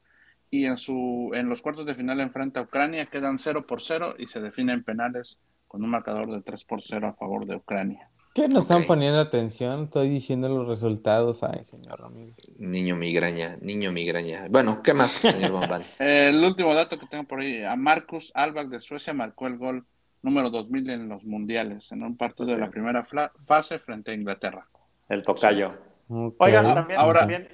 Y 0.54 0.66
en, 0.66 0.76
su, 0.76 1.32
en 1.34 1.48
los 1.48 1.62
cuartos 1.62 1.84
de 1.84 1.96
final 1.96 2.20
enfrenta 2.20 2.60
a 2.60 2.62
Ucrania, 2.62 3.06
quedan 3.06 3.38
0 3.40 3.66
por 3.66 3.80
0 3.80 4.14
y 4.20 4.28
se 4.28 4.38
definen 4.40 4.84
penales 4.84 5.40
con 5.66 5.82
un 5.82 5.90
marcador 5.90 6.30
de 6.30 6.42
3 6.42 6.64
por 6.64 6.80
0 6.80 7.08
a 7.08 7.12
favor 7.14 7.44
de 7.44 7.56
Ucrania. 7.56 8.08
¿qué 8.36 8.46
no 8.48 8.58
están 8.60 8.82
Ok. 8.82 8.86
poniendo 8.86 9.18
atención? 9.20 9.84
Estoy 9.84 10.08
diciendo 10.10 10.48
los 10.48 10.68
resultados. 10.68 11.42
Ay, 11.42 11.64
señor 11.64 11.98
Ramírez. 12.00 12.36
Niño 12.58 12.94
migraña, 12.94 13.56
niño 13.62 13.90
migraña. 13.90 14.46
Bueno, 14.48 14.80
¿qué 14.84 14.94
más, 14.94 15.10
señor 15.10 15.50
Bambán? 15.52 15.82
El 15.98 16.44
último 16.44 16.72
dato 16.72 16.98
que 17.00 17.06
tengo 17.06 17.24
por 17.24 17.40
ahí, 17.40 17.64
a 17.64 17.74
Marcus 17.74 18.30
Albach 18.34 18.68
de 18.68 18.78
Suecia 18.78 19.12
marcó 19.12 19.48
el 19.48 19.56
gol 19.58 19.84
número 20.22 20.50
2000 20.50 20.90
en 20.90 21.08
los 21.08 21.24
mundiales, 21.24 21.90
en 21.90 22.04
un 22.04 22.16
partido 22.16 22.46
de 22.52 22.58
la 22.58 22.70
primera 22.70 23.04
fase 23.44 23.80
frente 23.80 24.12
a 24.12 24.14
Inglaterra. 24.14 24.68
El 25.08 25.22
tocayo. 25.24 25.72
Ok. 26.08 26.36
Oigan, 26.38 26.66
Ah, 26.66 26.74
también, 26.74 27.00
ahora- 27.00 27.20
también- 27.20 27.48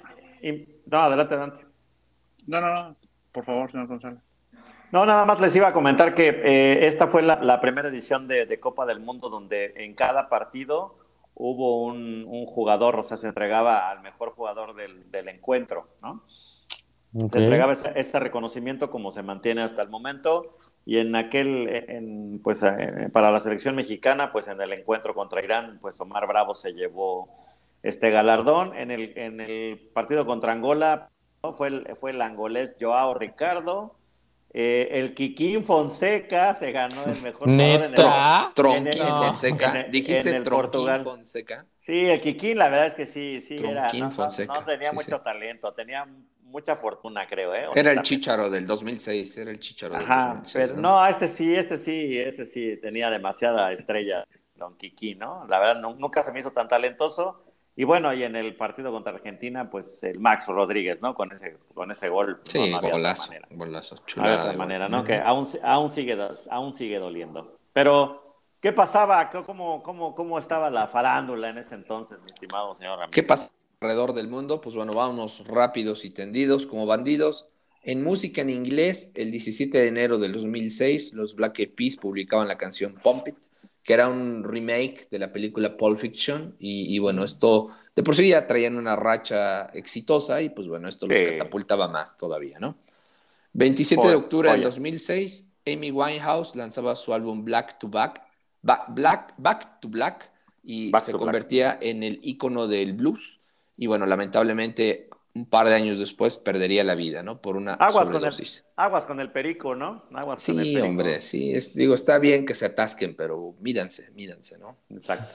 no, 0.85 0.97
adelante, 0.99 1.33
adelante. 1.33 1.61
No, 2.47 2.61
no, 2.61 2.73
no, 2.73 2.95
por 3.31 3.45
favor, 3.45 3.71
señor 3.71 3.87
González. 3.87 4.19
No, 4.91 5.05
nada 5.05 5.25
más 5.25 5.39
les 5.39 5.55
iba 5.55 5.69
a 5.69 5.73
comentar 5.73 6.13
que 6.13 6.27
eh, 6.27 6.87
esta 6.87 7.07
fue 7.07 7.21
la, 7.21 7.41
la 7.41 7.61
primera 7.61 7.87
edición 7.87 8.27
de, 8.27 8.45
de 8.45 8.59
Copa 8.59 8.85
del 8.85 8.99
Mundo 8.99 9.29
donde 9.29 9.73
en 9.77 9.93
cada 9.95 10.27
partido 10.27 10.97
hubo 11.33 11.85
un, 11.85 12.25
un 12.27 12.45
jugador, 12.45 12.97
o 12.97 13.03
sea, 13.03 13.15
se 13.15 13.27
entregaba 13.27 13.89
al 13.89 14.01
mejor 14.01 14.31
jugador 14.31 14.75
del, 14.75 15.09
del 15.09 15.29
encuentro, 15.29 15.87
¿no? 16.01 16.23
Se 16.27 17.39
entregaba 17.39 17.73
ese, 17.73 17.91
ese 17.95 18.19
reconocimiento 18.19 18.89
como 18.89 19.11
se 19.11 19.21
mantiene 19.21 19.61
hasta 19.61 19.81
el 19.81 19.89
momento 19.89 20.57
y 20.85 20.97
en 20.97 21.15
aquel, 21.15 21.67
en, 21.69 22.39
pues 22.43 22.63
eh, 22.63 23.09
para 23.11 23.31
la 23.31 23.39
selección 23.39 23.75
mexicana, 23.75 24.31
pues 24.31 24.47
en 24.47 24.59
el 24.61 24.73
encuentro 24.73 25.13
contra 25.13 25.43
Irán, 25.43 25.77
pues 25.81 25.99
Omar 26.01 26.27
Bravo 26.27 26.53
se 26.53 26.73
llevó 26.73 27.29
este 27.83 28.09
galardón. 28.09 28.75
En 28.75 28.91
el, 28.91 29.17
en 29.17 29.41
el 29.41 29.77
partido 29.93 30.25
contra 30.25 30.53
Angola 30.53 31.09
¿no? 31.43 31.53
fue, 31.53 31.67
el, 31.69 31.95
fue 31.99 32.11
el 32.11 32.21
angolés 32.21 32.75
Joao 32.79 33.13
Ricardo. 33.13 33.95
Eh, 34.53 34.89
el 34.99 35.13
Kikín 35.13 35.63
Fonseca 35.63 36.53
se 36.53 36.73
ganó 36.73 37.05
el 37.05 37.21
mejor 37.21 37.47
jugador 37.49 37.57
en 37.77 37.83
el- 37.83 37.91
¿Neta? 37.91 38.51
Tronquín 38.53 38.87
en 38.87 39.07
el- 39.07 39.13
Fonseca. 39.13 39.69
en 39.69 39.75
el- 39.85 39.91
Dijiste 39.91 40.29
en 40.29 40.35
el 40.35 40.43
Tronquín 40.43 40.61
Portugal. 40.71 41.01
Fonseca. 41.01 41.65
Sí, 41.79 42.09
el 42.09 42.19
Kikín, 42.19 42.57
la 42.57 42.67
verdad 42.67 42.87
es 42.87 42.95
que 42.95 43.05
sí, 43.05 43.37
sí, 43.41 43.55
era, 43.55 43.91
no, 43.93 43.99
no- 43.99 44.11
Fonseca, 44.11 44.53
no 44.53 44.65
tenía 44.65 44.89
sí, 44.89 44.95
mucho 44.95 45.17
sí. 45.17 45.23
talento, 45.23 45.73
tenía 45.73 46.05
mucha 46.43 46.75
fortuna, 46.75 47.25
creo, 47.27 47.55
¿eh? 47.55 47.65
Era 47.73 47.91
el. 47.91 48.01
Chicharo 48.01 48.49
del 48.49 48.67
2006, 48.67 49.37
era 49.37 49.51
el 49.51 49.59
Chicharo 49.61 49.93
del 49.93 50.03
Ajá, 50.03 50.27
2006. 50.33 50.65
pero 50.71 50.81
no, 50.81 51.07
este 51.07 51.27
sí, 51.29 51.55
este 51.55 51.77
sí, 51.77 52.19
este 52.19 52.45
sí 52.45 52.75
tenía 52.81 53.09
demasiada 53.09 53.71
estrella, 53.71 54.25
Don 54.55 54.75
Kiki, 54.75 55.15
¿no? 55.15 55.47
La 55.47 55.59
verdad, 55.59 55.81
nu- 55.81 55.95
nunca 55.95 56.21
se 56.23 56.33
me 56.33 56.39
hizo 56.41 56.51
tan 56.51 56.67
talentoso. 56.67 57.45
Y 57.75 57.83
bueno, 57.85 58.13
y 58.13 58.23
en 58.23 58.35
el 58.35 58.55
partido 58.55 58.91
contra 58.91 59.13
Argentina, 59.13 59.69
pues 59.69 60.03
el 60.03 60.19
Max 60.19 60.47
Rodríguez, 60.47 61.01
¿no? 61.01 61.15
Con 61.15 61.31
ese, 61.31 61.57
con 61.73 61.89
ese 61.89 62.09
gol. 62.09 62.41
Sí, 62.43 62.59
no, 62.59 62.67
no 62.67 62.77
había 62.77 62.89
otra 62.89 62.97
golazo, 62.97 63.27
manera. 63.27 63.47
golazo, 63.51 63.95
No 64.17 64.23
había 64.23 64.35
otra 64.39 64.51
de 64.51 64.57
manera. 64.57 64.89
¿no? 64.89 65.03
Que 65.03 65.15
aún, 65.15 65.47
aún, 65.63 65.89
sigue, 65.89 66.17
aún 66.49 66.73
sigue 66.73 66.99
doliendo. 66.99 67.57
Pero, 67.71 68.39
¿qué 68.59 68.73
pasaba? 68.73 69.29
¿Cómo, 69.29 69.81
cómo, 69.81 70.13
¿Cómo 70.15 70.37
estaba 70.37 70.69
la 70.69 70.87
farándula 70.87 71.49
en 71.49 71.59
ese 71.59 71.75
entonces, 71.75 72.19
mi 72.19 72.27
estimado 72.27 72.73
señor 72.73 72.99
Ramírez? 72.99 73.15
¿Qué 73.15 73.23
pasa 73.23 73.53
alrededor 73.79 74.13
del 74.13 74.27
mundo? 74.27 74.59
Pues 74.59 74.75
bueno, 74.75 74.93
vámonos 74.93 75.47
rápidos 75.47 76.03
y 76.03 76.09
tendidos 76.09 76.67
como 76.67 76.85
bandidos. 76.85 77.47
En 77.83 78.03
música 78.03 78.41
en 78.41 78.51
inglés, 78.51 79.11
el 79.15 79.31
17 79.31 79.75
de 79.75 79.87
enero 79.87 80.19
del 80.19 80.33
2006, 80.33 81.13
los 81.13 81.35
Black 81.35 81.57
Eyed 81.59 81.71
Peas 81.73 81.95
publicaban 81.95 82.47
la 82.47 82.57
canción 82.57 82.93
Pump 83.01 83.29
It, 83.29 83.37
que 83.83 83.93
era 83.93 84.07
un 84.09 84.43
remake 84.43 85.07
de 85.09 85.19
la 85.19 85.31
película 85.33 85.75
Pulp 85.77 85.97
Fiction. 85.97 86.55
Y, 86.59 86.95
y 86.95 86.99
bueno, 86.99 87.23
esto 87.23 87.69
de 87.95 88.03
por 88.03 88.15
sí 88.15 88.29
ya 88.29 88.47
traían 88.47 88.75
una 88.77 88.95
racha 88.95 89.65
exitosa 89.73 90.41
y 90.41 90.49
pues 90.49 90.67
bueno, 90.67 90.87
esto 90.87 91.07
los 91.07 91.17
Sí. 91.17 91.25
catapultaba 91.37 91.87
más 91.87 92.17
todavía, 92.17 92.59
¿no? 92.59 92.75
27 93.53 94.07
de 94.07 94.15
octubre 94.15 94.49
del 94.49 94.59
joya. 94.59 94.69
2006, 94.69 95.49
Amy 95.67 95.91
Winehouse 95.91 96.55
lanzaba 96.55 96.95
su 96.95 97.13
álbum 97.13 97.43
Black 97.43 97.77
to 97.79 97.87
Back, 97.87 98.21
Ba- 98.61 98.85
Black, 98.89 99.33
Back 99.37 99.79
to 99.81 99.89
Black 99.89 100.31
y 100.63 100.89
Back 100.89 101.03
se 101.03 101.11
Black. 101.11 101.19
convertía 101.21 101.77
en 101.81 102.03
el 102.03 102.19
ícono 102.23 102.67
del 102.67 102.93
blues. 102.93 103.39
Y 103.77 103.87
bueno, 103.87 104.05
lamentablemente, 104.05 105.09
un 105.33 105.45
par 105.49 105.67
de 105.67 105.75
años 105.75 105.97
después 105.99 106.35
perdería 106.37 106.83
la 106.83 106.95
vida, 106.95 107.23
¿no? 107.23 107.41
Por 107.41 107.55
una 107.55 107.73
Aguas 107.75 108.09
con, 108.09 108.23
el, 108.23 108.33
aguas 108.75 109.05
con 109.05 109.19
el 109.19 109.31
perico, 109.31 109.75
¿no? 109.75 110.03
Aguas 110.13 110.43
con 110.45 110.59
el 110.59 110.65
Sí, 110.65 110.73
perico. 110.73 110.89
hombre, 110.89 111.21
sí, 111.21 111.53
es, 111.53 111.73
digo, 111.75 111.93
está 111.95 112.17
bien 112.19 112.45
que 112.45 112.53
se 112.53 112.65
atasquen, 112.65 113.15
pero 113.15 113.55
mídanse, 113.61 114.11
mídanse, 114.11 114.57
¿no? 114.57 114.77
Exacto. 114.89 115.33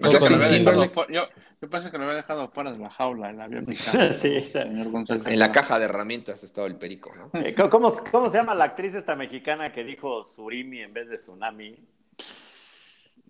Pensé 0.00 0.18
Justin 0.18 0.20
que 0.20 0.28
lo 0.30 0.36
había 0.36 0.48
dejado 0.48 0.88
Timberlake. 0.88 0.92
fu- 0.92 1.12
yo, 1.12 1.22
yo 1.62 1.70
pensé 1.70 1.90
que 1.92 1.98
lo 1.98 2.04
había 2.04 2.16
dejado 2.16 2.50
fuera 2.50 2.72
de 2.72 2.78
la 2.78 2.90
jaula, 2.90 3.30
el 3.30 3.40
avión 3.40 3.64
picado. 3.66 4.10
Sí, 4.12 4.40
sí. 4.40 4.42
señor 4.42 4.90
González. 4.90 5.26
En 5.26 5.38
la 5.38 5.52
caja 5.52 5.78
de 5.78 5.84
herramientas 5.84 6.42
estaba 6.42 6.66
el 6.66 6.76
perico, 6.76 7.10
¿no? 7.14 7.40
Eh, 7.40 7.54
¿Cómo, 7.54 7.70
cómo, 7.70 7.92
cómo 8.10 8.30
se 8.30 8.38
llama 8.38 8.54
la 8.56 8.64
actriz 8.64 8.94
esta 8.94 9.14
mexicana 9.14 9.72
que 9.72 9.84
dijo 9.84 10.24
Surimi 10.24 10.80
en 10.80 10.92
vez 10.92 11.08
de 11.08 11.16
Tsunami? 11.16 11.70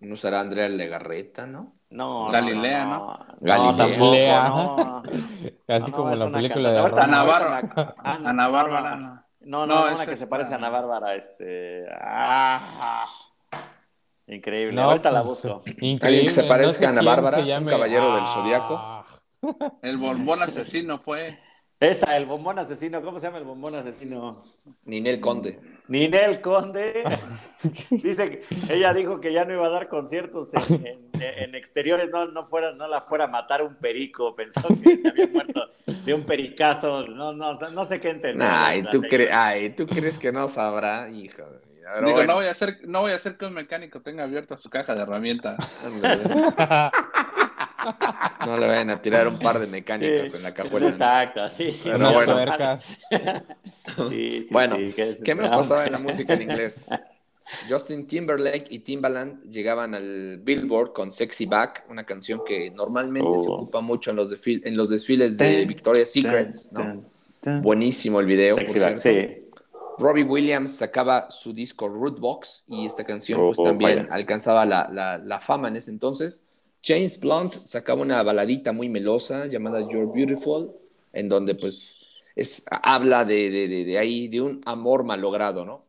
No 0.01 0.15
será 0.15 0.39
Andrea 0.39 0.67
Legarreta, 0.69 1.45
¿no? 1.45 1.78
No, 1.91 2.29
Galilea, 2.31 2.85
no, 2.85 2.89
¿no? 2.91 3.07
no. 3.07 3.25
Galilea. 3.41 4.49
No, 4.49 4.75
tampoco, 4.75 4.83
no. 4.85 5.03
Así 5.75 5.91
No, 5.91 5.97
como 5.97 6.15
la 6.15 6.29
película 6.31 6.71
de 6.71 6.79
Ana 6.79 7.07
no, 7.07 7.25
Bárbara. 7.25 7.95
Ana, 7.97 8.29
Ana 8.29 8.47
Bárbara, 8.47 8.95
no, 8.95 9.65
no. 9.65 9.65
No, 9.65 9.89
esa 9.89 10.05
que 10.05 10.13
es 10.13 10.19
se 10.19 10.27
parece 10.27 10.53
a 10.53 10.59
la- 10.59 10.67
Ana 10.67 10.77
Bárbara, 10.77 11.15
este. 11.15 11.85
ah, 12.01 13.07
increíble. 14.27 14.75
No, 14.75 14.83
ahorita 14.83 15.09
la 15.11 15.23
pues, 15.23 15.41
busco. 15.43 15.63
Increíble. 15.65 16.07
Alguien 16.07 16.25
que 16.25 16.31
se 16.31 16.43
no 16.43 16.47
parezca 16.47 16.79
sé 16.79 16.85
a 16.85 16.89
Ana 16.89 17.01
Bárbara, 17.01 17.37
un 17.39 17.65
caballero 17.65 18.13
del 18.15 18.23
Ah, 18.23 19.05
Zodiaco. 19.41 19.79
El 19.81 19.97
bombón 19.97 20.41
asesino 20.43 20.99
fue. 20.99 21.39
Esa, 21.79 22.17
el 22.17 22.25
bombón 22.25 22.59
asesino. 22.59 23.01
¿Cómo 23.01 23.19
se 23.19 23.27
llama 23.27 23.37
el 23.37 23.45
bombón 23.45 23.73
asesino? 23.75 24.35
Ninel 24.83 25.19
Conde. 25.21 25.59
Ninel 25.89 26.39
Conde. 26.41 27.03
Dice 27.89 28.29
que 28.29 28.73
ella 28.73 28.93
dijo 28.93 29.19
que 29.19 29.33
ya 29.33 29.43
no 29.43 29.53
iba 29.53 29.67
a 29.67 29.69
dar 29.69 29.89
conciertos 29.89 30.53
en, 30.53 30.85
en- 30.85 31.09
en 31.21 31.55
exteriores, 31.55 32.09
no, 32.09 32.25
no, 32.27 32.45
fuera, 32.45 32.71
no 32.71 32.87
la 32.87 33.01
fuera 33.01 33.25
a 33.25 33.27
matar 33.27 33.61
un 33.63 33.75
perico. 33.75 34.33
Pensó 34.35 34.61
que 34.81 35.01
había 35.09 35.27
muerto 35.27 35.61
de 35.85 36.13
un 36.13 36.23
pericazo. 36.23 37.03
No, 37.05 37.33
no, 37.33 37.53
no 37.53 37.85
sé 37.85 37.99
qué 37.99 38.11
entender. 38.11 38.47
Ay, 38.49 38.83
¿tú, 38.83 39.01
señora. 39.01 39.09
cre- 39.09 39.29
ay, 39.33 39.69
¿tú 39.71 39.85
crees 39.87 40.17
que 40.17 40.31
no 40.31 40.47
sabrá? 40.47 41.09
Pero 41.11 42.05
Digo, 42.05 42.17
bueno, 42.17 42.33
no 42.33 42.35
voy 42.39 42.45
a 42.45 42.51
hacer, 42.51 42.77
no 42.87 43.01
voy 43.01 43.11
a 43.11 43.15
hacer 43.15 43.35
que 43.35 43.45
un 43.47 43.53
mecánico 43.55 43.99
tenga 44.01 44.23
abierta 44.23 44.57
su 44.59 44.69
caja 44.69 44.93
de 44.93 45.01
herramientas. 45.01 45.57
no 48.45 48.57
le 48.57 48.67
vayan 48.67 48.89
a 48.89 49.01
tirar 49.01 49.27
un 49.27 49.39
par 49.39 49.59
de 49.59 49.67
mecánicos 49.67 50.29
Sí, 50.31 50.37
en 50.37 50.43
la 50.43 50.53
cajuela. 50.53 50.89
Exacto, 50.89 51.49
sí, 51.49 51.71
sí. 51.71 51.89
Pero 51.91 52.11
bueno. 52.13 52.77
Sí, 54.09 54.41
sí, 54.43 54.47
Bueno, 54.51 54.75
sí, 54.75 54.93
que 54.93 55.09
es- 55.09 55.21
¿Qué 55.21 55.35
más 55.35 55.51
ah, 55.51 55.57
pasaba 55.57 55.85
en 55.85 55.91
la 55.93 55.99
música 55.99 56.33
en 56.33 56.41
inglés? 56.43 56.87
Justin 57.67 58.05
Timberlake 58.07 58.67
y 58.69 58.79
Timbaland 58.79 59.43
llegaban 59.49 59.95
al 59.95 60.37
Billboard 60.43 60.93
con 60.93 61.11
Sexy 61.11 61.45
Back, 61.47 61.85
una 61.89 62.05
canción 62.05 62.41
que 62.45 62.69
normalmente 62.71 63.39
se 63.39 63.47
Oh. 63.49 63.53
ocupa 63.55 63.81
mucho 63.81 64.11
en 64.11 64.17
los, 64.17 64.31
en 64.45 64.77
los 64.77 64.89
desfiles 64.89 65.37
de 65.37 65.65
Victoria's 65.65 66.11
Secrets, 66.11 66.69
¿no? 66.71 67.03
Buenísimo 67.61 68.19
el 68.19 68.25
video, 68.27 68.55
Sexy 68.55 68.79
Back, 68.79 68.97
sí. 68.97 69.39
Robbie 69.97 70.23
Williams 70.23 70.75
sacaba 70.77 71.29
su 71.31 71.51
disco 71.51 71.89
Rootbox 71.89 72.65
y 72.67 72.85
esta 72.85 73.03
canción 73.03 73.41
Oh, 73.41 73.45
pues 73.47 73.59
oh, 73.59 73.63
también 73.65 73.97
vaya. 74.03 74.13
alcanzaba 74.13 74.63
la, 74.65 74.87
la- 74.91 75.17
la 75.17 75.39
fama 75.41 75.67
en 75.69 75.75
ese 75.75 75.91
entonces. 75.91 76.45
James 76.83 77.19
Blunt 77.19 77.65
sacaba 77.65 78.01
una 78.01 78.21
baladita 78.23 78.71
muy 78.71 78.89
melosa 78.89 79.47
llamada 79.47 79.81
You're 79.81 80.11
Beautiful, 80.13 80.71
en 81.13 81.27
donde 81.29 81.55
pues 81.55 82.05
es, 82.35 82.63
habla 82.69 83.25
de, 83.25 83.49
de, 83.49 83.67
de, 83.67 83.83
de 83.85 83.97
ahí, 83.97 84.27
de 84.27 84.41
un 84.41 84.61
amor 84.65 85.03
malogrado, 85.03 85.65
¿no? 85.65 85.81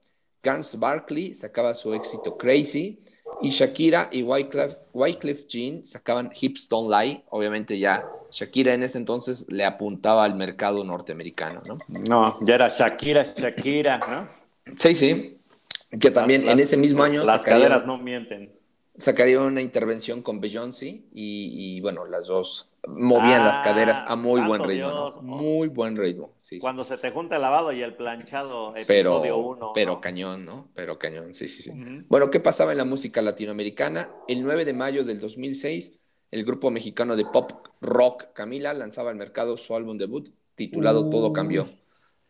Gans 0.42 0.78
Barkley 0.78 1.34
sacaba 1.34 1.74
su 1.74 1.92
éxito 1.94 2.36
Crazy 2.36 2.98
y 3.42 3.50
Shakira 3.50 4.08
y 4.10 4.22
Wyclef, 4.22 4.74
Wyclef 4.92 5.46
Jean 5.46 5.84
sacaban 5.84 6.32
Hips 6.38 6.68
Don't 6.68 6.90
Lie. 6.90 7.22
Obviamente 7.30 7.78
ya 7.78 8.08
Shakira 8.32 8.74
en 8.74 8.82
ese 8.82 8.98
entonces 8.98 9.46
le 9.50 9.64
apuntaba 9.64 10.24
al 10.24 10.34
mercado 10.34 10.82
norteamericano, 10.82 11.62
¿no? 11.68 11.78
No, 11.88 12.38
ya 12.42 12.54
era 12.54 12.68
Shakira, 12.68 13.22
Shakira, 13.22 13.98
¿no? 13.98 14.74
Sí, 14.78 14.94
sí. 14.94 15.36
Que 16.00 16.10
también 16.10 16.46
Las- 16.46 16.54
en 16.54 16.60
ese 16.60 16.76
mismo 16.76 17.02
año 17.02 17.22
Las 17.24 17.44
caderas 17.44 17.86
no 17.86 17.98
mienten. 17.98 18.50
Sacaría 19.00 19.40
una 19.40 19.60
intervención 19.62 20.22
con 20.22 20.40
Beyoncé 20.40 21.04
y, 21.12 21.76
y, 21.76 21.80
bueno, 21.80 22.04
las 22.06 22.26
dos 22.26 22.70
movían 22.86 23.42
Ah, 23.42 23.46
las 23.46 23.60
caderas 23.60 24.04
a 24.06 24.14
muy 24.16 24.36
santo 24.40 24.48
buen 24.48 24.64
ritmo. 24.64 25.10
Muy 25.22 25.68
buen 25.68 25.96
ritmo, 25.96 26.32
sí, 26.42 26.56
sí. 26.56 26.60
Cuando 26.60 26.84
se 26.84 26.98
te 26.98 27.10
junta 27.10 27.36
el 27.36 27.42
lavado 27.42 27.72
y 27.72 27.82
el 27.82 27.94
planchado, 27.94 28.72
Pero, 28.86 29.16
episodio 29.16 29.38
1. 29.38 29.72
pero 29.72 30.00
cañón, 30.00 30.44
¿no? 30.44 30.68
Pero 30.74 30.98
cañón, 30.98 31.34
sí, 31.34 31.48
sí, 31.48 31.62
sí. 31.62 31.70
Ujú. 31.70 32.04
Bueno, 32.08 32.30
¿qué 32.30 32.40
pasaba 32.40 32.72
en 32.72 32.78
la 32.78 32.84
música 32.84 33.22
latinoamericana? 33.22 34.10
El 34.28 34.42
9 34.42 34.64
de 34.64 34.72
mayo 34.72 35.04
del 35.04 35.18
2006, 35.20 35.98
el 36.30 36.44
grupo 36.44 36.70
mexicano 36.70 37.16
de 37.16 37.24
pop 37.24 37.52
rock 37.80 38.32
Camila 38.34 38.72
lanzaba 38.74 39.10
al 39.10 39.16
mercado 39.16 39.56
su 39.56 39.74
álbum 39.74 39.98
debut 39.98 40.28
titulado 40.54 41.06
Uh. 41.06 41.10
Todo 41.10 41.32
Cambió. 41.32 41.66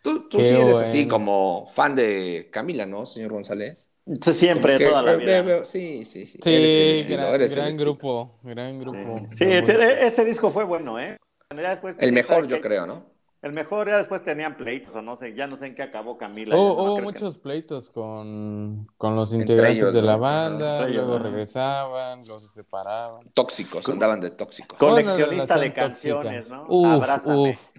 Tú, 0.03 0.29
tú 0.29 0.39
sí 0.39 0.47
eres 0.47 0.79
así 0.79 1.07
como 1.07 1.67
fan 1.75 1.95
de 1.95 2.49
Camila, 2.51 2.87
¿no, 2.87 3.05
señor 3.05 3.33
González? 3.33 3.91
Sí, 4.21 4.33
Siempre, 4.35 4.79
que 4.79 4.87
toda 4.89 5.03
la 5.03 5.13
ve- 5.13 5.19
vida. 5.19 5.43
ve- 5.43 5.65
sí, 5.65 6.05
sí, 6.05 6.27
sí. 6.27 6.39
Sí, 6.43 6.55
estilo, 6.55 7.31
gran, 7.33 7.49
gran 7.49 7.77
grupo, 7.77 8.39
gran 8.43 8.77
grupo. 8.79 9.27
Sí, 9.31 9.45
este, 9.45 10.07
ese 10.07 10.25
disco 10.25 10.51
fue 10.51 10.65
bueno, 10.65 10.99
¿eh? 10.99 11.17
Ya 11.55 11.71
después- 11.71 11.97
El 12.01 12.13
mejor, 12.13 12.47
yo 12.49 12.61
creo, 12.61 12.87
¿no? 12.87 13.05
El 13.43 13.53
mejor, 13.55 13.89
ya 13.89 13.97
después 13.97 14.23
tenían 14.23 14.57
pleitos 14.59 14.95
o 14.95 15.01
no 15.01 15.17
sé, 15.17 15.35
ya 15.35 15.47
no 15.47 15.57
sé 15.57 15.69
en 15.69 15.75
qué 15.75 15.83
acabó 15.83 16.19
Camila. 16.19 16.55
No 16.55 16.61
hubo 16.75 16.97
que- 16.97 17.03
muchos 17.03 17.39
pleitos 17.39 17.89
con, 17.89 18.87
con 18.99 19.17
los 19.17 19.33
integrantes 19.33 19.77
ellos, 19.79 19.95
de 19.95 20.03
la 20.03 20.17
banda, 20.17 20.83
ellos, 20.87 21.07
luego 21.07 21.19
¿no? 21.19 21.25
regresaban, 21.25 22.19
luego 22.19 22.39
se 22.39 22.63
separaban. 22.63 23.31
Tóxicos, 23.33 23.89
andaban 23.89 24.21
de 24.21 24.33
tóxicos. 24.33 24.79
Coleccionista 24.79 25.57
de 25.59 25.73
canciones, 25.73 26.49
tóxica. 26.49 26.57
¿no? 26.57 26.67
Uf, 26.69 26.93
Abrázame. 27.03 27.51
uf, 27.51 27.71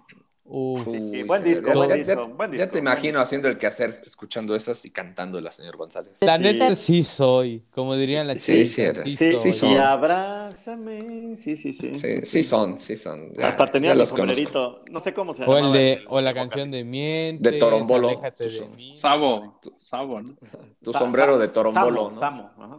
Sí, 0.52 0.58
Uy, 0.58 1.24
buen 1.24 1.44
disco, 1.46 1.68
ya- 1.68 1.74
buen 1.76 1.90
ya- 1.90 1.96
disco, 1.96 2.28
ya- 2.28 2.36
buen 2.36 2.52
Ya 2.52 2.58
disco, 2.58 2.72
te 2.74 2.80
imagino 2.80 3.22
haciendo 3.22 3.48
el 3.48 3.58
quehacer, 3.58 4.02
escuchando 4.06 4.54
esas 4.54 4.84
y 4.84 4.90
cantándolas, 4.92 5.56
señor 5.56 5.78
González. 5.78 6.18
La 6.20 6.36
Sí. 6.36 6.44
neta 6.44 6.76
sí 6.76 7.04
soy, 7.04 7.64
como 7.72 7.96
dirían 7.96 8.28
las 8.28 8.42
Sí, 8.42 8.66
chicas, 8.68 8.98
sí. 9.04 9.12
Sí, 9.12 9.16
sí, 9.16 9.38
Sí, 9.38 9.52
sí, 9.54 9.60
son. 9.60 9.78
abrázame. 9.78 11.36
Sí, 11.38 11.56
sí, 11.56 11.72
sí. 11.72 11.96
Sí, 11.96 12.22
sí 12.22 12.44
son, 12.44 12.78
sí 12.78 12.98
son. 12.98 13.34
Ya- 13.34 13.48
Hasta 13.48 13.66
tenía 13.68 13.92
el 13.92 13.98
conozco. 14.00 14.18
sombrerito. 14.18 14.84
No 14.92 15.00
sé 15.00 15.14
cómo 15.14 15.34
se 15.34 15.46
O, 15.46 15.58
el 15.58 15.72
de, 15.72 16.04
o 16.10 16.20
la 16.20 16.34
canción 16.34 16.70
de 16.70 16.84
Mientes, 16.84 17.50
De 17.54 17.58
Torombolo. 17.58 18.10
De. 18.10 18.96
Sabo, 18.96 19.58
Sabo, 19.78 20.22
¿no? 20.22 20.36
Tu 20.84 20.92
Sa- 20.92 21.00
sombrero 21.00 21.36
Sa- 21.36 21.42
de 21.44 21.48
torombolo, 21.48 22.12
Samo, 22.14 22.14
¿no? 22.14 22.20
Samo, 22.20 22.52
ajá. 22.58 22.78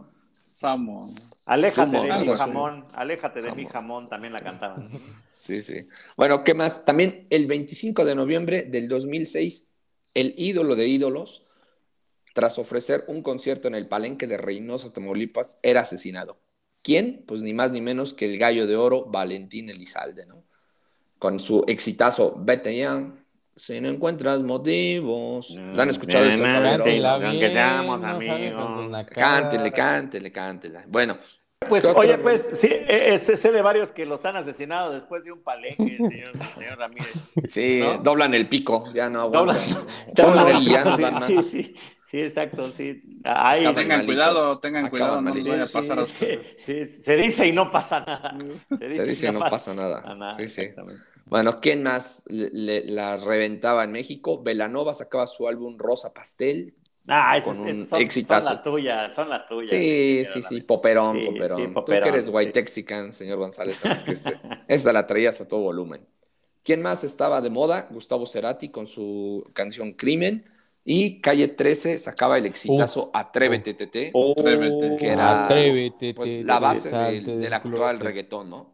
Aléjate 1.45 1.91
Sumo, 1.91 2.03
de 2.03 2.13
mi 2.19 2.29
así. 2.29 2.37
jamón, 2.37 2.85
aléjate 2.93 3.41
de 3.41 3.51
mi 3.51 3.65
jamón, 3.65 4.07
también 4.07 4.33
la 4.33 4.39
cantaban. 4.39 4.89
Sí, 5.43 5.61
sí. 5.61 5.79
Bueno, 6.15 6.45
¿qué 6.45 6.53
más? 6.53 6.85
También 6.85 7.27
el 7.29 7.47
25 7.47 8.05
de 8.05 8.15
noviembre 8.15 8.61
del 8.63 8.87
2006, 8.87 9.67
el 10.13 10.33
ídolo 10.37 10.77
de 10.77 10.87
ídolos, 10.87 11.43
tras 12.33 12.57
ofrecer 12.59 13.03
un 13.07 13.21
concierto 13.21 13.67
en 13.67 13.75
el 13.75 13.87
Palenque 13.89 14.25
de 14.25 14.37
Reynosa, 14.37 14.93
Tamaulipas, 14.93 15.59
era 15.61 15.81
asesinado. 15.81 16.39
¿Quién? 16.81 17.25
Pues 17.27 17.41
ni 17.41 17.53
más 17.53 17.71
ni 17.71 17.81
menos 17.81 18.13
que 18.13 18.23
el 18.23 18.37
gallo 18.37 18.67
de 18.67 18.77
oro 18.77 19.03
Valentín 19.05 19.69
Elizalde, 19.69 20.25
¿no? 20.25 20.45
Con 21.19 21.41
su 21.41 21.65
exitazo 21.67 22.35
Vete 22.39 22.77
ya, 22.77 23.13
si 23.55 23.79
no 23.81 23.89
encuentras 23.89 24.41
motivos. 24.41 25.49
¿La 25.51 25.83
han 25.83 25.89
escuchado 25.89 26.25
eso? 26.25 26.43
Aunque 26.45 27.51
seamos 27.53 28.01
no 28.01 28.07
amigos. 28.07 29.05
Cántele, 29.09 29.71
cántele, 29.71 30.31
cántele. 30.31 30.79
Bueno, 30.87 31.17
Pues, 31.69 31.81
¿Qué 31.81 31.87
otra 31.89 32.01
oye, 32.01 32.17
pues, 32.17 32.41
sí, 32.59 32.67
eh, 32.67 33.13
eh, 33.13 33.17
sé 33.17 33.51
de 33.51 33.61
varios 33.61 33.93
que 33.93 34.05
los 34.05 34.25
han 34.25 34.35
asesinado 34.35 34.91
después 34.91 35.23
de 35.23 35.31
un 35.31 35.41
palenque, 35.43 35.97
señor, 35.97 36.33
señor 36.53 36.77
Ramírez. 36.77 37.13
sí, 37.49 37.79
¿No? 37.81 37.97
doblan 37.99 38.33
el 38.33 38.49
pico, 38.49 38.83
ya 38.93 39.09
no 39.09 39.21
aguantan. 39.21 39.55
Doblan- 39.57 39.85
Doblan 40.13 40.47
el 40.49 40.61
y 40.61 40.65
pico, 40.65 40.83
no 40.83 40.97
sí, 40.97 41.03
sí, 41.21 41.43
sí, 41.43 41.75
sí, 42.03 42.19
exacto, 42.21 42.69
sí. 42.69 43.01
Ay, 43.23 43.63
Tengan 43.73 43.87
malitos. 43.99 44.05
cuidado, 44.05 44.59
tengan 44.59 44.85
Acaban 44.87 44.89
cuidado, 44.89 45.21
no 45.21 45.31
vaya 45.51 45.63
a 45.63 45.67
sí, 45.67 45.73
pasar 45.73 45.99
a 45.99 46.05
sí, 46.05 46.39
sí, 46.57 46.85
se 46.85 47.15
dice 47.15 47.47
y 47.47 47.51
no 47.53 47.71
pasa 47.71 48.01
nada. 48.01 48.37
Se 48.77 49.05
dice 49.05 49.31
no 49.31 49.39
pasa 49.39 49.73
nada. 49.73 50.01
a 50.05 50.15
nada, 50.15 50.31
Sí, 50.33 50.47
sí. 50.49 50.61
exactamente. 50.61 51.12
Bueno, 51.25 51.59
¿quién 51.61 51.83
más 51.83 52.23
le- 52.27 52.49
le- 52.51 52.85
la 52.85 53.17
reventaba 53.17 53.83
en 53.83 53.91
México? 53.91 54.41
Velanova 54.43 54.93
sacaba 54.93 55.25
su 55.27 55.47
álbum 55.47 55.77
Rosa 55.77 56.13
Pastel. 56.13 56.75
Ah, 57.07 57.37
Con 57.43 57.59
un 57.59 57.67
esas 57.67 57.89
son, 57.89 58.01
exitazo. 58.01 58.47
son 58.47 58.53
las 58.53 58.63
tuyas, 58.63 59.13
son 59.13 59.29
las 59.29 59.45
tuyas. 59.47 59.69
Sí, 59.69 60.23
sí, 60.31 60.41
sí, 60.47 60.61
poperón, 60.61 61.19
Sí, 61.21 61.25
poperón. 61.27 61.57
sí, 61.67 61.73
Tú 61.73 61.85
que 61.85 61.95
eres 61.97 62.25
sí. 62.25 62.31
white 62.31 62.51
texican, 62.53 63.11
señor 63.11 63.39
González, 63.39 63.75
sabes 63.75 64.03
que 64.03 64.11
este- 64.13 64.39
esta 64.67 64.93
la 64.93 65.05
traías 65.05 65.41
a 65.41 65.47
todo 65.47 65.61
volumen. 65.61 66.05
¿Quién 66.63 66.81
más 66.81 67.03
estaba 67.03 67.41
de 67.41 67.49
moda? 67.49 67.87
Gustavo 67.91 68.25
Cerati 68.25 68.69
con 68.69 68.87
su 68.87 69.43
canción 69.53 69.93
Crimen. 69.93 70.45
Y 70.85 71.21
Calle 71.21 71.47
13 71.49 71.97
sacaba 71.97 72.37
el 72.37 72.45
exitazo 72.45 73.09
Atrévete, 73.13 73.73
Tete. 73.73 74.11
Oh, 74.13 74.33
Atrévete. 74.37 74.95
Que 74.97 75.07
era- 75.09 75.45
Atrévete, 75.45 76.13
pues, 76.13 76.43
la 76.45 76.59
base 76.59 76.89
del, 76.89 77.53
actual 77.53 77.99
reggaetón, 77.99 78.49
¿no? 78.49 78.72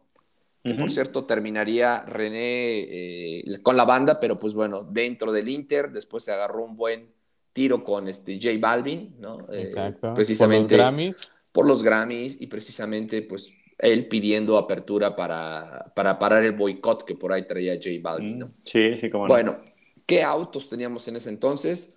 Que 0.62 0.74
por 0.74 0.90
cierto 0.90 1.24
terminaría 1.24 2.02
René 2.04 2.80
eh, 2.80 3.44
con 3.62 3.76
la 3.76 3.84
banda, 3.84 4.18
pero 4.20 4.36
pues 4.36 4.52
bueno, 4.52 4.82
dentro 4.84 5.32
del 5.32 5.48
Inter, 5.48 5.90
después 5.90 6.24
se 6.24 6.32
agarró 6.32 6.62
un 6.64 6.76
buen 6.76 7.12
tiro 7.52 7.82
con 7.82 8.08
este 8.08 8.34
J 8.34 8.50
Balvin, 8.60 9.14
¿no? 9.18 9.40
Eh, 9.50 9.62
Exacto. 9.62 10.12
precisamente 10.14 10.76
Por 10.76 10.78
los 10.78 10.78
Grammys. 10.78 11.30
por 11.52 11.66
los 11.66 11.82
Grammys 11.82 12.40
y 12.42 12.46
precisamente 12.46 13.22
pues 13.22 13.52
él 13.78 14.06
pidiendo 14.08 14.58
apertura 14.58 15.16
para, 15.16 15.90
para 15.96 16.18
parar 16.18 16.44
el 16.44 16.52
boicot 16.52 17.04
que 17.04 17.14
por 17.14 17.32
ahí 17.32 17.46
traía 17.46 17.74
J 17.76 17.88
Balvin, 18.02 18.38
¿no? 18.40 18.50
Sí, 18.64 18.96
sí, 18.98 19.08
como 19.08 19.26
no. 19.28 19.32
Bueno, 19.32 19.60
¿qué 20.04 20.22
autos 20.22 20.68
teníamos 20.68 21.08
en 21.08 21.16
ese 21.16 21.30
entonces? 21.30 21.96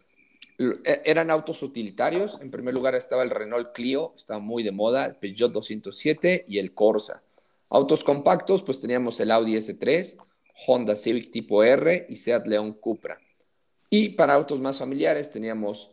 L- 0.57 0.75
e- 0.85 1.01
Eran 1.03 1.29
autos 1.31 1.61
utilitarios. 1.63 2.39
En 2.41 2.49
primer 2.49 2.73
lugar 2.73 2.95
estaba 2.95 3.23
el 3.23 3.29
Renault 3.31 3.73
Clio, 3.73 4.13
estaba 4.15 4.39
muy 4.39 4.63
de 4.63 4.71
moda, 4.71 5.05
el 5.07 5.15
Peugeot 5.15 5.51
207 5.51 6.45
y 6.47 6.59
el 6.59 6.73
Corsa. 6.73 7.22
Autos 7.69 8.03
compactos, 8.03 8.61
pues 8.63 8.79
teníamos 8.79 9.19
el 9.19 9.31
Audi 9.31 9.55
S3, 9.55 10.17
Honda 10.67 10.95
Civic 10.95 11.31
tipo 11.31 11.63
R 11.63 12.05
y 12.09 12.15
Seat 12.15 12.47
León 12.47 12.73
Cupra. 12.73 13.17
Y 13.89 14.09
para 14.09 14.33
autos 14.33 14.59
más 14.59 14.79
familiares 14.79 15.31
teníamos, 15.31 15.91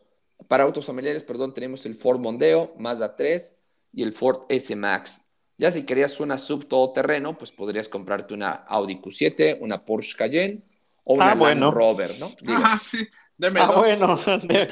para 0.49 0.64
autos 0.64 0.87
familiares, 0.87 1.23
perdón, 1.25 1.53
teníamos 1.55 1.85
el 1.87 1.95
Ford 1.95 2.18
Mondeo, 2.18 2.75
Mazda 2.79 3.14
3 3.16 3.57
y 3.93 4.03
el 4.03 4.12
Ford 4.12 4.43
S 4.49 4.75
Max. 4.77 5.23
Ya 5.59 5.71
si 5.71 5.85
querías 5.85 6.18
una 6.21 6.39
sub 6.39 6.66
todoterreno, 6.66 7.37
pues 7.37 7.53
podrías 7.53 7.89
comprarte 7.89 8.33
una 8.33 8.51
Audi 8.53 8.97
Q7, 9.01 9.59
una 9.61 9.79
Porsche 9.79 10.16
Cayenne 10.16 10.62
o 11.05 11.14
una 11.14 11.33
Ah, 11.33 11.35
bueno. 11.35 11.66
Land 11.66 11.75
Rover, 11.75 12.18
¿no? 12.18 12.35
Digo, 12.41 12.55
Ajá, 12.55 12.79
sí. 12.83 13.07
Deme 13.37 13.61
Ah, 13.61 13.66
dos. 13.66 13.77
bueno, 13.77 14.16
de- 14.43 14.68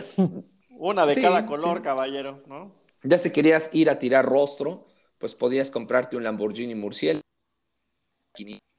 una 0.70 1.04
de 1.04 1.14
Sí, 1.14 1.22
cada 1.22 1.44
color, 1.46 1.78
sí. 1.78 1.82
caballero, 1.82 2.42
¿no? 2.46 2.72
Ya 3.02 3.18
si 3.18 3.30
querías 3.30 3.68
ir 3.74 3.90
a 3.90 3.98
tirar 3.98 4.24
rostro, 4.24 4.86
pues 5.18 5.34
podías 5.34 5.70
comprarte 5.70 6.16
un 6.16 6.24
Lamborghini 6.24 6.74
Murciélago 6.74 7.22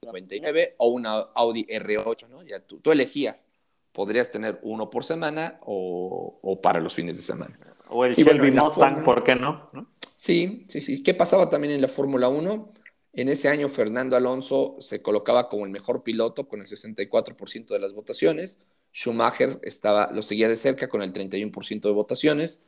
99 0.02 0.76
o 0.78 0.88
una 0.88 1.18
Audi 1.34 1.66
R8, 1.66 2.28
¿no? 2.28 2.42
Ya 2.42 2.60
tú, 2.60 2.80
tú 2.80 2.92
elegías. 2.92 3.46
Podrías 3.92 4.30
tener 4.30 4.58
uno 4.62 4.88
por 4.88 5.04
semana 5.04 5.58
o, 5.62 6.38
o 6.42 6.60
para 6.60 6.80
los 6.80 6.94
fines 6.94 7.16
de 7.16 7.22
semana. 7.22 7.58
O 7.88 8.04
el 8.04 8.14
Shelby 8.14 8.52
Mustang, 8.52 9.02
¿por 9.04 9.24
qué 9.24 9.34
no? 9.34 9.68
¿No? 9.72 9.88
Sí, 10.16 10.64
sí, 10.68 10.80
sí. 10.80 11.02
¿Qué 11.02 11.12
pasaba 11.12 11.50
también 11.50 11.74
en 11.74 11.82
la 11.82 11.88
Fórmula 11.88 12.28
1? 12.28 12.72
En 13.12 13.28
ese 13.28 13.48
año 13.48 13.68
Fernando 13.68 14.16
Alonso 14.16 14.76
se 14.78 15.02
colocaba 15.02 15.48
como 15.48 15.64
el 15.66 15.72
mejor 15.72 16.04
piloto 16.04 16.46
con 16.46 16.60
el 16.60 16.68
64% 16.68 17.66
de 17.66 17.78
las 17.80 17.92
votaciones. 17.92 18.60
Schumacher 18.92 19.58
estaba, 19.62 20.10
lo 20.12 20.22
seguía 20.22 20.48
de 20.48 20.56
cerca 20.56 20.88
con 20.88 21.02
el 21.02 21.12
31% 21.12 21.80
de 21.80 21.90
votaciones. 21.90 22.60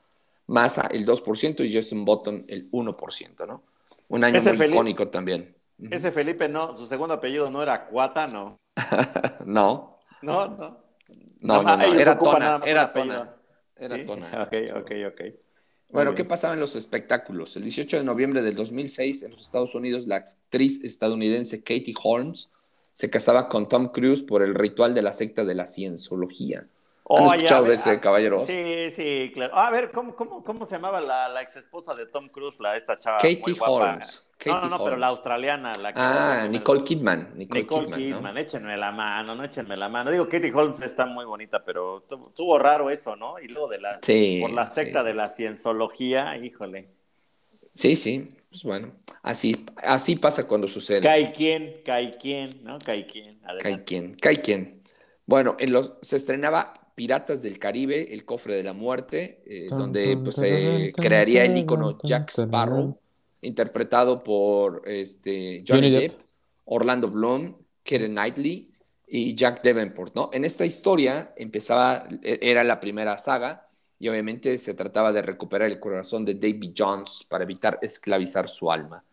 Massa 0.47 0.89
el 0.91 1.07
2% 1.07 1.65
y 1.65 1.73
Jason 1.73 2.05
Button 2.05 2.45
el 2.49 2.71
1%, 2.71 3.47
¿no? 3.47 3.63
Un 4.09 4.25
año 4.25 4.37
Ese 4.37 4.51
muy 4.51 4.59
Felipe- 4.59 4.75
icónico 4.77 5.09
también. 5.09 5.55
Ese 5.91 6.11
Felipe 6.13 6.49
no, 6.49 6.75
su 6.75 6.87
segundo 6.87 7.15
apellido 7.15 7.51
no 7.51 7.63
era 7.63 7.87
Cuata, 7.87 8.27
no. 8.27 8.59
No, 9.47 9.99
No, 10.23 10.47
no. 10.49 10.79
no, 11.43 11.63
no, 11.63 11.77
no, 11.77 11.83
era 11.95 12.19
Tona, 12.19 12.61
era. 12.65 12.93
Tona. 12.93 13.35
Era 13.77 13.97
Sí, 13.97 14.05
Tona. 14.07 14.43
Ok, 14.45 14.55
ok, 14.83 14.91
ok. 15.09 15.21
Bueno, 15.91 16.15
¿qué 16.15 16.25
pasaba 16.25 16.55
en 16.55 16.61
los 16.61 16.75
espectáculos? 16.77 17.57
El 17.57 17.65
18 17.65 17.99
de 17.99 18.05
noviembre 18.05 18.41
del 18.43 18.55
2006, 18.55 19.25
en 19.25 19.33
los 19.33 19.43
Estados 19.43 19.75
Unidos, 19.75 20.07
la 20.07 20.17
actriz 20.17 20.83
estadounidense 20.85 21.59
Katie 21.63 21.95
Holmes 22.03 22.49
se 22.95 23.11
casaba 23.11 23.49
con 23.49 23.69
Tom 23.69 23.89
Cruise 23.89 24.23
por 24.23 24.43
el 24.43 24.55
ritual 24.55 24.95
de 24.95 25.03
la 25.03 25.13
secta 25.13 25.45
de 25.45 25.55
la 25.55 25.67
cienciología. 25.67 26.67
¿Han 27.15 27.27
Oye, 27.27 27.45
escuchado 27.45 27.65
de 27.67 27.75
ese 27.75 27.91
ah, 27.91 28.01
caballero? 28.01 28.47
Sí, 28.47 28.91
sí, 28.91 29.31
claro. 29.35 29.57
A 29.57 29.71
ver, 29.71 29.91
¿cómo, 29.93 30.15
cómo, 30.17 30.43
cómo 30.45 30.67
se 30.67 30.77
llamaba 30.77 31.01
la, 31.01 31.29
la 31.29 31.43
ex 31.43 31.57
esposa 31.57 31.95
de 31.95 32.07
Tom 32.07 32.29
Cruise, 32.29 32.59
la, 32.61 32.77
esta 32.77 32.99
chava? 32.99 33.29
muy 33.43 33.55
Katie 33.55 33.55
guapa? 33.55 33.71
Holmes. 33.73 34.25
No, 34.45 34.55
Katie 34.55 34.61
no, 34.61 34.69
no, 34.69 34.83
pero 34.83 34.97
Holmes. 34.97 35.01
la 35.01 35.07
australiana. 35.09 35.77
La 35.77 35.97
que 35.97 36.01
Ah, 36.01 36.47
Nicole 36.49 36.83
Kidman. 36.85 37.33
Nicole, 37.37 37.63
Nicole 37.63 37.91
Kidman, 37.91 37.99
Kidman, 37.99 38.35
¿no? 38.35 38.41
échenme 38.41 38.77
la 38.77 38.93
mano, 38.93 39.35
no 39.35 39.45
échenme 39.45 39.77
la 39.77 39.89
mano. 39.89 40.11
Digo, 40.11 40.29
Katie 40.29 40.53
Holmes 40.55 40.81
está 40.83 41.07
muy 41.07 41.25
bonita, 41.25 41.65
pero 41.65 42.05
estuvo 42.09 42.59
raro 42.59 42.91
eso, 42.91 43.15
¿no? 43.17 43.39
Y 43.39 43.49
luego 43.49 43.69
de 43.69 43.81
la, 43.81 43.99
Sí, 44.03 44.39
por 44.41 44.53
la 44.53 44.67
secta 44.67 45.01
sí. 45.01 45.07
de 45.07 45.15
la 45.15 45.29
cienciología, 45.29 46.37
híjole. 46.39 46.89
Sí, 47.75 47.97
sí. 47.97 48.25
Pues 48.51 48.65
bueno, 48.65 48.93
así, 49.23 49.65
así 49.77 50.17
pasa 50.17 50.47
cuando 50.47 50.69
sucede. 50.69 51.01
Cae 51.01 51.33
quien, 51.33 51.83
cae 51.85 52.11
quien, 52.11 52.63
¿no? 52.65 52.79
Cae 52.79 53.07
quien. 53.07 53.41
Cae 53.61 53.85
quien, 53.85 54.15
cae 54.15 54.37
quien. 54.37 54.83
Bueno, 55.25 55.57
en 55.59 55.73
los, 55.73 55.95
se 56.03 56.17
estrenaba 56.17 56.75
Piratas 56.95 57.43
del 57.43 57.59
Caribe, 57.59 58.13
El 58.13 58.25
Cofre 58.25 58.57
de 58.57 58.63
la 58.63 58.73
Muerte, 58.73 59.43
eh, 59.47 59.67
donde 59.69 60.17
pues, 60.19 60.37
crearía 60.95 61.45
el 61.45 61.67
tan, 61.67 61.99
Jack. 62.03 62.31
Sparrow, 62.31 62.99
interpretado 63.41 64.23
por 64.23 64.83
este, 64.87 65.65
Johnny, 65.67 65.89
Johnny 65.89 65.91
Depp, 65.91 66.13
Depp. 66.13 66.21
Orlando 66.67 67.09
Bloom, 67.09 67.57
Keira 67.83 68.07
Knightley 68.07 68.69
y 69.07 69.35
Jack 69.35 69.63
Davenport, 69.63 70.15
¿no? 70.15 70.31
En 70.33 70.45
esta 70.45 70.65
historia 70.65 71.33
empezaba, 71.37 72.07
e- 72.23 72.39
era 72.43 72.63
la 72.65 72.81
primera 72.81 73.17
saga 73.17 73.69
y 73.99 74.09
obviamente 74.09 74.59
se 74.59 74.75
trataba 74.75 75.13
de 75.13 75.23
recuperar 75.23 75.71
el 75.71 75.81
corazón 75.81 76.25
de 76.25 76.35
David 76.35 76.73
Jones 76.77 77.25
para 77.29 77.45
evitar 77.45 77.79
esclavizar 77.83 78.49
su 78.49 78.71
alma. 78.71 79.05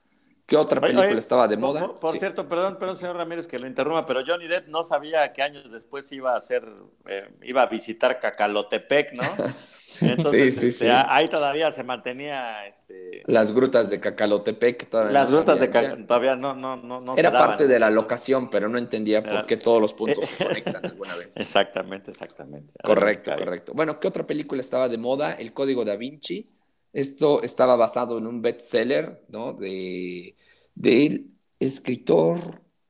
¿Qué 0.50 0.58
otra 0.58 0.82
película 0.82 1.06
oye, 1.08 1.20
estaba 1.20 1.48
de 1.48 1.58
moda? 1.58 1.80
Por, 1.82 2.00
por 2.00 2.12
Sí. 2.14 2.20
cierto, 2.20 2.48
perdón, 2.48 2.78
perdón, 2.80 2.96
señor 2.98 3.16
Ramírez, 3.16 3.48
que 3.48 3.60
lo 3.60 3.68
interrumpa, 3.68 4.06
pero 4.06 4.22
Johnny 4.26 4.48
Depp 4.48 4.68
no 4.68 4.84
sabía 4.84 5.32
que 5.32 5.42
años 5.44 5.72
después 5.72 6.12
iba 6.12 6.34
a 6.34 6.38
hacer, 6.38 6.64
eh, 7.08 7.30
iba 7.44 7.62
a 7.62 7.68
visitar 7.68 8.20
Cacalotepec, 8.20 9.14
¿no? 9.14 9.24
Entonces, 10.02 10.54
Sí, 10.56 10.60
sí, 10.60 10.68
este, 10.68 10.86
sí. 10.86 10.92
ahí 10.92 11.28
todavía 11.28 11.72
se 11.72 11.84
mantenía, 11.84 12.66
este, 12.68 13.22
Las 13.28 13.52
grutas 13.52 13.90
de 13.90 14.00
Cacalotepec. 14.00 14.90
todavía 14.90 15.12
las 15.12 15.30
no 15.30 15.38
rutas 15.40 15.60
de 15.60 15.68
sabían 15.68 15.84
ya. 15.84 15.90
Cacal, 15.90 16.08
todavía 16.08 16.36
no, 16.36 16.56
no, 16.56 16.78
no, 16.78 17.02
no 17.02 17.14
Era 17.18 17.32
daban. 17.32 17.50
parte 17.50 17.68
de 17.68 17.80
la 17.80 17.90
locación, 17.90 18.50
pero 18.50 18.70
no 18.70 18.78
entendía 18.78 19.20
Era- 19.20 19.30
por 19.42 19.46
qué 19.46 19.58
todos 19.58 19.82
los 19.82 19.94
puntos 19.94 20.28
se 20.30 20.44
conectan 20.44 20.86
alguna 20.86 21.16
vez. 21.16 21.38
Exactamente, 21.38 22.12
exactamente. 22.12 22.74
Correcto, 22.82 23.32
correcto. 23.38 23.74
Bueno, 23.76 24.00
¿qué 24.00 24.08
otra 24.08 24.26
película 24.26 24.62
estaba 24.62 24.88
de 24.90 24.98
moda? 24.98 25.34
El 25.34 25.54
Código 25.54 25.84
da 25.86 25.96
Vinci. 25.96 26.46
Esto 26.94 27.42
estaba 27.44 27.76
basado 27.76 28.18
en 28.18 28.28
un 28.28 28.42
bestseller, 28.42 29.24
¿no? 29.30 29.54
De 29.54 30.36
del 30.76 31.32
escritor 31.60 32.40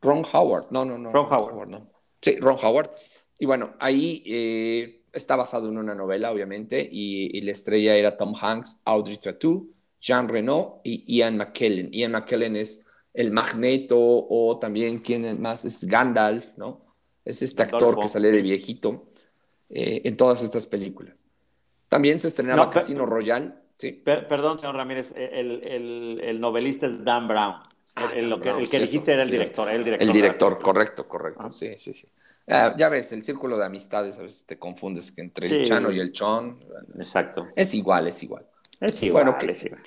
Ron 0.01 0.23
Howard. 0.31 0.71
No, 0.71 0.85
no, 0.85 0.97
no. 0.97 1.11
Ron 1.11 1.25
Howard. 1.25 1.67
no. 1.67 1.89
Sí, 2.21 2.37
Ron 2.37 2.57
Howard. 2.61 2.91
Y 3.39 3.45
bueno, 3.45 3.73
ahí 3.79 4.23
eh, 4.25 5.03
está 5.11 5.35
basado 5.35 5.69
en 5.69 5.77
una 5.77 5.95
novela, 5.95 6.31
obviamente, 6.31 6.87
y, 6.91 7.37
y 7.37 7.41
la 7.41 7.51
estrella 7.51 7.95
era 7.95 8.17
Tom 8.17 8.33
Hanks, 8.39 8.77
Audrey 8.85 9.17
Tautou, 9.17 9.73
Jean 9.99 10.27
Reno 10.27 10.81
y 10.83 11.17
Ian 11.17 11.37
McKellen. 11.37 11.91
Ian 11.91 12.11
McKellen 12.11 12.55
es 12.55 12.85
el 13.13 13.31
Magneto 13.31 13.97
o 13.97 14.59
también, 14.59 14.99
¿quién 14.99 15.41
más? 15.41 15.65
Es 15.65 15.83
Gandalf, 15.83 16.57
¿no? 16.57 16.85
Es 17.25 17.41
este 17.41 17.63
actor 17.63 17.99
que 17.99 18.09
sale 18.09 18.31
de 18.31 18.41
viejito 18.41 19.09
eh, 19.69 20.01
en 20.05 20.15
todas 20.15 20.43
estas 20.43 20.65
películas. 20.65 21.15
También 21.87 22.19
se 22.19 22.27
estrenaba 22.27 22.65
No, 22.65 22.71
Casino 22.71 23.05
Royale, 23.05 23.53
sí. 23.79 23.93
Per- 23.93 24.27
perdón, 24.27 24.59
señor 24.59 24.75
Ramírez, 24.75 25.13
el, 25.15 25.63
el- 25.63 26.21
el 26.23 26.39
novelista 26.39 26.85
es 26.85 27.03
Dan 27.03 27.27
Brown. 27.27 27.55
Ah, 27.95 28.11
El, 28.13 28.29
Dan 28.29 28.39
que, 28.39 28.49
Brown, 28.49 28.59
el 28.61 28.65
que 28.69 28.77
cierto, 28.77 28.85
dijiste 28.91 29.13
era 29.13 29.23
el 29.23 29.31
director, 29.31 29.69
el 29.69 29.83
director. 29.83 30.07
El 30.07 30.13
director, 30.13 30.59
correcto, 30.61 31.07
correcto. 31.07 31.47
Ah. 31.49 31.51
Sí, 31.53 31.73
sí, 31.79 31.93
sí. 31.95 32.07
Ah, 32.47 32.75
ya 32.77 32.89
ves, 32.89 33.11
el 33.13 33.23
círculo 33.23 33.57
de 33.57 33.65
amistades 33.65 34.17
a 34.19 34.21
veces 34.23 34.45
te 34.45 34.57
confundes 34.59 35.11
que 35.11 35.21
entre 35.21 35.47
el. 35.47 35.65
Chano 35.65 35.91
y 35.91 35.99
el 35.99 36.11
Chon. 36.11 36.59
Exacto. 36.97 37.47
Es 37.55 37.73
igual, 37.73 38.07
es 38.07 38.21
igual. 38.23 38.45
Es 38.79 39.01
igual, 39.03 39.25
Bueno, 39.25 39.39
que- 39.39 39.51
es 39.51 39.65
igual. 39.65 39.81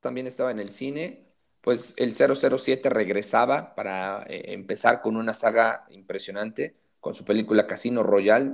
También 0.00 0.26
estaba 0.26 0.50
en 0.50 0.58
el 0.60 0.68
cine. 0.68 1.24
Pues 1.60 1.98
el 1.98 2.14
007 2.14 2.88
regresaba 2.88 3.74
para 3.74 4.22
eh, 4.28 4.52
empezar 4.54 5.02
con 5.02 5.16
una 5.16 5.34
saga 5.34 5.84
impresionante 5.90 6.76
con 7.00 7.14
su 7.14 7.24
película 7.24 7.66
Casino 7.66 8.02
Royale 8.04 8.52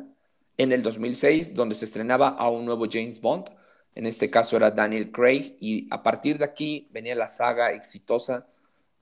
en 0.56 0.72
el 0.72 0.82
2006, 0.82 1.54
donde 1.54 1.74
se 1.74 1.84
estrenaba 1.84 2.28
a 2.28 2.48
un 2.48 2.64
nuevo 2.64 2.86
James 2.90 3.20
Bond. 3.20 3.50
En 3.94 4.06
este 4.06 4.30
caso 4.30 4.56
era 4.56 4.70
Daniel 4.70 5.12
Craig, 5.12 5.56
y 5.60 5.86
a 5.90 6.02
partir 6.02 6.38
de 6.38 6.44
aquí 6.44 6.88
venía 6.90 7.14
la 7.14 7.28
saga 7.28 7.72
exitosa 7.72 8.46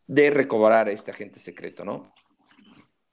de 0.06 0.30
recobrar 0.30 0.88
a 0.88 0.92
este 0.92 1.10
agente 1.10 1.38
secreto, 1.38 1.84
¿no? 1.84 2.12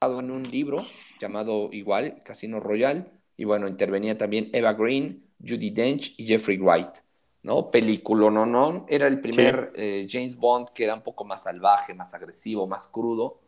En 0.02 0.32
un 0.32 0.44
libro 0.44 0.86
llamado 1.20 1.70
igual, 1.72 2.22
Casino 2.24 2.60
Royale, 2.60 3.06
y 3.38 3.46
bueno, 3.46 3.68
intervenía 3.68 4.18
también 4.18 4.50
Eva 4.54 4.74
Green, 4.74 5.24
Judy 5.46 5.70
Dench 5.70 6.16
y 6.18 6.28
Jeffrey 6.28 6.58
Wright, 6.58 6.98
¿no? 7.44 7.72
Película, 7.72 8.30
no, 8.30 8.46
no, 8.46 8.86
era 8.90 9.08
el 9.08 9.22
primer 9.22 9.72
eh, 9.76 10.08
James 10.10 10.36
Bond 10.36 10.70
que 10.74 10.84
era 10.84 10.96
un 10.96 11.02
poco 11.02 11.24
más 11.24 11.44
salvaje, 11.44 11.94
más 11.94 12.14
agresivo, 12.14 12.68
más 12.68 12.88
crudo. 12.88 13.40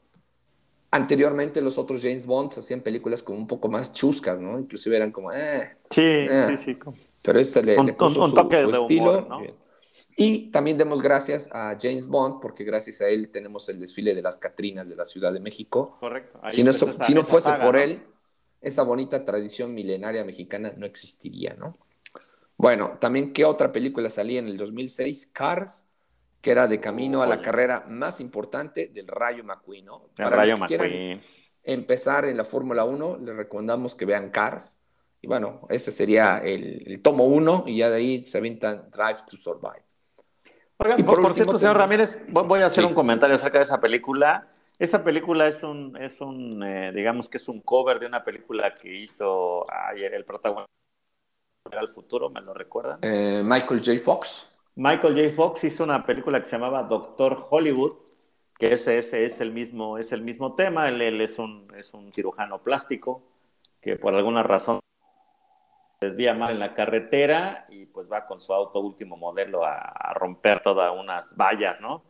Anteriormente 0.94 1.62
los 1.62 1.78
otros 1.78 2.02
James 2.02 2.26
Bonds 2.26 2.58
hacían 2.58 2.82
películas 2.82 3.24
como 3.24 3.38
un 3.38 3.48
poco 3.48 3.70
más 3.70 3.94
chuscas, 3.94 4.42
¿no? 4.42 4.60
Inclusive 4.60 4.98
eran 4.98 5.12
como, 5.12 5.32
eh, 5.32 5.78
Sí, 5.90 6.02
Eh. 6.04 6.46
sí, 6.50 6.58
sí. 6.58 6.78
pero 7.24 7.40
este 7.40 7.64
le, 7.64 7.78
Un- 7.80 7.86
le 7.88 7.94
puso 7.94 8.26
un- 8.26 8.34
toque 8.34 8.62
su 8.62 8.72
de 8.72 8.78
estilo. 8.78 9.02
humor, 9.04 9.28
¿no? 9.30 9.40
Bien. 9.40 9.56
Y 10.18 10.52
también 10.52 10.78
demos 10.78 11.02
gracias 11.02 11.50
a 11.54 11.78
James 11.82 12.06
Bond, 12.06 12.42
porque 12.42 12.66
gracias 12.66 13.00
a 13.00 13.08
él 13.08 13.30
tenemos 13.30 13.70
el 13.70 13.80
desfile 13.80 14.14
de 14.14 14.22
las 14.22 14.38
Catrinas 14.38 14.90
de 14.90 14.98
la 14.98 15.06
Ciudad 15.06 15.32
de 15.32 15.40
México. 15.40 15.96
Correcto. 16.02 16.40
Ahí 16.44 16.56
Si 16.58 16.64
no, 16.64 16.72
empezó 16.72 16.86
so- 16.88 16.92
esa- 16.92 17.06
si 17.06 17.14
no 17.14 17.22
esa 17.22 17.30
fuese 17.30 17.48
saga, 17.50 17.66
por 17.66 17.76
¿no? 17.76 17.82
él, 17.82 18.04
esa 18.60 18.84
bonita 18.84 19.24
tradición 19.24 19.74
milenaria 19.74 20.26
mexicana 20.26 20.74
no 20.76 20.86
existiría, 20.86 21.56
¿no? 21.58 21.78
Bueno, 22.58 22.98
también, 23.00 23.32
¿qué 23.32 23.46
otra 23.46 23.72
película 23.72 24.10
salía 24.10 24.40
en 24.40 24.48
el 24.48 24.58
2006? 24.58 25.28
Cars, 25.34 25.88
que 26.42 26.52
era 26.52 26.68
de 26.68 26.80
camino 26.80 27.22
a 27.22 27.28
la 27.28 27.42
carrera 27.42 27.86
más 27.88 28.20
importante 28.20 28.88
del 28.88 29.08
Rayo 29.08 29.44
McQueen, 29.44 29.86
¿no? 29.86 30.06
El 30.18 30.24
Para 30.24 30.36
Rayo 30.38 30.58
los 30.58 30.68
que 30.68 30.78
McQueen. 30.78 31.22
empezar 31.64 32.26
en 32.26 32.38
la 32.38 32.44
Fórmula 32.44 32.84
1, 32.84 33.18
les 33.20 33.36
recomendamos 33.36 33.94
que 33.96 34.06
vean 34.06 34.32
Cars. 34.32 34.80
Y 35.22 35.28
bueno, 35.28 35.68
ese 35.70 35.92
sería 35.92 36.40
el, 36.40 36.84
el 36.88 37.02
tomo 37.04 37.26
1 37.26 37.66
y 37.68 37.78
ya 37.78 37.90
de 37.92 37.98
ahí 37.98 38.26
se 38.26 38.40
avientan 38.40 38.90
Drive 38.90 39.20
to 39.30 39.38
Survive. 39.38 39.84
Oigan, 40.78 41.00
Y 41.00 41.04
por, 41.04 41.14
por 41.18 41.26
por 41.26 41.34
cierto, 41.34 41.60
señor 41.60 41.78
Ramírez, 41.78 42.26
vo- 42.28 42.48
voy 42.48 42.62
a 42.62 42.66
hacer 42.66 42.84
Sí. 42.84 42.88
un 42.90 42.96
comentario 42.96 43.36
acerca 43.36 43.60
de 43.60 43.66
esa 43.66 43.80
película. 43.80 44.48
Esa 44.80 45.04
película 45.04 45.46
es 45.46 45.62
un, 45.62 45.96
es 45.96 46.20
un 46.22 46.64
eh, 46.64 46.92
digamos 46.92 47.30
que 47.30 47.38
es 47.38 47.48
un 47.48 47.62
cover 47.62 48.00
de 48.00 48.08
una 48.08 48.24
película 48.24 48.74
que 48.74 48.92
hizo 48.92 49.64
ayer 49.72 50.12
el 50.16 50.26
protagonista 50.26 50.72
al 51.72 51.90
futuro, 51.90 52.32
¿me 52.32 52.42
lo 52.42 52.56
recuerdan? 52.56 52.98
Eh, 53.04 53.44
Michael 53.46 53.82
J. 53.86 54.00
Fox. 54.04 54.48
Michael 54.76 55.16
J. 55.16 55.36
Fox 55.36 55.64
hizo 55.64 55.84
una 55.84 56.06
película 56.06 56.40
que 56.40 56.46
se 56.46 56.52
llamaba 56.58 56.84
Doctor 56.84 57.44
Hollywood, 57.50 57.94
que 58.58 58.74
ese, 58.74 58.98
ese 58.98 59.26
es 59.26 59.42
el 59.42 59.52
mismo, 59.52 59.98
es 59.98 60.12
el 60.12 60.22
mismo 60.22 60.56
tema. 60.56 60.88
Él, 60.88 61.02
él 61.02 61.22
es, 61.22 61.38
un, 61.40 61.68
es 61.78 61.94
un 61.94 62.12
cirujano 62.14 62.60
plástico 62.60 63.22
que 63.82 63.96
por 63.96 64.14
alguna 64.16 64.44
razón 64.44 64.80
desvía 66.00 66.34
mal 66.34 66.52
en 66.52 66.60
la 66.60 66.74
carretera 66.74 67.66
y 67.70 67.86
pues 67.86 68.12
va 68.12 68.26
con 68.26 68.40
su 68.40 68.54
auto 68.54 68.80
último 68.80 69.18
modelo 69.18 69.66
a, 69.66 69.76
a 69.78 70.14
romper 70.14 70.62
todas 70.62 70.92
unas 70.98 71.36
vallas, 71.36 71.80
¿no? 71.82 72.04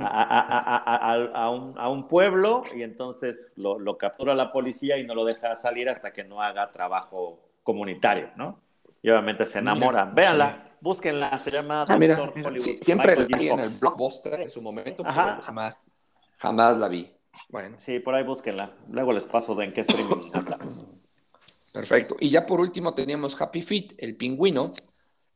A, 0.00 0.22
a- 0.22 0.40
a- 0.40 0.76
a- 0.76 1.14
a- 1.14 1.44
a 1.44 1.50
un, 1.50 1.74
a 1.78 1.88
un 1.88 2.06
pueblo 2.06 2.62
y 2.76 2.82
entonces 2.82 3.54
lo, 3.56 3.78
lo 3.78 3.96
captura 3.96 4.34
la 4.34 4.52
policía 4.52 4.98
y 4.98 5.04
no 5.06 5.14
lo 5.14 5.24
deja 5.24 5.56
salir 5.56 5.88
hasta 5.88 6.12
que 6.12 6.22
no 6.22 6.42
haga 6.42 6.70
trabajo 6.70 7.40
comunitario, 7.62 8.28
¿no? 8.36 8.60
Y 9.02 9.10
obviamente 9.10 9.44
se 9.46 9.60
enamoran. 9.60 10.08
Mira, 10.10 10.14
Véanla. 10.14 10.58
Búsquenla, 10.84 11.36
se 11.38 11.50
llama 11.50 11.84
Ah, 11.88 11.96
mira, 11.96 12.14
Doctor 12.14 12.36
mira, 12.36 12.48
Hollywood. 12.48 12.64
sí, 12.64 12.78
siempre 12.80 13.16
Michael 13.16 13.28
la 13.30 13.38
vi 13.38 13.48
en 13.48 13.60
el 13.60 13.70
blockbuster 13.80 14.40
en 14.40 14.50
su 14.50 14.62
momento, 14.62 15.02
Ajá. 15.04 15.30
pero 15.32 15.42
jamás, 15.42 15.86
Jamás 16.36 16.76
la 16.78 16.88
vi. 16.88 17.10
Bueno. 17.48 17.76
Sí, 17.78 17.98
por 18.00 18.14
ahí 18.14 18.22
búsquenla. 18.22 18.76
Luego 18.90 19.12
les 19.12 19.24
paso 19.24 19.54
de 19.54 19.64
en 19.64 19.72
qué 19.72 19.80
streaming 19.80 20.22
anda. 20.34 20.58
Perfecto. 21.72 22.16
Y 22.20 22.28
ya 22.30 22.44
por 22.46 22.60
último 22.60 22.94
teníamos 22.94 23.40
Happy 23.40 23.62
Feet, 23.62 23.94
el 23.98 24.14
pingüino. 24.14 24.70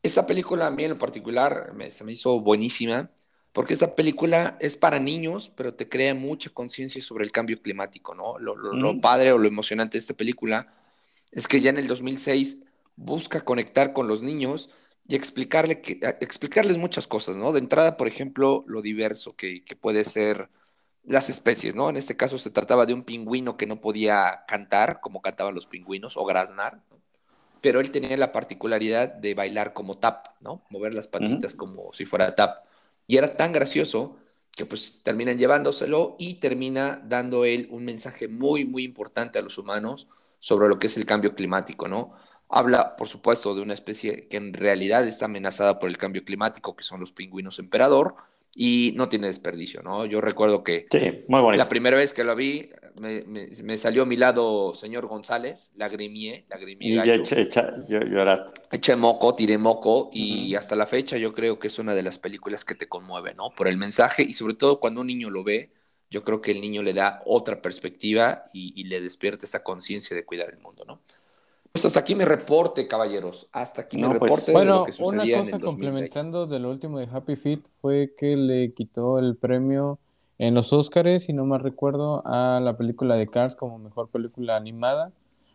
Esa 0.02 0.26
película 0.26 0.66
a 0.66 0.70
mí 0.70 0.84
en 0.84 0.90
lo 0.90 0.96
particular 0.98 1.72
me, 1.74 1.90
se 1.90 2.04
me 2.04 2.12
hizo 2.12 2.40
buenísima 2.40 3.10
porque 3.52 3.72
esta 3.72 3.94
película 3.96 4.56
es 4.60 4.76
para 4.76 5.00
niños, 5.00 5.50
pero 5.56 5.74
te 5.74 5.88
crea 5.88 6.14
mucha 6.14 6.50
conciencia 6.50 7.02
sobre 7.02 7.24
el 7.24 7.32
cambio 7.32 7.60
climático, 7.60 8.14
¿no? 8.14 8.38
Lo, 8.38 8.54
lo, 8.54 8.72
lo, 8.72 9.00
padre 9.00 9.32
o 9.32 9.38
lo 9.38 9.48
emocionante 9.48 9.96
de 9.98 10.00
esta 10.00 10.14
película 10.14 10.74
es 11.32 11.48
que 11.48 11.60
ya 11.60 11.70
en 11.70 11.78
el 11.78 11.88
2006 11.88 12.58
busca 12.94 13.40
conectar 13.40 13.92
con 13.92 14.06
los 14.06 14.22
niños 14.22 14.70
y 15.08 15.16
explicarle 15.16 15.80
que, 15.80 15.98
explicarles 16.20 16.78
muchas 16.78 17.06
cosas, 17.06 17.36
¿no? 17.36 17.52
De 17.52 17.58
entrada, 17.58 17.96
por 17.96 18.06
ejemplo, 18.06 18.64
lo 18.68 18.82
diverso 18.82 19.30
que, 19.32 19.64
que 19.64 19.74
puede 19.74 20.04
ser 20.04 20.50
las 21.04 21.30
especies, 21.30 21.74
¿no? 21.74 21.88
En 21.90 21.96
este 21.96 22.16
caso 22.16 22.38
se 22.38 22.50
trataba 22.50 22.86
de 22.86 22.94
un 22.94 23.02
pingüino 23.02 23.56
que 23.56 23.66
no 23.66 23.80
podía 23.80 24.44
cantar 24.46 25.00
como 25.00 25.22
cantaban 25.22 25.54
los 25.54 25.66
pingüinos 25.66 26.16
o 26.16 26.24
graznar, 26.24 26.82
¿no? 26.90 26.98
pero 27.60 27.80
él 27.80 27.90
tenía 27.90 28.16
la 28.16 28.32
particularidad 28.32 29.14
de 29.14 29.34
bailar 29.34 29.72
como 29.72 29.98
tap, 29.98 30.28
¿no? 30.40 30.64
Mover 30.70 30.94
las 30.94 31.08
patitas 31.08 31.54
uh 31.54 31.56
-huh. 31.56 31.58
como 31.58 31.92
si 31.92 32.04
fuera 32.06 32.34
tap. 32.34 32.64
Y 33.06 33.16
era 33.16 33.36
tan 33.36 33.52
gracioso 33.52 34.16
que 34.56 34.66
pues 34.66 35.02
terminan 35.02 35.38
llevándoselo 35.38 36.16
y 36.18 36.34
termina 36.34 37.00
dando 37.04 37.44
él 37.44 37.68
un 37.70 37.84
mensaje 37.84 38.28
muy, 38.28 38.64
muy 38.64 38.84
importante 38.84 39.38
a 39.38 39.42
los 39.42 39.58
humanos 39.58 40.08
sobre 40.40 40.68
lo 40.68 40.78
que 40.78 40.88
es 40.88 40.96
el 40.96 41.06
cambio 41.06 41.34
climático, 41.34 41.88
¿no? 41.88 42.14
Habla, 42.48 42.96
por 42.96 43.08
supuesto, 43.08 43.54
de 43.54 43.62
una 43.62 43.74
especie 43.74 44.26
que 44.28 44.36
en 44.38 44.54
realidad 44.54 45.06
está 45.06 45.26
amenazada 45.26 45.78
por 45.78 45.88
el 45.90 45.98
cambio 45.98 46.24
climático, 46.24 46.74
que 46.74 46.84
son 46.84 47.00
los 47.00 47.12
pingüinos 47.12 47.58
emperador, 47.58 48.14
y 48.60 48.92
no 48.96 49.08
tiene 49.08 49.28
desperdicio, 49.28 49.82
¿no? 49.82 50.04
Yo 50.06 50.20
recuerdo 50.20 50.64
que 50.64 50.86
sí, 50.90 51.24
muy 51.28 51.56
la 51.56 51.68
primera 51.68 51.96
vez 51.96 52.12
que 52.12 52.24
lo 52.24 52.34
vi, 52.34 52.70
me, 53.00 53.22
me, 53.22 53.48
me, 53.62 53.78
salió 53.78 54.02
a 54.02 54.06
mi 54.06 54.16
lado 54.16 54.74
señor 54.74 55.06
González, 55.06 55.70
lagrimié, 55.76 56.44
lagrimié 56.48 57.06
y 57.06 57.10
eché, 57.10 57.42
echa, 57.42 57.74
lloraste. 57.86 58.62
Eché 58.72 58.96
moco, 58.96 59.34
tiré 59.34 59.58
moco, 59.58 60.10
y 60.12 60.22
uh 60.22 60.56
-huh. 60.56 60.58
hasta 60.58 60.74
la 60.74 60.86
fecha 60.86 61.16
yo 61.18 61.32
creo 61.34 61.58
que 61.58 61.68
es 61.68 61.78
una 61.78 61.94
de 61.94 62.02
las 62.02 62.18
películas 62.18 62.64
que 62.64 62.74
te 62.74 62.88
conmueve, 62.88 63.34
¿no? 63.34 63.50
Por 63.50 63.68
el 63.68 63.76
mensaje, 63.76 64.22
y 64.24 64.32
sobre 64.32 64.54
todo 64.54 64.80
cuando 64.80 65.02
un 65.02 65.06
niño 65.06 65.30
lo 65.30 65.44
ve, 65.44 65.70
yo 66.10 66.24
creo 66.24 66.40
que 66.40 66.50
el 66.50 66.60
niño 66.60 66.82
le 66.82 66.94
da 66.94 67.22
otra 67.26 67.60
perspectiva 67.60 68.46
y, 68.52 68.72
y 68.74 68.84
le 68.84 69.00
despierta 69.00 69.44
esa 69.46 69.62
conciencia 69.62 70.16
de 70.16 70.24
cuidar 70.24 70.48
el 70.50 70.58
mundo, 70.58 70.84
¿no? 70.84 71.00
Pues 71.72 71.84
hasta 71.84 72.00
aquí 72.00 72.14
mi 72.14 72.24
reporte, 72.24 72.88
caballeros. 72.88 73.48
Hasta 73.52 73.82
aquí 73.82 73.96
no, 73.96 74.12
mi 74.12 74.18
pues, 74.18 74.30
reporte. 74.30 74.52
Bueno, 74.52 74.72
de 74.72 74.78
lo 74.78 74.96
que 74.96 75.02
una 75.02 75.22
cosa 75.22 75.48
en 75.48 75.54
el 75.54 75.60
2006. 75.60 75.62
complementando 75.64 76.46
de 76.46 76.58
lo 76.58 76.70
último 76.70 76.98
de 76.98 77.08
Happy 77.12 77.36
Feet 77.36 77.60
fue 77.80 78.14
que 78.16 78.36
le 78.36 78.72
quitó 78.72 79.18
el 79.18 79.36
premio 79.36 79.98
en 80.38 80.54
los 80.54 80.72
Oscars, 80.72 81.24
si 81.24 81.32
no 81.32 81.44
mal 81.44 81.60
recuerdo, 81.60 82.22
a 82.24 82.60
la 82.60 82.76
película 82.76 83.16
de 83.16 83.26
Cars 83.26 83.56
como 83.56 83.78
mejor 83.78 84.08
película 84.08 84.56
animada, 84.56 85.10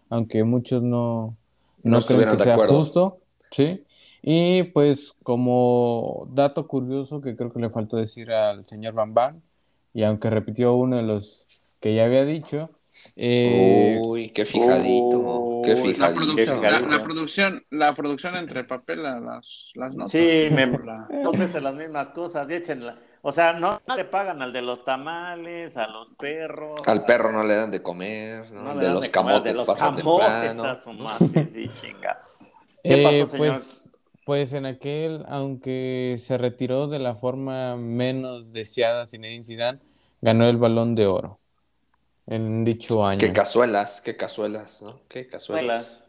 aunque 0.10 0.44
muchos 0.44 0.84
no, 0.84 1.36
no, 1.84 2.00
No 2.00 2.06
creen 2.06 2.30
que 2.30 2.38
sea 2.38 2.54
acuerdo. 2.54 2.78
justo, 2.78 3.18
¿sí? 3.50 3.84
Y 4.22 4.64
pues 4.64 5.14
como 5.24 6.28
dato 6.32 6.68
curioso 6.68 7.22
que 7.22 7.36
creo 7.36 7.52
que 7.52 7.60
le 7.60 7.70
faltó 7.70 7.98
decir 7.98 8.32
al 8.32 8.66
señor 8.68 8.94
Van 8.94 9.14
Van, 9.14 9.42
y 9.94 10.04
aunque 10.04 10.30
repitió 10.30 10.76
uno 10.76 10.98
de 10.98 11.04
los 11.04 11.46
que 11.80 11.96
ya 11.96 12.06
había 12.06 12.26
dicho, 12.26 12.70
eh, 13.16 14.00
Uy, 14.02 14.30
qué 14.30 14.46
fijadito, 14.46 15.20
qué 15.64 15.74
Uy, 15.74 15.96
La 15.96 16.14
producción, 16.14 16.62
Qué 16.62 16.72
la, 16.72 16.80
la 16.80 17.04
producción, 17.04 17.66
la 17.72 17.96
producción 17.96 18.36
entre 18.36 18.64
papel 18.64 19.06
a 19.06 19.20
las, 19.20 19.72
las 19.76 19.96
notas. 19.96 20.12
Sí, 20.12 20.50
me 20.52 20.68
La- 20.68 21.08
veces 21.32 21.64
las 21.64 21.76
mismas 21.76 22.10
cosas 22.12 22.50
y 22.50 22.54
échenla. 22.54 22.98
O 23.22 23.32
sea, 23.32 23.54
no, 23.54 23.82
no 23.88 23.96
le 23.96 24.04
pagan 24.06 24.42
al 24.42 24.52
de 24.52 24.62
los 24.62 24.84
tamales, 24.84 25.78
a 25.78 25.88
los 25.88 26.10
perros. 26.18 26.82
Al 26.86 27.06
perro 27.06 27.32
no 27.32 27.44
le 27.44 27.56
dan 27.56 27.72
de 27.72 27.82
comer, 27.82 28.52
¿no? 28.52 28.64
no 28.64 28.76
de 28.76 28.90
los 28.90 29.02
de 29.04 29.12
comer, 29.12 29.34
camotes 29.36 29.52
de 29.54 29.58
los 29.60 29.68
pasa 29.68 29.86
camotes 29.96 30.04
temprano. 30.04 30.64
a 30.66 30.76
su 30.76 30.94
madre, 30.94 31.48
sí, 31.48 31.70
chinga. 31.82 32.20
¿Qué 32.84 33.02
Eh, 33.02 33.04
pasó, 33.04 33.32
señor? 33.32 33.48
pues, 33.52 33.92
pues 34.26 34.54
en 34.54 34.66
aquel, 34.66 35.24
aunque 35.30 36.16
se 36.20 36.38
retiró 36.38 36.88
de 36.88 37.00
la 37.00 37.16
forma 37.16 37.78
menos 37.78 38.52
deseada 38.52 39.08
Zinedine 39.08 39.44
Zidane, 39.44 39.80
ganó 40.22 40.48
el 40.50 40.58
Balón 40.58 40.96
de 40.96 41.08
Oro 41.08 41.40
en 42.28 42.64
dicho 42.64 43.06
año. 43.06 43.20
Qué 43.20 43.32
cazuelas, 43.34 44.02
qué 44.02 44.16
cazuelas, 44.16 44.82
¿no? 44.82 45.02
Qué 45.10 45.28
cazuelas. 45.28 45.82
Escuelas. 45.82 46.00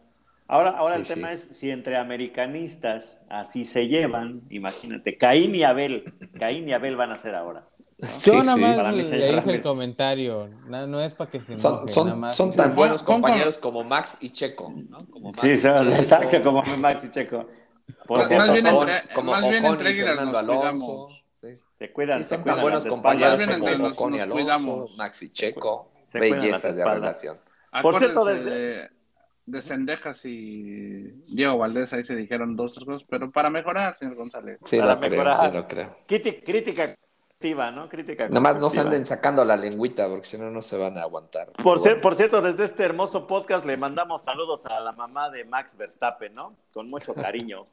Ahora, 0.47 0.71
ahora 0.71 0.97
Sí, 0.97 1.01
el 1.03 1.09
tema 1.09 1.29
sí. 1.29 1.35
es 1.35 1.41
si 1.57 1.71
entre 1.71 1.97
americanistas 1.97 3.23
así 3.31 3.65
se 3.65 3.89
llevan, 3.89 4.43
imagínate, 4.51 5.17
Caín 5.17 5.55
y 5.55 5.65
Abel, 5.65 6.05
Caín 6.39 6.69
y 6.69 6.73
Abel 6.75 6.97
van 6.97 7.13
a 7.13 7.15
ser 7.19 7.35
ahora. 7.35 7.67
Yo 7.99 8.07
Sí, 8.09 8.31
nada 8.33 8.55
sí. 8.55 8.61
más 8.61 8.77
Para 8.77 8.91
mí, 8.93 9.03
le 9.05 9.33
hice 9.37 9.51
el 9.53 9.63
comentario, 9.63 10.49
no, 10.67 10.87
no 10.87 11.01
es 11.01 11.15
para 11.15 11.31
que 11.31 11.41
se 11.41 11.55
Son, 11.55 11.75
enoje, 11.77 11.89
son- 11.93 12.07
nada 12.09 12.19
más. 12.19 12.35
son 12.37 12.53
tan 12.55 12.71
Sí, 12.71 12.77
buenos 12.77 13.01
son- 13.01 13.07
son 13.07 13.15
compañeros 13.23 13.57
como 13.57 13.85
Max 13.85 14.19
y 14.21 14.31
Checo, 14.31 14.75
¿no? 14.89 15.07
Como 15.09 15.29
Max 15.29 15.41
Sí, 15.41 15.57
sea, 15.57 15.79
Checo, 15.79 15.95
exacto, 15.97 16.43
como 16.43 16.63
Max 16.79 17.05
y 17.05 17.11
Checo. 17.11 17.47
Por 18.07 18.19
Más- 18.19 18.29
cierto, 18.29 18.45
más 18.47 18.53
bien 18.53 18.67
entre- 18.67 19.15
como 19.15 19.31
más 19.33 19.49
bien 19.49 19.65
entre 19.65 19.89
y 19.89 19.93
águilas 19.93 20.09
Fernando 20.17 20.33
nos 20.33 20.41
Alonso. 20.41 20.61
cuidamos. 20.61 21.25
Sí. 21.33 21.49
se 21.79 21.93
cuidan, 21.93 22.19
Sí, 22.23 22.25
se 22.25 22.35
son 22.37 22.43
cuidan 22.43 22.57
tan 22.57 22.63
buenos 22.63 22.87
compañeros 22.87 23.41
como 23.43 23.87
Ocon 23.89 24.15
y 24.15 24.17
nos 24.17 24.23
Alonso, 24.23 24.33
cuidamos. 24.43 24.97
Max 24.97 25.23
y 25.23 25.29
Checo. 25.31 25.91
Se 26.19 26.31
Bellezas 26.35 26.77
de 26.77 26.85
relación. 26.85 27.37
Por 27.83 27.99
cierto, 27.99 28.25
desde- 28.25 28.51
de, 28.51 28.91
de 29.47 29.63
Cendejas 29.63 30.25
y 30.25 31.11
Diego 31.27 31.59
Valdés, 31.59 31.93
ahí 31.93 32.03
se 32.05 32.17
dijeron 32.17 32.57
dos 32.57 32.75
cosas, 32.85 33.07
pero 33.09 33.31
para 33.31 33.51
mejorar, 33.51 33.97
señor 33.99 34.15
González. 34.15 34.59
Sí, 34.65 34.79
Para 34.79 34.95
lo 34.95 35.01
creo, 35.01 35.11
mejorar. 35.11 35.35
sí, 35.51 35.57
lo 35.57 35.69
creo. 35.69 35.97
Criti- 36.09 36.43
Crítica 36.45 36.85
activa, 37.37 37.71
¿no? 37.71 37.89
Crítica 37.89 38.29
Nomás 38.29 38.59
no 38.59 38.71
se 38.71 38.81
anden 38.81 39.05
sacando 39.05 39.45
la 39.45 39.57
lengüita, 39.57 40.09
porque 40.09 40.25
si 40.27 40.39
no, 40.39 40.51
no 40.51 40.63
se 40.63 40.79
van 40.79 40.97
a 40.97 41.03
aguantar. 41.03 41.51
Por, 41.63 41.79
cierto, 41.81 42.41
desde 42.41 42.65
este 42.65 42.85
hermoso 42.85 43.27
podcast 43.27 43.67
le 43.67 43.77
mandamos 43.77 44.23
saludos 44.23 44.65
a 44.67 44.81
la 44.81 44.93
mamá 44.93 45.29
de 45.31 45.45
Max 45.45 45.77
Verstappen, 45.77 46.33
¿no? 46.33 46.51
Con 46.73 46.87
mucho 46.87 47.15
cariño. 47.15 47.61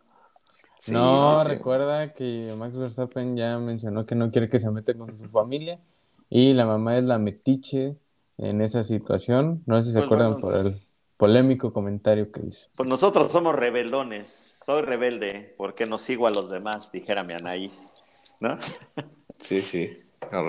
Sí, 0.77 0.93
no, 0.93 1.37
sí, 1.37 1.43
sí. 1.43 1.47
recuerda 1.49 2.11
que 2.11 2.55
Max 2.57 2.75
Verstappen 2.75 3.37
ya 3.37 3.59
mencionó 3.59 4.03
que 4.03 4.15
no 4.15 4.31
quiere 4.31 4.47
que 4.47 4.57
se 4.57 4.71
meta 4.71 4.95
con 4.95 5.15
su 5.15 5.29
familia 5.29 5.79
y 6.27 6.53
la 6.53 6.65
mamá 6.65 6.97
es 6.97 7.03
la 7.03 7.19
metiche 7.19 7.97
en 8.37 8.61
esa 8.61 8.83
situación. 8.83 9.63
No 9.65 9.81
sé 9.81 9.89
si 9.89 9.93
se 9.93 9.99
Pues 9.99 10.07
acuerdan 10.07 10.33
bueno. 10.33 10.41
por 10.41 10.55
el 10.57 10.81
polémico 11.17 11.71
comentario 11.73 12.31
que 12.31 12.41
hizo. 12.47 12.69
Pues 12.75 12.89
nosotros 12.89 13.31
somos 13.31 13.55
rebeldones. 13.55 14.29
Soy 14.65 14.81
rebelde 14.81 15.53
porque 15.57 15.85
no 15.85 15.97
sigo 15.97 16.27
a 16.27 16.31
los 16.31 16.49
demás, 16.49 16.91
dijera 16.91 17.23
mi 17.23 17.33
Anaí. 17.33 17.71
¿No? 18.39 18.57
Sí, 19.39 19.59
sí. 19.63 19.97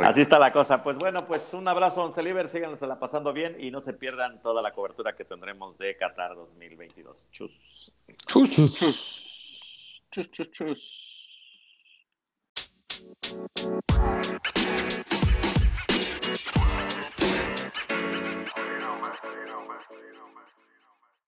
Así 0.02 0.20
está 0.20 0.38
la 0.38 0.52
cosa. 0.52 0.82
Pues 0.82 0.98
bueno, 0.98 1.20
pues 1.26 1.54
un 1.54 1.66
abrazo, 1.66 2.04
Once 2.04 2.22
Liver. 2.22 2.46
Síganos 2.46 2.80
la 2.82 2.98
pasando 2.98 3.32
bien 3.32 3.56
y 3.58 3.70
no 3.70 3.80
se 3.80 3.94
pierdan 3.94 4.42
toda 4.42 4.60
la 4.60 4.72
cobertura 4.72 5.16
que 5.16 5.24
tendremos 5.24 5.78
de 5.78 5.96
Qatar 5.96 6.34
2022. 6.34 7.28
Chus. 7.30 7.90
Chus. 8.26 10.08
Chus, 10.10 10.30
chus, 10.30 10.50
chus. 10.50 11.28
for 19.88 19.98
you. 19.98 20.21